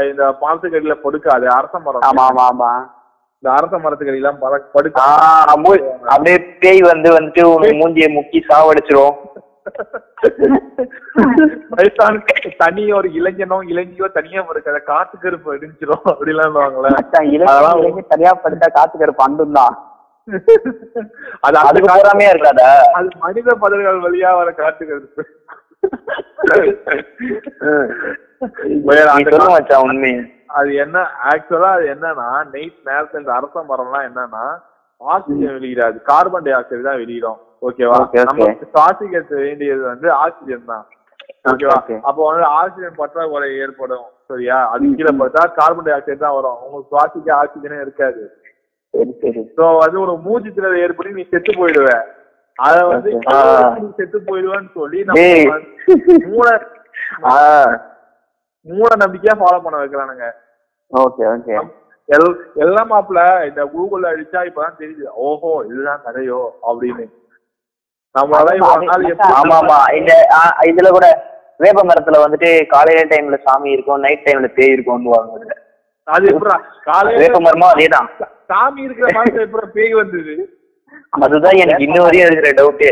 இந்த 0.10 0.24
மரத்துக்கடியில 0.41 0.96
படுக்காது 1.04 1.46
அரச 1.56 1.74
மரம். 1.80 2.06
ஆமா 2.08 2.24
ஆமா 2.30 2.46
ஆமா. 2.52 2.72
இந்த 3.44 3.54
அரச 3.54 3.76
மரத்துக்கடியெல்லாம் 3.78 4.38
பற- 4.41 4.68
படுக்க 4.74 5.00
அப்படியே 6.12 6.36
பேய் 6.62 6.80
வந்து 6.86 7.10
வந்துட்டு 7.16 7.41
மூஞ்சியை 7.80 8.08
முக்கி 8.14 8.39
சாவடிச்சிரும். 8.50 9.16
தனி 12.58 12.84
ஒரு 12.91 13.08
இளைஞனோ 13.14 13.58
இளைஞியோ 13.72 14.08
தனியா 14.16 14.41
படுக்காத 14.44 14.80
காத்து 14.88 15.16
கருப்பு 15.18 15.56
இடிஞ்சிரும் 15.58 16.06
அப்படிலாம் 16.12 16.58
தனியா 18.12 18.34
படுத்தா 18.44 18.70
காத்துக்கிற 18.78 19.14
பண்டும் 19.20 19.58
தான் 19.58 19.76
அது 21.44 21.58
அதுக்கு 21.64 21.89
போறாமையா 21.89 22.32
இருக்காதா. 22.34 22.70
அது 22.96 23.10
மனித 23.20 23.56
பதர்கள் 23.62 24.04
வழியா 24.06 24.32
வர 24.38 24.52
காத்து 24.56 24.84
கருப்பு. 24.86 25.24
வேற 28.88 29.08
அது 30.60 30.70
என்ன 30.84 30.97
ஆக்சுவலா 31.32 31.70
அது 31.78 31.86
என்னன்னா 31.93 32.28
நைட் 32.54 32.80
நேரத்துல 32.89 33.22
இந்த 33.24 33.34
அரச 33.39 33.64
மரம்லாம் 33.72 34.08
என்னன்னா 34.10 34.45
ஆக்சிஜன் 35.01 35.56
வெளியிடாது. 35.58 35.97
கார்பன் 36.10 36.45
டை 36.45 36.54
ஆக்சைடு 36.58 36.88
தான் 36.89 36.99
வெளியிடும். 37.04 37.39
ஓகேவா. 37.68 37.97
நம்ம 38.30 38.47
சுவாசிக்க 38.74 39.22
வேண்டியது 39.45 39.82
வந்து 39.91 40.08
ஆக்சிஜன் 40.24 40.70
தான். 40.72 40.86
ஓகேவா. 41.51 41.78
அப்போ 42.10 42.22
வந்து 42.30 42.45
ஆக்சிஜன் 42.60 42.99
பற்றாக்குறை 42.99 43.49
ஏற்படும். 43.64 44.06
சரியா? 44.32 44.58
அது 44.74 44.91
கீழே 44.99 45.14
படுத்தா 45.20 45.43
கார்பன் 45.60 45.88
டை 45.88 45.93
ஆக்சைடு 45.97 46.24
தான் 46.26 46.36
வரும். 46.38 46.60
உங்களுக்கு 46.66 46.91
சுவாசிக்க 46.93 47.30
ஆக்சிஜனே 47.41 47.80
இருக்காது. 47.86 48.24
சோ 49.58 49.66
வந்து 49.84 49.97
ஒரு 50.06 50.14
மூச்சு 50.26 50.49
திணறல் 50.56 50.84
ஏற்பட்டு 50.86 51.18
நீ 51.20 51.26
செத்து 51.34 51.51
போயிடுவ. 51.60 51.89
அத 52.60 52.76
வந்து 52.91 53.12
செத்து 53.99 54.20
போயிடுவேன்னு 54.30 54.72
சொல்லி. 54.80 54.99
நம்ம 55.10 55.24
வந்து 55.56 55.70
மூட 58.66 58.91
நம்பிக்கையா 59.01 59.34
ஃபாலோ 59.39 59.57
பண்ண 59.64 59.78
வைக்கிறானுங்க. 59.80 60.26
ஓகே 60.91 61.24
ஓகே 61.32 61.55
எல் 62.09 62.30
எல்லாம் 62.64 62.89
மாப்பிள 62.89 63.20
இந்த 63.47 63.61
கூகுள்ல 63.74 64.11
அடிச்சா 64.11 64.39
இப்பதான் 64.47 64.80
தெரியுது. 64.80 65.05
ஓஹோ 65.26 65.51
இதுதான் 65.68 66.01
கதையோ 66.05 66.39
அப்படின்னு. 66.64 67.05
ஆமா 68.16 68.39
ஆமா 69.59 69.78
இந்த 69.97 70.11
இதுல 70.70 70.89
கூட 70.91 71.07
வேப்ப 71.59 71.82
மரத்துல 71.88 72.20
வந்துட்டு 72.24 72.49
காலையில 72.74 73.03
டைம்ல 73.11 73.38
சாமி 73.45 73.70
இருக்கும் 73.74 74.03
நைட் 74.03 74.26
டைம்ல 74.26 74.49
பேய் 74.57 74.74
இருக்கும்னு 74.74 75.16
அது 76.07 76.26
எப்படா? 76.32 76.55
வேப்ப 76.57 76.86
காலையில 76.88 77.38
மரமும் 77.45 77.72
அதேதான். 77.72 78.07
சாமி 78.49 78.82
இருக்கிற 78.86 79.07
மாதிரி 79.16 79.43
எப்படா 79.45 79.68
பேய் 79.76 79.93
வந்தது? 79.99 80.34
அதுதான் 81.20 81.59
எனக்கு 81.64 81.86
இன்ன 81.86 81.97
வரையும் 82.03 82.28
இருக்கிற 82.30 82.51
டவுட்டே 82.59 82.91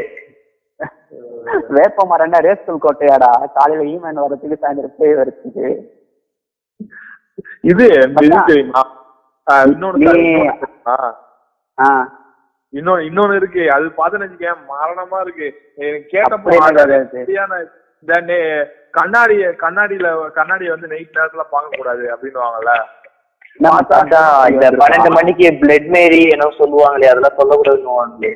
வேப்ப 1.71 2.05
மரம்னா 2.09 2.39
ரேஸ்கல் 2.45 2.83
கோட்டையாடா? 2.83 3.29
காலையில 3.55 3.83
ஈமன் 3.91 4.23
வரதுக்கு 4.23 4.61
சாயந்தரம் 4.61 4.97
போய் 4.99 5.19
வரதுக்கு 5.19 5.67
இது 7.63 7.85
தெரியுமா? 8.49 8.81
இன்னொன்னு 9.67 10.11
இன்னொன்னு 13.03 13.37
இருக்கு. 13.39 13.63
அது 13.75 13.85
பார்த்தேன்னு 13.95 14.25
வச்சுக்கேன் 14.25 14.59
மரணமா 14.69 15.17
இருக்கு? 15.25 15.47
கேட்டப்போ 16.11 16.49
கண்ணாடிய 18.93 19.43
கண்ணாடியில 19.59 20.07
கண்ணாடிய 20.37 20.69
வந்து 20.71 20.87
நைட் 20.91 21.17
நேரத்துல 21.17 21.43
பார்க்க 21.51 21.79
கூடாது 21.79 22.05
அப்படின்னுவாங்கல்ல 22.13 22.71
பன்னெண்டு 24.81 25.09
மணிக்கு 25.17 25.47
பிளட் 25.61 25.89
மேரி 25.95 26.21
என்ன 26.33 26.47
சொல்லுவாங்களே 26.59 27.11
அதெல்லாம் 27.11 27.37
சொல்லக்கூடாதுன்னு 27.39 28.31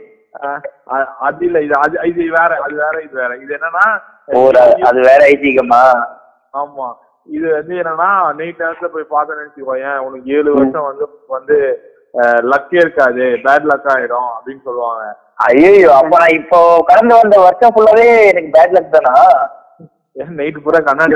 அது 1.28 1.42
இல்ல 1.48 1.58
இது 1.66 1.76
அது 1.84 1.96
இது 2.12 2.24
வேற 2.38 2.52
அது 2.66 2.76
வேற 2.84 2.96
இது 3.06 3.16
வேற. 3.22 3.32
இது 3.44 3.52
என்னன்னா 3.58 3.86
ஒரு 4.42 4.60
அது 4.90 5.00
வேற 5.10 5.20
ஐதீகமா? 5.34 5.82
ஆமா. 6.54 6.88
இது 7.28 7.46
வந்து 7.58 7.74
என்னன்னா 7.82 8.10
நைட் 8.40 8.64
நேரத்துல 8.64 8.90
போய் 8.96 9.12
பார்த்தேன்னு 9.14 9.42
நினைச்சுக்கோயேன் 9.42 10.00
உனக்கு 10.06 10.34
ஏழு 10.38 10.50
வருஷம் 10.58 10.88
வந்து 10.90 11.06
வந்து 11.36 11.58
லக்கே 12.52 12.80
இருக்காது. 12.84 13.24
பேட் 13.46 13.70
லக் 13.72 13.90
ஆயிடும் 13.94 14.30
அப்படின்னு 14.36 14.64
சொல்லுவாங்க. 14.68 15.04
ஐயோ 15.48 15.70
அப்ப 16.00 16.14
நான் 16.22 16.38
இப்போ 16.40 16.60
கடந்து 16.90 17.14
வந்த 17.22 17.38
வருஷம் 17.46 17.74
ஃபுல்லாவே 17.76 18.08
எனக்கு 18.32 18.52
பேட் 18.58 18.76
லக் 18.78 18.94
தானா? 18.96 19.16
நைட் 20.40 20.60
பூரா 20.66 20.80
கண்ணாடி 20.88 21.16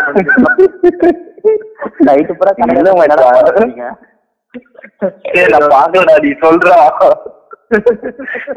நைட்டு 2.08 2.34
பூரா 2.40 2.52
நான் 5.54 5.70
பாக்கலடா 5.76 6.16
நீ 6.26 6.32
சொல்றா. 6.44 6.78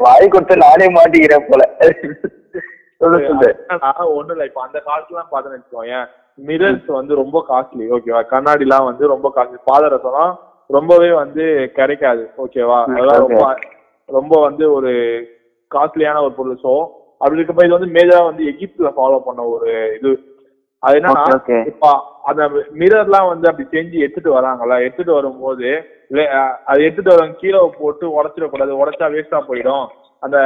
வாய் 0.03 0.33
கொடுத்து 0.33 0.55
நானே 0.63 0.87
மாட்டிக்கிறேன் 0.95 1.47
போல. 1.49 1.63
ஒண்ணும் 4.11 4.33
இல்ல 4.35 4.45
இப்ப 4.49 4.61
அந்த 4.65 4.77
காலத்துல 4.87 5.13
எல்லாம் 5.13 5.31
பார்த்தேன்னு 5.31 5.57
வச்சுக்கோயேன் 5.57 6.05
மிரர்ஸ் 6.39 6.89
வந்து 6.97 7.13
ரொம்ப 7.21 7.37
காஸ்ட்லி 7.49 7.85
ஓகேவா 7.95 8.21
கண்ணாடி 8.31 8.65
எல்லாம் 8.67 8.87
வந்து 8.89 9.13
ரொம்ப 9.13 9.27
காஸ்ட்லி 9.35 9.59
பாதரசம்லாம் 9.69 10.33
ரொம்பவே 10.69 11.09
வந்து 11.21 11.43
கிடைக்காது 11.77 12.23
ஓகேவா 12.43 12.77
அதெல்லாம். 12.85 13.23
ரொம்ப 13.25 13.41
ரொம்ப 14.09 14.33
வந்து 14.47 14.63
ஒரு 14.77 14.91
காஸ்ட்லியான 15.71 16.21
ஒரு 16.25 16.33
பொருள். 16.37 16.57
ஸோ 16.63 16.71
அப்படி 17.21 17.39
இருக்கப்ப 17.39 17.65
இது 17.65 17.77
வந்து 17.77 17.93
மேஜரா 17.97 18.21
வந்து 18.29 18.43
எகிப்துல 18.51 18.89
ஃபாலோ 18.95 19.19
பண்ண 19.27 19.41
ஒரு 19.53 19.67
இது. 19.97 20.11
அது 20.83 20.97
என்னன்னா. 20.99 21.23
இப்ப 21.69 21.89
அந்த 22.29 22.43
மிரர்லாம் 22.79 23.29
வந்து 23.29 23.49
அப்படி 23.49 23.65
செஞ்சு 23.69 24.01
எடுத்துட்டு 24.01 24.31
வராங்கல்ல 24.35 24.77
எடுத்துட்டு 24.81 25.13
வரும்போது 25.13 25.69
அது 26.67 26.79
எடுத்துட்டு 26.83 27.11
வரவங்க 27.11 27.37
கீழே 27.39 27.59
போட்டு 27.77 28.05
உடச்சிடக்கூடாது 28.15 28.79
உடைச்சா 28.79 29.07
வேஸ்டா 29.13 29.39
போயிடும் 29.47 29.85
அந்த 30.23 30.37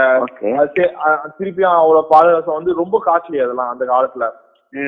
சே- 0.75 0.93
திருப்பியும் 1.37 1.73
அவ்வளவு 1.75 2.11
பாதரசம் 2.11 2.57
வந்து 2.57 2.79
ரொம்ப 2.79 2.97
காஸ்ட்லி 3.05 3.39
அதெல்லாம் 3.41 3.73
அந்த 3.73 3.85
காலத்துல 3.89 4.27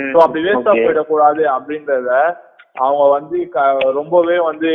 ஸோ 0.10 0.20
அப்படி 0.24 0.42
வேஸ்டா. 0.46 0.72
போயிடக்கூடாது 0.78 1.44
அப்படின்றத 1.54 2.12
அவங்க 2.80 3.04
வந்து 3.12 3.38
ரொம்பவே 3.96 4.38
வந்து 4.46 4.72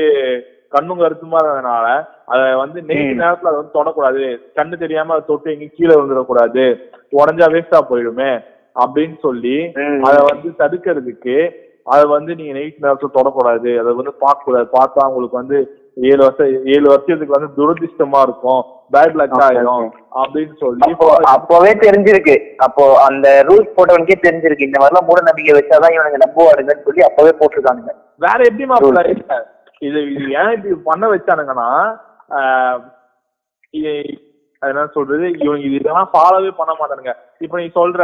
கண்ணும் 0.73 1.01
கருத்துமா 1.01 1.39
இருந்ததுனால 1.41 1.87
அதை 2.29 2.45
வந்து 2.61 2.79
நெய்ட். 2.87 3.19
நேரத்துல 3.19 3.51
அதை 3.51 3.59
வந்து 3.59 3.77
தொடக்கூடாது 3.77 4.23
கண்ணு 4.57 4.75
தெரியாம 4.79 5.15
அதை 5.15 5.25
தொட்டு 5.27 5.53
எங்கேயும் 5.53 5.77
கீழே 5.77 5.95
விழுந்துடக்கூடாது 5.95 6.65
உடஞ்சா 7.13 7.47
வேஸ்டா 7.53 7.81
போயிடுமே 7.91 8.31
அப்படின்னு 8.83 9.17
சொல்லி. 9.27 9.57
அதை 10.09 10.19
வந்து 10.31 10.49
தடுக்கிறதுக்கு 10.63 11.37
அதை 11.93 12.05
வந்து 12.17 12.33
நீங்க 12.37 12.53
நைட் 12.57 12.85
நேரத்துல 12.85 13.15
தொடக்கூடாது. 13.17 13.71
அதை 13.81 13.91
வந்து 13.99 14.13
பார்க்க 14.23 14.47
கூடாது 14.47 14.67
பார்த்தா 14.77 15.09
உங்களுக்கு 15.11 15.41
வந்து 15.41 15.59
ஏழு 16.11 16.21
வருஷம் 16.23 16.53
ஏழு 16.75 16.87
வருஷத்துக்கு 16.93 17.37
வந்து 17.37 17.51
துரதிர்ஷ்டமா 17.59 18.21
இருக்கும். 18.27 18.63
பேட் 18.95 19.17
லக் 19.21 19.37
ஆயிடும். 19.47 19.85
அப்படின்னு 20.21 20.55
சொல்லி 20.63 20.89
அப்போ 20.89 21.09
அப்போவே 21.35 21.73
தெரிஞ்சிருக்கு. 21.85 22.37
அப்போ 22.67 22.85
அந்த 23.09 23.27
ரூல்ஸ் 23.49 23.75
போட்டவனுக்கே 23.77 24.17
தெரிஞ்சிருக்கு. 24.27 24.69
இந்த 24.69 24.81
மாதிரிலாம் 24.81 25.09
மூட 25.11 25.21
நம்பிக்கை 25.29 25.55
வச்சாதான் 25.59 25.95
இவனுங்க 25.97 26.21
நம்புவாருங்கன்னு 26.25 26.87
சொல்லி 26.89 27.05
அப்பவே 27.09 27.33
போட்டிருக்கானுங்க. 27.41 27.95
வேற 28.27 28.39
எப்படி 28.51 28.67
மாப்பிள்ள 28.73 29.05
இது 29.87 30.01
இது 30.17 30.27
ஏன் 30.41 30.53
இப்படி 30.57 30.75
பண்ண 30.91 31.05
வச்சானுங்கன்னா 31.15 31.71
என்ன 34.63 34.85
சொல்றது? 34.97 35.27
இவங்க 35.43 35.65
இது 35.67 35.79
இதெல்லாம் 35.79 36.13
ஃபாலோவே 36.13 36.51
பண்ண 36.61 36.73
மாட்டானுங்க. 36.81 37.13
இப்போ 37.45 37.57
நீ 37.63 37.67
சொல்ற 37.81 38.03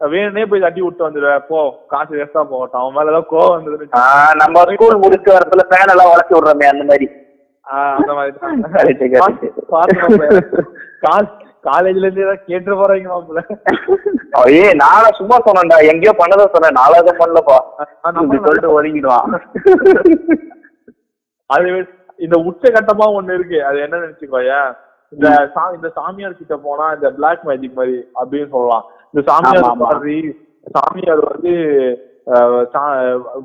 வேணுனே 0.00 0.46
போய் 0.46 0.60
தட்டி 0.60 0.80
விட்டு 0.80 1.10
வந்துடுவ. 1.10 1.38
போ 1.48 1.84
காசு 1.88 2.16
வேஸ்டா 2.16 2.32
போகட்டும். 2.32 2.72
அவன் 2.72 2.94
மேல 2.94 3.10
ஏதாவது 3.10 3.30
கோவம் 3.30 3.58
வந்ததுன்னு 3.58 3.96
ஆஹ் 3.96 4.34
நம்ம 4.34 4.72
ஸ்கூல் 4.72 4.96
முடிச்சு 4.96 5.32
வரத்துல 5.32 5.60
ஃபேன் 5.70 5.88
எல்லாம் 5.88 6.06
உடச்சு 6.06 6.30
விடுறோமே 6.30 6.56
அந்த 6.64 6.72
மாதிரி. 6.72 7.08
அந்த 7.96 8.12
மாதிரி 8.12 8.36
காலேஜ்ல 11.64 11.96
இருந்து 11.96 12.20
ஏதாவது 12.20 12.42
கேட்டு 12.46 12.76
போறீங்க 12.76 12.96
மாப்பிள்ள 12.96 13.58
ஐயே 14.44 14.74
நானும் 14.74 15.12
சும்மா 15.12 15.38
சொன்னேன்டா. 15.38 15.66
எங்கேயோ 15.66 16.14
பண்ணதை 16.18 16.28
சொன்னேன். 16.28 16.70
நாலாவது 16.70 17.16
பண்ணலப்பா. 17.16 17.58
நம்ம 18.12 18.34
சொல்லிட்டு 18.34 18.82
ஒதுங்கிடுவான். 18.82 19.40
அது 21.46 21.86
இந்த 22.16 22.40
உச்சகட்டமா 22.40 22.98
ஒண்ணு 22.98 23.34
இருக்கு. 23.34 23.64
அது 23.64 23.80
என்ன 23.80 23.96
நினைச்சுக்கோயா 23.96 24.76
இந்த 25.08 25.50
சா- 25.54 25.74
இந்த 25.74 25.88
சாமியார் 25.88 26.32
கிட்ட 26.32 26.56
போனா 26.56 26.92
இந்த 26.92 27.10
பிளாக் 27.10 27.42
மேஜிக் 27.42 27.74
மாதிரி 27.74 28.08
அப்படின்னு 28.24 28.48
சொல்லலாம். 28.48 28.84
இந்த 29.14 29.22
சாமியார். 29.28 29.76
மாதிரி 29.84 30.16
சாமியார் 30.76 31.22
வந்து 31.32 31.52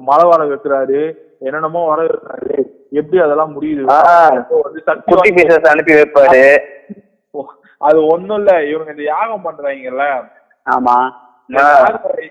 மழை 0.08 0.26
வர 0.32 0.42
வைக்கிறாரு 0.50 1.02
என்னென்னமோ 1.40 1.82
வர 1.88 2.00
வைக்கிறாரு. 2.08 2.58
எப்படி 3.00 3.22
அதெல்லாம் 3.26 3.54
முடியுது? 3.56 3.86
அனுப்பி 5.72 5.94
வைப்பாரு. 6.00 6.44
அது 7.82 8.00
ஒண்ணும் 8.14 8.38
இல்ல. 8.40 8.52
இவங்க 8.72 8.92
இந்த 8.92 9.06
யாகம் 9.14 9.46
பண்றாங்கல்ல. 9.46 10.06
ஆமா. 10.68 10.98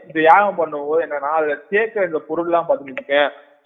இந்த 0.08 0.20
யாகம் 0.22 0.58
பண்ணும்போது 0.60 1.02
என்னன்னா 1.06 1.32
அதுல 1.38 1.56
சேர்க்கிற 1.72 2.06
இந்த 2.06 2.20
பொருள் 2.28 2.48
எல்லாம் 2.48 2.68
பாத்துக்கிட்டு 2.68 3.18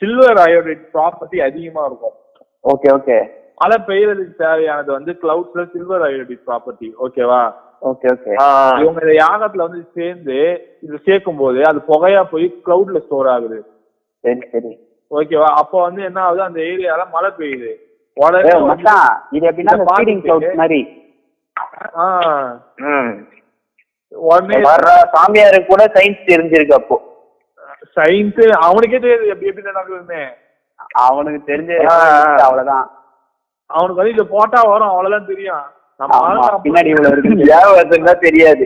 சில்வர் 0.03 0.41
அயோடைட் 0.47 0.83
ப்ராப்பர்ட்டி 0.95 1.39
அதிகமா 1.49 1.85
இருக்கும். 1.87 2.17
Okay 2.65 2.89
okay. 2.97 3.19
மழை 3.61 3.77
பெய்யறதுக்கு 3.87 4.35
தேவையானது 4.43 4.91
வந்து 4.93 5.13
கிளவுட்ஸ்ல 5.23 5.63
சில்வர் 5.73 6.05
அயோடைட் 6.09 6.45
ப்ராப்பர்ட்டி 6.49 6.89
ஓகேவா 7.07 7.41
ஓகே 7.41 7.47
ஓகே 7.47 7.68
இவங்க 8.83 9.01
இந்த 9.05 9.15
யாகத்துல 9.23 9.67
வந்து 9.67 9.81
சேர்ந்து 9.97 10.39
இது 10.83 10.97
சேர்க்கும் 11.07 11.41
போது 11.43 11.61
அது 11.71 11.79
புகையா 11.91 12.23
போய் 12.33 12.47
கிளவுட்ல 12.67 13.01
ஸ்டோர் 13.05 13.29
ஆகுது. 13.35 13.59
ஓகேவா 15.11 15.51
அப்போ 15.61 15.77
வந்து 15.83 16.01
என்ன 16.09 16.19
ஆகுது? 16.23 16.43
அந்த 16.47 16.61
ஏரியால 16.71 17.03
மழை 17.11 17.31
பெய்யுது. 17.39 17.71
இது 19.37 19.47
எப்படின்னா 19.51 19.75
மாதிரி. 20.63 20.81
உடனே 24.13 24.59
வர்ற 24.69 24.91
சாமியாருக்கு 25.15 25.71
கூட 25.71 25.85
சயின்ஸ் 25.97 26.29
தெரிஞ்சிருக்கு 26.33 26.79
அப்போ. 26.81 26.97
சயின்ஸ் 27.97 28.43
அவனுக்கே 28.67 28.99
தெரியாது 28.99 29.33
எப்படி 29.33 29.51
எப்படி 29.51 29.71
நடக்குதுன்னு. 29.71 30.23
அவனுக்கு 31.07 31.41
தெரிஞ்ச. 31.53 31.73
அவ்வளவுதான். 32.47 32.87
அவனுக்கு 33.71 34.01
வந்து 34.01 34.15
இத 34.17 34.25
போட்டா 34.35 34.61
வரும் 34.71 34.91
அவ்வளவுதான் 34.93 35.31
தெரியும். 35.33 35.67
பின்னாடி 36.65 36.91
இவ்வளவு 36.93 37.15
இருக்கு. 37.15 37.31
ஏன் 37.57 37.71
வருதுன்னா 37.71 38.15
தெரியாது. 38.19 38.65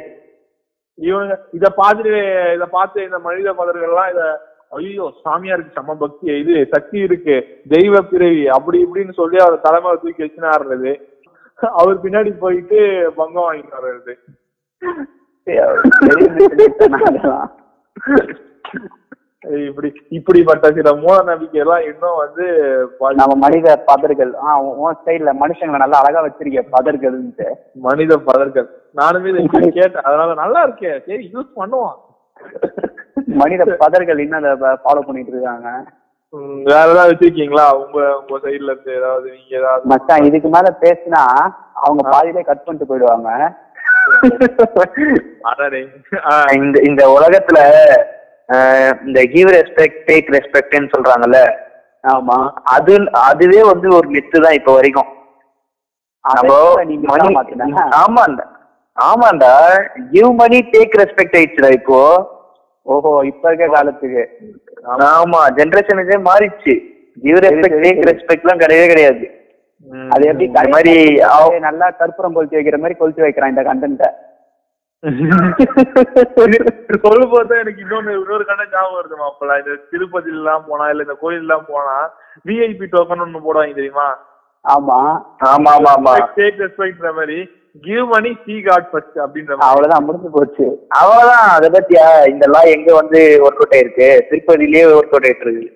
இவனுங்க 0.98 1.36
இத 1.52 1.66
பார்த்துட்டு 1.76 2.22
இத 2.56 2.64
பார்த்து 2.70 3.06
இந்த 3.08 3.18
மனித 3.18 3.52
மதர்கள் 3.52 3.88
எல்லாம் 3.90 4.10
இத 4.10 4.24
ஐயோ 4.72 5.06
சாமியாருக்கு 5.24 5.76
செம்ம 5.76 5.94
பக்தி. 5.94 6.26
இது 6.42 6.54
சக்தி 6.74 6.98
இருக்கு. 6.98 7.36
தெய்வ 7.68 8.02
பிறவி. 8.02 8.44
அப்படி 8.48 8.78
இப்படின்னு 8.84 9.14
சொல்லி 9.20 9.38
அவர் 9.44 9.64
தலைமையில 9.66 10.02
தூக்கி 10.02 10.24
வச்சுனாருறது. 10.24 10.92
அவர் 11.80 12.02
பின்னாடி 12.04 12.30
போயிட்டு 12.38 12.78
பங்கம் 13.16 13.46
வாங்கிட்டு 13.46 13.78
வர்றது. 13.78 14.14
இப்படி 19.66 19.88
இப்படிப்பட்ட 20.16 20.66
சில 20.76 20.88
மூட 20.94 21.16
நம்பிக்கை 21.28 21.60
எல்லாம் 21.62 21.86
இன்னும் 21.88 22.20
வந்து 22.20 22.44
நம்ம 23.20 23.34
மனித 23.44 23.76
பதர்கள் 23.88 24.32
ஆ 24.42 24.50
உன் 24.82 24.98
ஸ்டைல்ல 24.98 25.32
மனுஷங்களை 25.40 25.80
நல்லா 25.82 26.00
அழகா 26.02 26.20
வச்சிருக்க 26.26 26.62
பதர்கள்ன்ட்டு. 26.74 27.46
மனித 27.86 28.18
பதர்கள். 28.28 28.68
நானுமே 28.96 29.32
கேட்டேன். 29.78 30.04
அதனால 30.08 30.30
நல்லா 30.42 30.60
இருக்கே. 30.66 30.92
சரி 31.08 31.24
யூஸ் 31.34 31.50
பண்ணுவான். 31.58 31.98
மனித 33.42 33.64
பதர்கள் 33.82 34.22
இன்னும் 34.24 34.46
அதை 34.52 34.70
ஃபாலோ 34.84 35.02
பண்ணிட்டு 35.08 35.34
இருக்காங்க. 35.34 35.68
வேற 36.68 36.84
ஏதாவது 36.92 37.10
வச்சிருக்கீங்களா? 37.10 37.66
உங்க 37.80 37.98
உங்க 38.20 38.36
சைடுல 38.44 38.72
இருந்து 38.72 38.92
ஏதாவது 39.00 39.26
நீங்க 39.34 39.54
ஏதாவது 39.60 39.90
மச்சான் 39.92 40.26
இதுக்கு 40.28 40.48
மேல 40.54 40.68
பேசினா 40.84 41.22
அவங்க 41.82 42.02
பாதியிலே 42.12 42.42
கட் 42.46 42.64
பண்ணிட்டு 42.64 42.90
போயிடுவாங்க. 42.90 43.28
இந்த 46.58 46.76
இந்த 46.88 47.02
உலகத்துல 47.16 47.58
இந்த 49.06 49.20
கிவ் 49.34 49.50
ரெஸ்பெக்ட் 49.56 50.00
டேக் 50.08 50.28
ரெஸ்பெக்ட்னு 50.36 50.92
சொல்றாங்கல்ல. 50.94 51.40
ஆமா. 52.04 52.36
அது 52.74 52.94
அதுவே 53.30 53.60
வந்து 53.72 53.88
ஒரு 53.98 54.08
மித்து 54.14 54.38
தான் 54.44 54.56
இப்ப 54.58 54.70
வரைக்கும். 54.78 55.10
ஆமாண்டா. 58.02 58.46
ஆமாண்டா. 58.96 59.52
கிவ் 60.14 60.30
மணி 60.40 60.58
டேக் 60.74 60.96
ரெஸ்பெக்ட் 61.02 61.36
ஆயிடுச்சுடா 61.38 61.70
இப்போ. 61.78 62.00
ஓஹோ 62.86 63.12
இப்ப 63.30 63.48
இருக்க 63.48 63.66
காலத்துக்கு. 63.76 64.24
ஆமா. 65.16 65.40
ஜெனரேஷனுக்கே 65.58 66.18
மாறிடுச்சு. 66.30 66.74
கிவ் 67.24 67.40
ரெஸ்பெக்ட் 67.46 67.80
டேக் 67.84 68.00
சரி. 68.00 68.10
ரெஸ்பெக்ட்லாம் 68.10 68.62
கிடையவே 68.64 68.88
கிடையாது. 68.92 69.24
அது 70.14 70.24
எப்படி 70.30 70.68
மாதிரி 70.74 70.92
நல்லா 71.68 71.86
கற்பூரம் 72.00 72.34
கொளுத்தி 72.34 72.56
வைக்கிற 72.56 72.76
மாதிரி 72.82 72.94
கொளுத்தி 72.98 73.22
வைக்கிறான் 73.24 73.52
இந்த 73.52 73.62
கண்டென்ட்ட 73.68 74.08
சொல்லும் 77.04 77.32
போது 77.32 77.52
எனக்கு 77.60 77.80
இன்னொன்னு 77.84 78.12
இன்னொரு 78.16 78.44
கண்ட 78.48 78.64
ஞாபகம் 78.66 78.98
வருது 78.98 79.16
மாப்பிள்ள. 79.22 79.54
இந்த 79.60 79.72
திருப்பதி 79.92 80.30
எல்லாம் 80.36 80.66
போனா 80.68 80.84
இல்ல 80.92 81.06
இந்த 81.06 81.16
கோயில் 81.22 81.42
எல்லாம் 81.44 81.64
போனா 81.70 81.96
விஐபி 82.48 82.86
டோக்கன் 82.92 83.24
ஒண்ணு 83.24 83.42
போடுவாங்க 83.46 83.74
தெரியுமா? 83.80 84.06
ஆமா. 84.64 84.98
ஆமா 85.50 85.70
ஆமா 85.76 85.90
ஆமா. 85.96 86.12
டேக் 86.38 86.60
ரெஸ்பெக்ட்ற 86.64 87.10
மாதிரி 87.18 87.38
give 87.84 88.06
money 88.14 88.30
see 88.44 88.54
God 88.68 88.88
first 88.90 89.18
அப்படின்ற 89.24 89.52
மாதிரி. 89.52 89.66
அவ்வளவுதான் 89.68 90.04
முடிஞ்சு 90.06 90.30
போச்சு. 90.36 90.66
அவ்வளவுதான். 91.00 91.48
அதை 91.56 91.68
பத்தியா 91.76 92.06
இந்த 92.32 92.46
லா 92.54 92.62
எங்க 92.76 92.90
வந்து 93.00 93.20
ஒர்க் 93.46 93.60
அவுட் 93.60 93.76
ஆயிருக்கு? 93.78 94.08
திருப்பதியிலேயே 94.30 94.84
ஒர்க் 94.98 95.14
அவுட் 95.14 95.28
ஆயிட்டு 95.28 95.46
இருக்கு. 95.48 95.68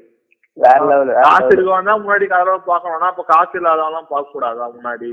வேற 0.56 0.78
லெவல் 0.90 1.10
காசு 1.26 1.50
இருக்கவன் 1.54 1.88
தான் 1.90 2.02
முன்னாடி 2.04 2.26
கதவை 2.28 2.60
பார்க்கணும்னா 2.70 3.08
அப்ப 3.12 3.24
காசு 3.32 3.54
இல்லாதவெல்லாம் 3.60 4.08
பார்க்க 4.12 4.34
கூடாதா 4.36 4.66
முன்னாடி? 4.76 5.10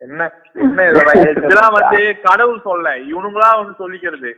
என்ன 0.00 0.22
என்ன 0.64 0.80
இதெல்லாம் 1.44 1.76
வந்து 1.76 2.00
கடவுள் 2.26 2.66
சொல்ல 2.66 2.88
இவனுங்களா 3.10 3.48
வந்து 3.60 3.74
சொல்லிக்கிறது. 3.80 4.30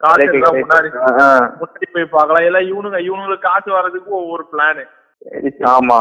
காசு 0.00 0.24
முன்னாடி. 0.54 0.88
முன்னாடி 1.60 1.86
போய் 1.94 2.14
பார்க்கலாம். 2.14 2.46
இல்ல 2.48 2.58
இவனுங்க 2.70 2.98
இவனுங்களுக்கு 3.08 3.48
காசு 3.48 3.68
வர்றதுக்கு 3.76 4.10
ஒவ்வொரு 4.20 4.44
பிளானு 4.52 4.84
ஆமா. 5.74 5.98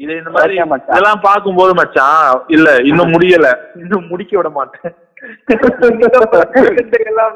இது 0.00 0.12
இந்த 0.18 0.30
மாதிரி. 0.30 0.54
இதெல்லாம் 0.90 1.24
பார்க்கும்போது 1.28 1.72
மச்சான் 1.74 2.20
இல்ல 2.56 2.68
இன்னும் 2.90 3.14
முடியல. 3.14 3.48
இன்னும் 3.82 4.08
முடிக்க 4.10 4.34
விட 4.38 4.50
மாட்டேன். 4.58 4.94
எல்லாம் 7.02 7.34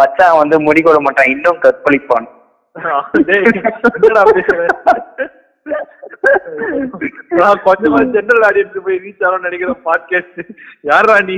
மச்சான் 0.00 0.40
வந்து 0.40 0.56
முடி 0.66 0.80
கொட 0.82 0.98
மாட்டான். 1.00 1.32
இன்னும் 1.34 1.62
கற்பழிப்பான்? 1.64 2.28
நான் 7.40 7.62
கொஞ்சமா 7.66 7.98
ஜெனரல் 8.14 8.46
ஆடியன்ஸ் 8.48 8.84
போய் 8.86 9.02
ரீச் 9.04 9.24
ஆகணும்னு 9.26 9.48
நினைக்கிற 9.48 9.74
பாட்காஸ்ட் 9.88 10.40
யாரா 10.90 11.16
நீ? 11.30 11.36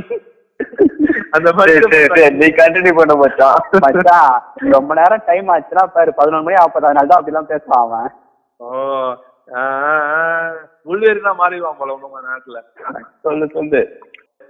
அந்த 1.36 1.48
மாதிரி 1.58 1.72
நீ 2.40 2.46
கண்டினியூ 2.60 2.94
பண்ண 2.98 3.14
மச்சான். 3.22 3.60
மச்சான் 3.84 4.34
ரொம்ப 4.74 4.94
நேரம் 5.00 5.26
டைம் 5.30 5.52
ஆச்சுன்னா 5.54 5.84
பாரு 5.96 6.10
பதினொன்று 6.20 6.46
மணி 6.48 6.58
ஆப்பது 6.64 6.88
அதனால 6.88 7.10
தான் 7.12 7.20
அப்படிலாம் 7.20 7.50
பேசுவான் 7.52 7.84
அவன். 7.86 8.10
ஓ 8.60 8.68
முள்வேரி 10.88 11.20
தான் 11.26 11.38
மாறிடுவான் 11.40 11.78
போல 11.78 11.94
உங்க 11.96 12.20
நேரத்துல. 12.28 12.58
சொல்லு 13.24 13.46
சொல்லு. 13.56 13.80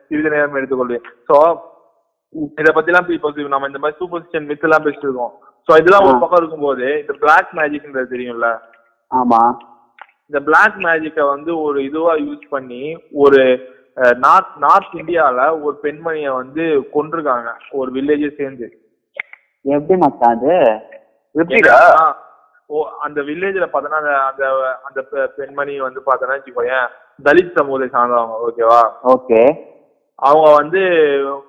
சிறிது 0.08 0.32
நேரம் 0.34 0.58
எடுத்துக்கொள்வேன். 0.60 1.06
சோ 1.28 1.36
இத 2.60 2.68
பத்தி 2.76 2.90
எல்லாம் 2.92 3.08
இப்போ 3.16 3.30
நம்ம 3.54 3.70
இந்த 3.70 3.80
மாதிரி 3.82 3.98
சூப்பர்ஸ்டிஷன் 4.00 4.48
மித் 4.50 4.66
எல்லாம் 4.68 4.84
பேசிட்டு 4.86 5.08
இருக்கோம். 5.08 5.32
சோ 5.68 5.72
இதெல்லாம் 5.80 6.06
ஒரு. 6.08 6.20
பக்கம் 6.24 6.40
இருக்கும்போது 6.42 6.86
இந்த 7.02 7.14
பிளாக் 7.24 7.50
மேஜிக்ன்றது 7.60 8.12
தெரியும்ல? 8.14 8.48
ஆமா. 9.10 9.40
இந்த 10.32 10.44
பிளாக் 10.44 10.74
மேஜிக்கை 10.76 11.28
வந்து 11.28 11.60
ஒரு 11.62 11.84
இதுவா 11.84 12.14
யூஸ் 12.14 12.48
பண்ணி 12.50 13.02
ஒரு 13.12 13.68
நார்த் 13.94 14.56
நார்த் 14.58 14.94
இந்தியால 14.94 15.62
ஒரு 15.62 15.76
பெண்மணிய 15.76 16.32
வந்து 16.32 16.62
கொண்டிருக்காங்க 16.62 17.52
ஒரு 17.70 17.92
வில்லேஜே 17.92 18.36
சேர்ந்து. 18.36 18.78
எப்படி 19.62 20.00
மச்சான் 20.00 20.36
அது? 20.36 20.80
எப்படிடா? 21.32 21.96
என்னன்னா, 21.96 22.14
ஓ 22.66 22.88
அந்த 23.00 23.20
வில்லேஜ்ல 23.20 23.66
பார்த்தோன்னா 23.72 24.00
அந்த 24.00 24.18
அந்த 24.18 24.48
அந்த 24.82 25.04
பெ- 25.12 25.26
பெண்மணி 25.26 25.80
வந்து 25.80 26.02
பார்த்தோன்னா 26.06 26.30
வச்சுக்கோயேன் 26.30 26.88
தலித் 27.24 27.56
சமூகத்தை 27.56 28.00
சார்ந்தவங்க 28.00 28.38
ஓகேவா? 28.48 28.80
ஓகே. 29.04 29.56
அவங்க 30.14 30.54
வந்து 30.54 30.80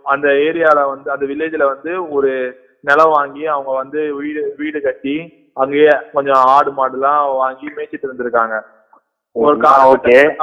அந்த 0.04 0.28
ஏரியால 0.28 0.86
வந்து 0.88 1.12
அந்த 1.12 1.26
வில்லேஜ்ல 1.26 1.66
வந்து 1.66 2.10
ஒரு 2.12 2.63
நிலம் 2.84 3.16
வாங்கி 3.18 3.44
அவங்க 3.56 3.72
வந்து 3.82 4.00
வீடு 4.20 4.42
வீடு 4.62 4.80
கட்டி 4.82 5.16
அங்கேயே 5.64 5.92
கொஞ்சம் 6.14 6.42
ஆடு 6.56 6.72
மாடுலாம் 6.78 7.24
வாங்கி 7.42 7.68
மேய்ச்சிட்டு 7.76 8.08
இருந்திருக்காங்க. 8.08 8.56
ஒரு 9.36 9.56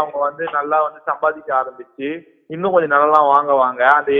அவங்க 0.00 0.16
வந்து 0.26 0.44
நல்லா 0.58 0.78
வந்து 0.84 1.00
சம்பாதிக்க 1.10 1.48
ஆரம்பிச்சு 1.60 2.08
இன்னும் 2.54 2.72
கொஞ்சம் 2.74 2.94
நிலம்லாம் 2.94 3.32
வாங்க 3.34 3.52
வாங்க. 3.62 3.82
அந்த 3.98 4.12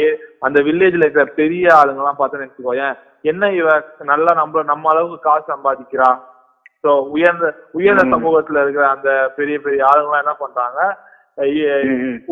அந்த 0.47 0.59
வில்லேஜ்ல 0.67 1.05
இருக்கிற 1.05 1.25
பெரிய 1.41 1.65
ஆளுங்கெல்லாம் 1.79 2.19
பார்த்தோன்னு 2.19 2.47
வச்சுக்கோயேன் 2.47 2.97
என்ன 3.31 3.51
இவ 3.61 3.71
நல்லா 4.11 4.33
நம்ம 4.41 4.63
நம்ம 4.73 4.91
அளவுக்கு 4.93 5.19
காசு 5.25 5.45
சம்பாதிக்கிறா? 5.53 6.11
சோ 6.83 6.91
உயர்ந்த 7.15 7.47
உயர்ந்த. 7.79 8.05
சமூகத்துல 8.15 8.63
இருக்கிற 8.65 8.85
அந்த 8.97 9.11
பெரிய 9.39 9.57
பெரிய 9.65 9.81
ஆளுங்கெல்லாம் 9.89 10.25
என்ன 10.25 10.37
பண்றாங்க. 10.45 10.81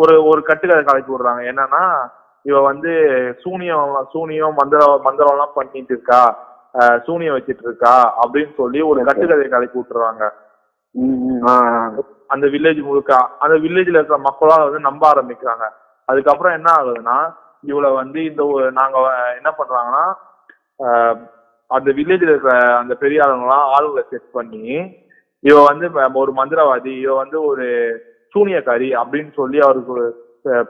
ஒரு 0.03 0.15
ஒரு 0.31 0.41
கட்டுக்கதை 0.49 0.83
கலக்கி 0.85 1.11
விடுறாங்க. 1.13 1.43
என்னன்னா 1.51 1.83
இவ 2.45 2.61
வந்து 2.61 2.91
சூனியம் 3.41 3.95
சூனியம் 4.13 4.55
மந்திரம் 4.55 5.01
மந்திரம் 5.03 5.33
எல்லாம் 5.33 5.55
பண்ணிட்டு 5.55 5.93
இருக்கா 5.93 6.21
சூனியம் 6.99 7.37
வச்சிட்டு 7.37 7.65
இருக்கா 7.65 7.95
அப்படின்னு 8.21 8.55
சொல்லி 8.57 8.81
ஒரு. 8.83 9.01
கட்டுக்கதையை 9.05 9.49
கலக்கி 9.49 9.79
விட்டுறாங்க. 9.79 10.25
ஆ, 11.49 11.53
அந்த 12.27 12.47
வில்லேஜ் 12.47 12.81
முழுக்க 12.83 13.13
அந்த 13.39 13.55
வில்லேஜ்ல 13.57 13.99
இருக்கிற 13.99 14.19
மக்களால 14.25 14.65
வந்து 14.65 14.81
நம்ப 14.81 15.03
ஆரம்பிக்கிறாங்க 15.11 15.65
அதுக்கப்புறம் 16.09 16.53
என்ன 16.53 16.69
ஆகுதுன்னா 16.79 17.17
இவளை 17.65 17.91
வந்து 17.93 18.25
இந்த 18.25 18.43
நாங்க 18.71 18.97
என்ன 19.37 19.51
பண்றாங்கன்னா 19.59 20.05
அந்த 21.71 21.91
வில்லேஜ்ல 21.93 22.31
இருக்கிற 22.31 22.53
அந்த 22.75 22.95
பெரிய 22.95 23.23
ஆளுங்களாம் 23.25 23.67
ஆளுங்களை 23.75 24.05
செட் 24.11 24.31
பண்ணி 24.33 24.65
இவ 25.45 25.57
வந்து 25.65 25.87
ஒரு 26.15 26.33
மந்திரவாதி 26.33 26.93
இவ 27.01 27.15
வந்து 27.15 27.45
ஒரு 27.45 27.67
சூனியக்காரி 28.35 28.89
அப்படின்னு 29.01 29.33
சொல்லி 29.35 29.59
அவருக்கு 29.61 30.07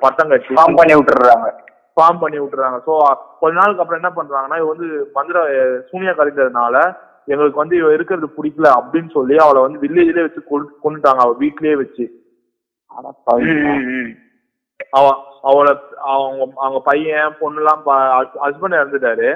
பட்டம் 0.03 0.31
கட்டி 0.31 0.57
ஃபார்ம் 0.57 0.79
பண்ணி 0.79 0.95
விட்டுறாங்க. 0.95 1.49
ஃபார்ம் 1.97 2.21
பண்ணி 2.21 2.39
விட்டுறாங்க. 2.41 2.79
ஸோ 2.87 2.93
கொஞ்ச 3.41 3.55
நாளுக்கு 3.59 3.83
அப்புறம் 3.83 4.01
என்ன 4.01 4.13
பண்றாங்கன்னா 4.17 4.59
இவ 4.61 4.69
வந்து 4.69 4.89
மந்திர 5.17 5.39
அஹ், 5.55 5.79
சூனியக்காரின்றதுனால 5.89 6.77
எங்களுக்கு 7.29 7.59
வந்து 7.59 7.77
இவ 7.77 7.89
இருக்கிறது 7.93 8.29
பிடிக்கல 8.37 8.69
அப்படின்னு 8.79 9.11
சொல்லி 9.11 9.35
அவளை 9.39 9.61
வந்து 9.63 9.83
வில்லேஜ்லயே 9.83 10.27
வச்சு 10.27 10.43
கொண்டு 10.45 10.69
கொண்டுட்டாங்க 10.85 11.23
அவ 11.25 11.35
வீட்லயே 11.41 11.75
வச்சு. 11.77 12.05
அவ 14.93 15.07
அவளை 15.45 15.73
அவங்க 16.09 16.37
அவங்க 16.59 16.81
பையன் 16.87 17.35
பொண்ணுலாம் 17.41 17.83
ஹஸ்பண்ட் 18.45 18.79
இறந்துட்டாரு. 18.79 19.29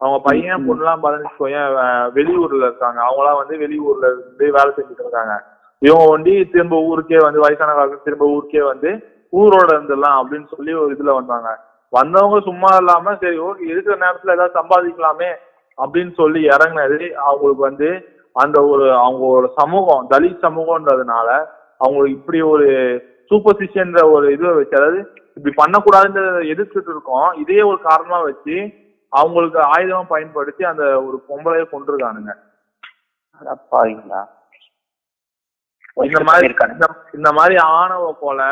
அவங்க 0.00 0.18
பையன். 0.22 0.66
பொண்ணுலாம் 0.68 1.02
பார்த்தீங்கன்னு 1.02 1.86
வெளியூர்ல 2.16 2.64
இருக்காங்க. 2.64 3.00
அவங்களாம் 3.02 3.40
வந்து 3.40 3.56
வெளியூர்ல 3.62 4.06
இருந்து 4.10 4.46
வேலை 4.56 4.70
செஞ்சுட்டு 4.72 5.04
இருக்காங்க. 5.04 5.34
இவங்க 5.82 6.06
வந்து 6.10 6.32
திரும்ப 6.52 6.76
ஊருக்கே 6.88 7.20
வந்து 7.20 7.40
வயசான 7.40 7.74
காலத்துல 7.74 8.04
திரும்ப 8.04 8.26
ஊருக்கே 8.34 8.62
வந்து 8.64 8.90
ஊரோட 9.32 9.68
இருந்துடலாம் 9.68 10.18
அப்படின்னு 10.20 10.56
சொல்லி 10.56 10.72
ஒரு 10.74 10.94
இதுல 10.94 11.14
வந்தாங்க. 11.14 11.50
வந்தவங்க 11.92 12.40
சும்மா 12.40 12.76
இல்லாம 12.76 13.14
சரி 13.14 13.38
ஓகே 13.38 13.60
இருக்கிற 13.64 13.96
நேரத்துல 13.96 14.32
ஏதாவது 14.32 14.58
சம்பாதிக்கலாமே 14.60 15.30
அப்படின்னு 15.78 16.14
சொல்லி 16.14 16.48
இறங்குனது 16.48 17.10
அவங்களுக்கு 17.22 17.62
வந்து 17.62 17.88
அந்த 18.36 18.64
ஒரு 18.64 18.84
அவங்களோட 18.98 19.48
சமூகம் 19.56 20.10
தலித் 20.10 20.42
சமூகம்ன்றதுனால 20.42 21.28
அவங்களுக்கு 21.78 22.18
இப்படி 22.18 22.40
ஒரு 22.42 22.68
சூப்பர்சிஷன்ற 23.30 24.10
ஒரு 24.10 24.36
இதுவை 24.36 24.54
வச்சு 24.56 24.76
அதாவது 24.76 25.00
இப்படி 25.34 25.54
பண்ணக்கூடாதுன்றத 25.56 26.40
எதிர்த்துட்டு 26.46 26.90
இருக்கோம். 26.90 27.32
இதே 27.34 27.62
ஒரு 27.62 27.80
காரணமா 27.82 28.20
வச்சு 28.20 28.56
அவங்களுக்கு 29.12 29.58
ஆயுதமா 29.70 30.04
பயன்படுத்தி 30.08 30.64
அந்த 30.64 31.02
ஒரு 31.02 31.24
பொம்பளைய 31.28 31.64
கொண்டிருக்கானுங்க 31.68 32.32
இந்த 36.06 36.20
மாதிரி 36.22 36.46
இந்த- 37.14 37.32
மாதிரி 37.32 37.56
ஆணவ 37.72 38.16
கொலை 38.20 38.50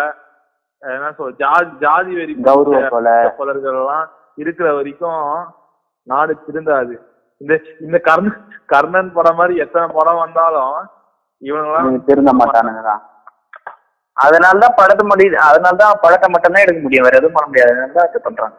என்ன 0.82 1.08
சொல் 1.16 1.34
ஜாதி 1.40 1.70
ஜாதி 1.84 2.12
வெறி. 2.18 2.34
கொலர்கள் 3.38 3.78
எல்லாம் 3.80 4.06
இருக்கிற 4.42 4.68
வரைக்கும் 4.76 5.24
நாடு 6.06 6.32
திருந்தாது. 6.46 6.94
இந்த 7.40 7.54
இந்த 7.84 7.96
கர்ணன் 8.08 8.40
கர்ணன் 8.72 9.12
படம் 9.16 9.38
மாதிரி 9.40 9.54
எத்தனை 9.64 9.86
படம் 9.98 10.22
வந்தாலும் 10.24 10.76
இவங்கெல்லாம் 11.42 11.84
இவங்க 11.86 12.02
திருந்த 12.08 12.32
மாட்டானுங்கதான் 12.40 13.02
அதனாலதான் 14.16 14.78
படத்தை 14.80 15.04
முடியுது 15.10 15.36
அதனாலதான் 15.48 16.02
படத்தை 16.02 16.28
மட்டும்தான் 16.30 16.64
எடுக்க 16.64 16.80
முடியும். 16.80 17.06
வேற 17.06 17.16
எதுவும் 17.20 17.36
பண்ண 17.36 17.48
முடியாது. 17.50 17.70
அதனால 17.72 17.94
தான் 17.98 18.10
இது 18.10 18.20
பண்றாங்க. 18.26 18.56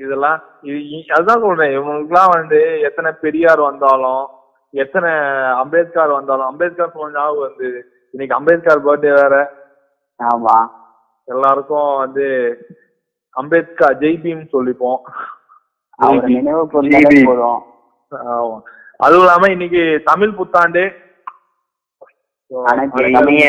இதெல்லாம் 0.00 0.38
அதுதான் 1.14 1.42
சொல்றேன். 1.46 1.72
இவங்களுக்குலாம் 1.76 2.34
வந்து 2.36 2.60
எத்தனை 2.88 3.10
பெரியார் 3.24 3.68
வந்தாலும் 3.70 4.22
எத்தனை 4.74 5.10
அம்பேத்கர் 5.62 6.18
வந்தாலும் 6.18 6.50
அம்பேத்கர் 6.50 6.94
சொன்ன 6.94 7.16
ஞாபகம் 7.18 7.46
வந்து 7.48 7.68
இன்னைக்கு 8.14 8.36
அம்பேத்கர் 8.38 8.86
பர்த்டே 8.86 9.12
வேற. 9.22 9.34
ஆமா. 10.20 10.56
எல்லாருக்கும் 11.28 11.90
வந்து 12.02 12.26
அம்பேத்கர் 13.36 13.98
ஜெய் 14.02 14.22
பீம் 14.24 14.42
சொல்லிப்போம் 14.54 15.00
நினைவு. 16.28 16.62
போதும். 17.28 17.62
அதுவும் 19.04 19.24
இல்லாம 19.24 19.48
இன்னைக்கு 19.54 19.82
தமிழ் 20.10 20.34
புத்தாண்டு. 20.38 20.82
இனிய 23.20 23.46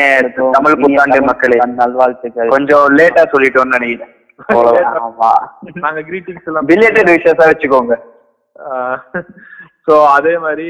தமிழ் 0.56 0.76
புத்தாண்டு 0.82 1.18
மக்களே. 1.30 1.58
நல்வாழ்த்துக்கள். 1.80 2.52
கொஞ்சம் 2.54 2.84
லேட்டா 2.98 3.24
சொல்லிட்டோம்னு 3.34 3.76
நினைக்கிறேன். 3.78 4.12
நாங்க 5.84 6.00
கிரீட்டிங்ஸ் 6.08 6.48
எல்லாம் 6.50 6.68
பில்லேட்டட் 6.70 7.14
விஷயத்தா 7.16 7.44
வச்சுக்கோங்க. 7.50 7.96
சோ 9.86 9.94
அதே 10.16 10.34
மாதிரி 10.44 10.68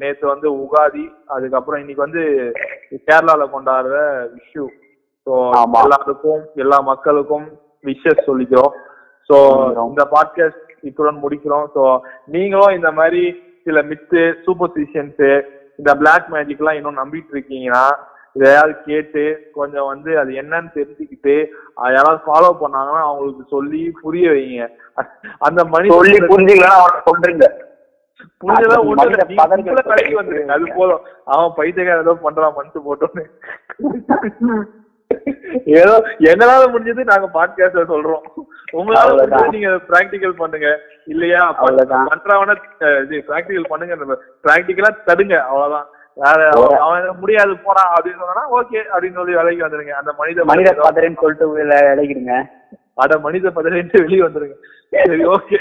நேத்து 0.00 0.24
வந்து 0.32 0.48
உகாதி 0.62 1.04
அதுக்கப்புறம் 1.34 1.80
இன்னைக்கு 1.82 2.06
வந்து 2.06 2.22
கேரளால 3.08 3.46
கொண்டாடுற 3.54 3.96
விஷு. 4.36 4.64
ஸோ. 5.26 5.34
எல்லாருக்கும் 5.82 6.42
எல்லா 6.56 6.80
மக்களுக்கும் 6.82 7.46
விஷஸ் 7.84 8.26
சொல்லிக்கிறோம். 8.26 8.72
ஸோ 9.30 9.36
சொல்லிக்கிறோம். 9.36 9.90
இந்த 9.90 10.04
பாட்காஸ்ட் 10.10 10.60
இத்துடன் 10.82 11.22
முடிக்கிறோம். 11.22 11.66
ஸோ 11.74 11.82
நீங்களும் 12.26 12.74
இந்த 12.74 12.90
மாதிரி 12.92 13.22
சில 13.66 13.82
மித்து 13.82 14.22
சூப்பர்ஸ்டிஷன்ஸ் 14.46 15.22
இந்த 15.78 15.94
பிளாக் 15.94 16.26
மேஜிக் 16.28 16.58
எல்லாம் 16.58 16.78
இன்னும் 16.78 16.98
நம்பிட்டு 16.98 17.32
இருக்கீங்கன்னா 17.34 17.84
இதையாவது 18.36 18.74
கேட்டு 18.86 19.22
கொஞ்சம் 19.52 19.86
வந்து 19.86 20.18
அது 20.18 20.30
என்னன்னு 20.32 20.70
தெரிஞ்சுக்கிட்டு 20.74 21.34
யாராவது 21.88 22.20
ஃபாலோ 22.26 22.50
பண்ணாங்கன்னா 22.62 23.02
அவங்களுக்கு 23.02 23.44
சொல்லி 23.48 23.82
புரிய 24.02 24.30
வைங்க. 24.30 24.64
அந்த 25.38 25.64
மணி 25.64 25.94
சொல்லி 25.94 26.18
புரிஞ்சுக்கலாம் 26.24 26.82
பதர்கள் 28.40 28.84
உள்ள 28.86 29.82
கடைக்கு 29.82 30.20
வந்துருங்க. 30.20 30.52
அது 30.52 30.66
போதும். 30.76 31.02
அவன் 31.24 31.56
பைத்தியக்கார 31.56 32.04
ஏதோ 32.06 32.14
பண்றான் 32.24 32.56
மனசு 32.56 32.80
போட்டோன்னு. 32.86 33.24
ஏதோ 35.78 35.94
எங்களால 36.30 36.64
முடிஞ்சது 36.74 37.02
நாங்க 37.10 37.26
பாட்காஸ்ட்ல 37.36 37.82
சொல்றோம். 37.92 38.24
உங்களால 38.72 39.50
நீங்க 39.54 39.70
பிராக்டிகல் 39.90 40.40
பண்ணுங்க. 40.42 40.68
இல்லையா. 41.06 41.42
பண்றவன 42.12 42.56
இது 43.04 43.24
பிராக்டிகல் 43.28 43.70
பண்ணுங்க 43.72 44.16
பிராக்டிகலா 44.46 44.90
தடுங்க 45.04 45.34
அவ்வளவுதான். 45.44 45.88
வேற 46.16 46.48
அவன் 46.80 47.06
முடியாது 47.20 47.54
போறான் 47.58 47.88
அப்படின்னு 47.94 48.20
சொன்னா 48.24 48.44
ஓகே 48.58 48.80
அப்படின்னு 48.92 49.18
சொல்லி 49.20 49.34
வேலைக்கு 49.34 49.66
வந்துருங்க. 49.66 49.94
அந்த 50.00 50.12
மனித 50.18 50.44
மனித 50.44 50.72
பதறன்னு 50.82 51.20
சொல்லிட்டு 51.20 51.48
உள்ள 51.50 51.78
விளைகிடுங்க 51.88 52.34
அட 52.94 53.18
மனித 53.18 53.50
பதவிட்டு 53.50 54.02
வெளியே 54.02 54.22
வந்துருங்க. 54.26 54.56
சரி 54.92 55.24
ஓகே 55.26 55.58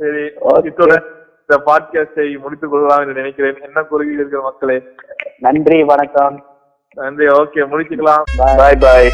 சரி. 0.00 0.24
இத்துடன் 0.68 1.04
இந்த 1.42 1.56
பாட்காஸ்டை 1.66 2.26
முடித்துக் 2.40 2.70
கொள்ளலாம் 2.70 3.00
என்று 3.00 3.14
நினைக்கிறேன். 3.14 3.58
என்ன 3.62 3.80
கூறுகிறீர்கள் 3.90 4.46
மக்களே? 4.48 4.76
நன்றி 5.38 5.78
வணக்கம். 5.82 6.36
நன்றி 7.00 7.26
ஓகே 7.40 7.62
முடிச்சுக்கலாம். 7.72 8.24
பாய் 8.36 8.80
பாய் 8.86 9.10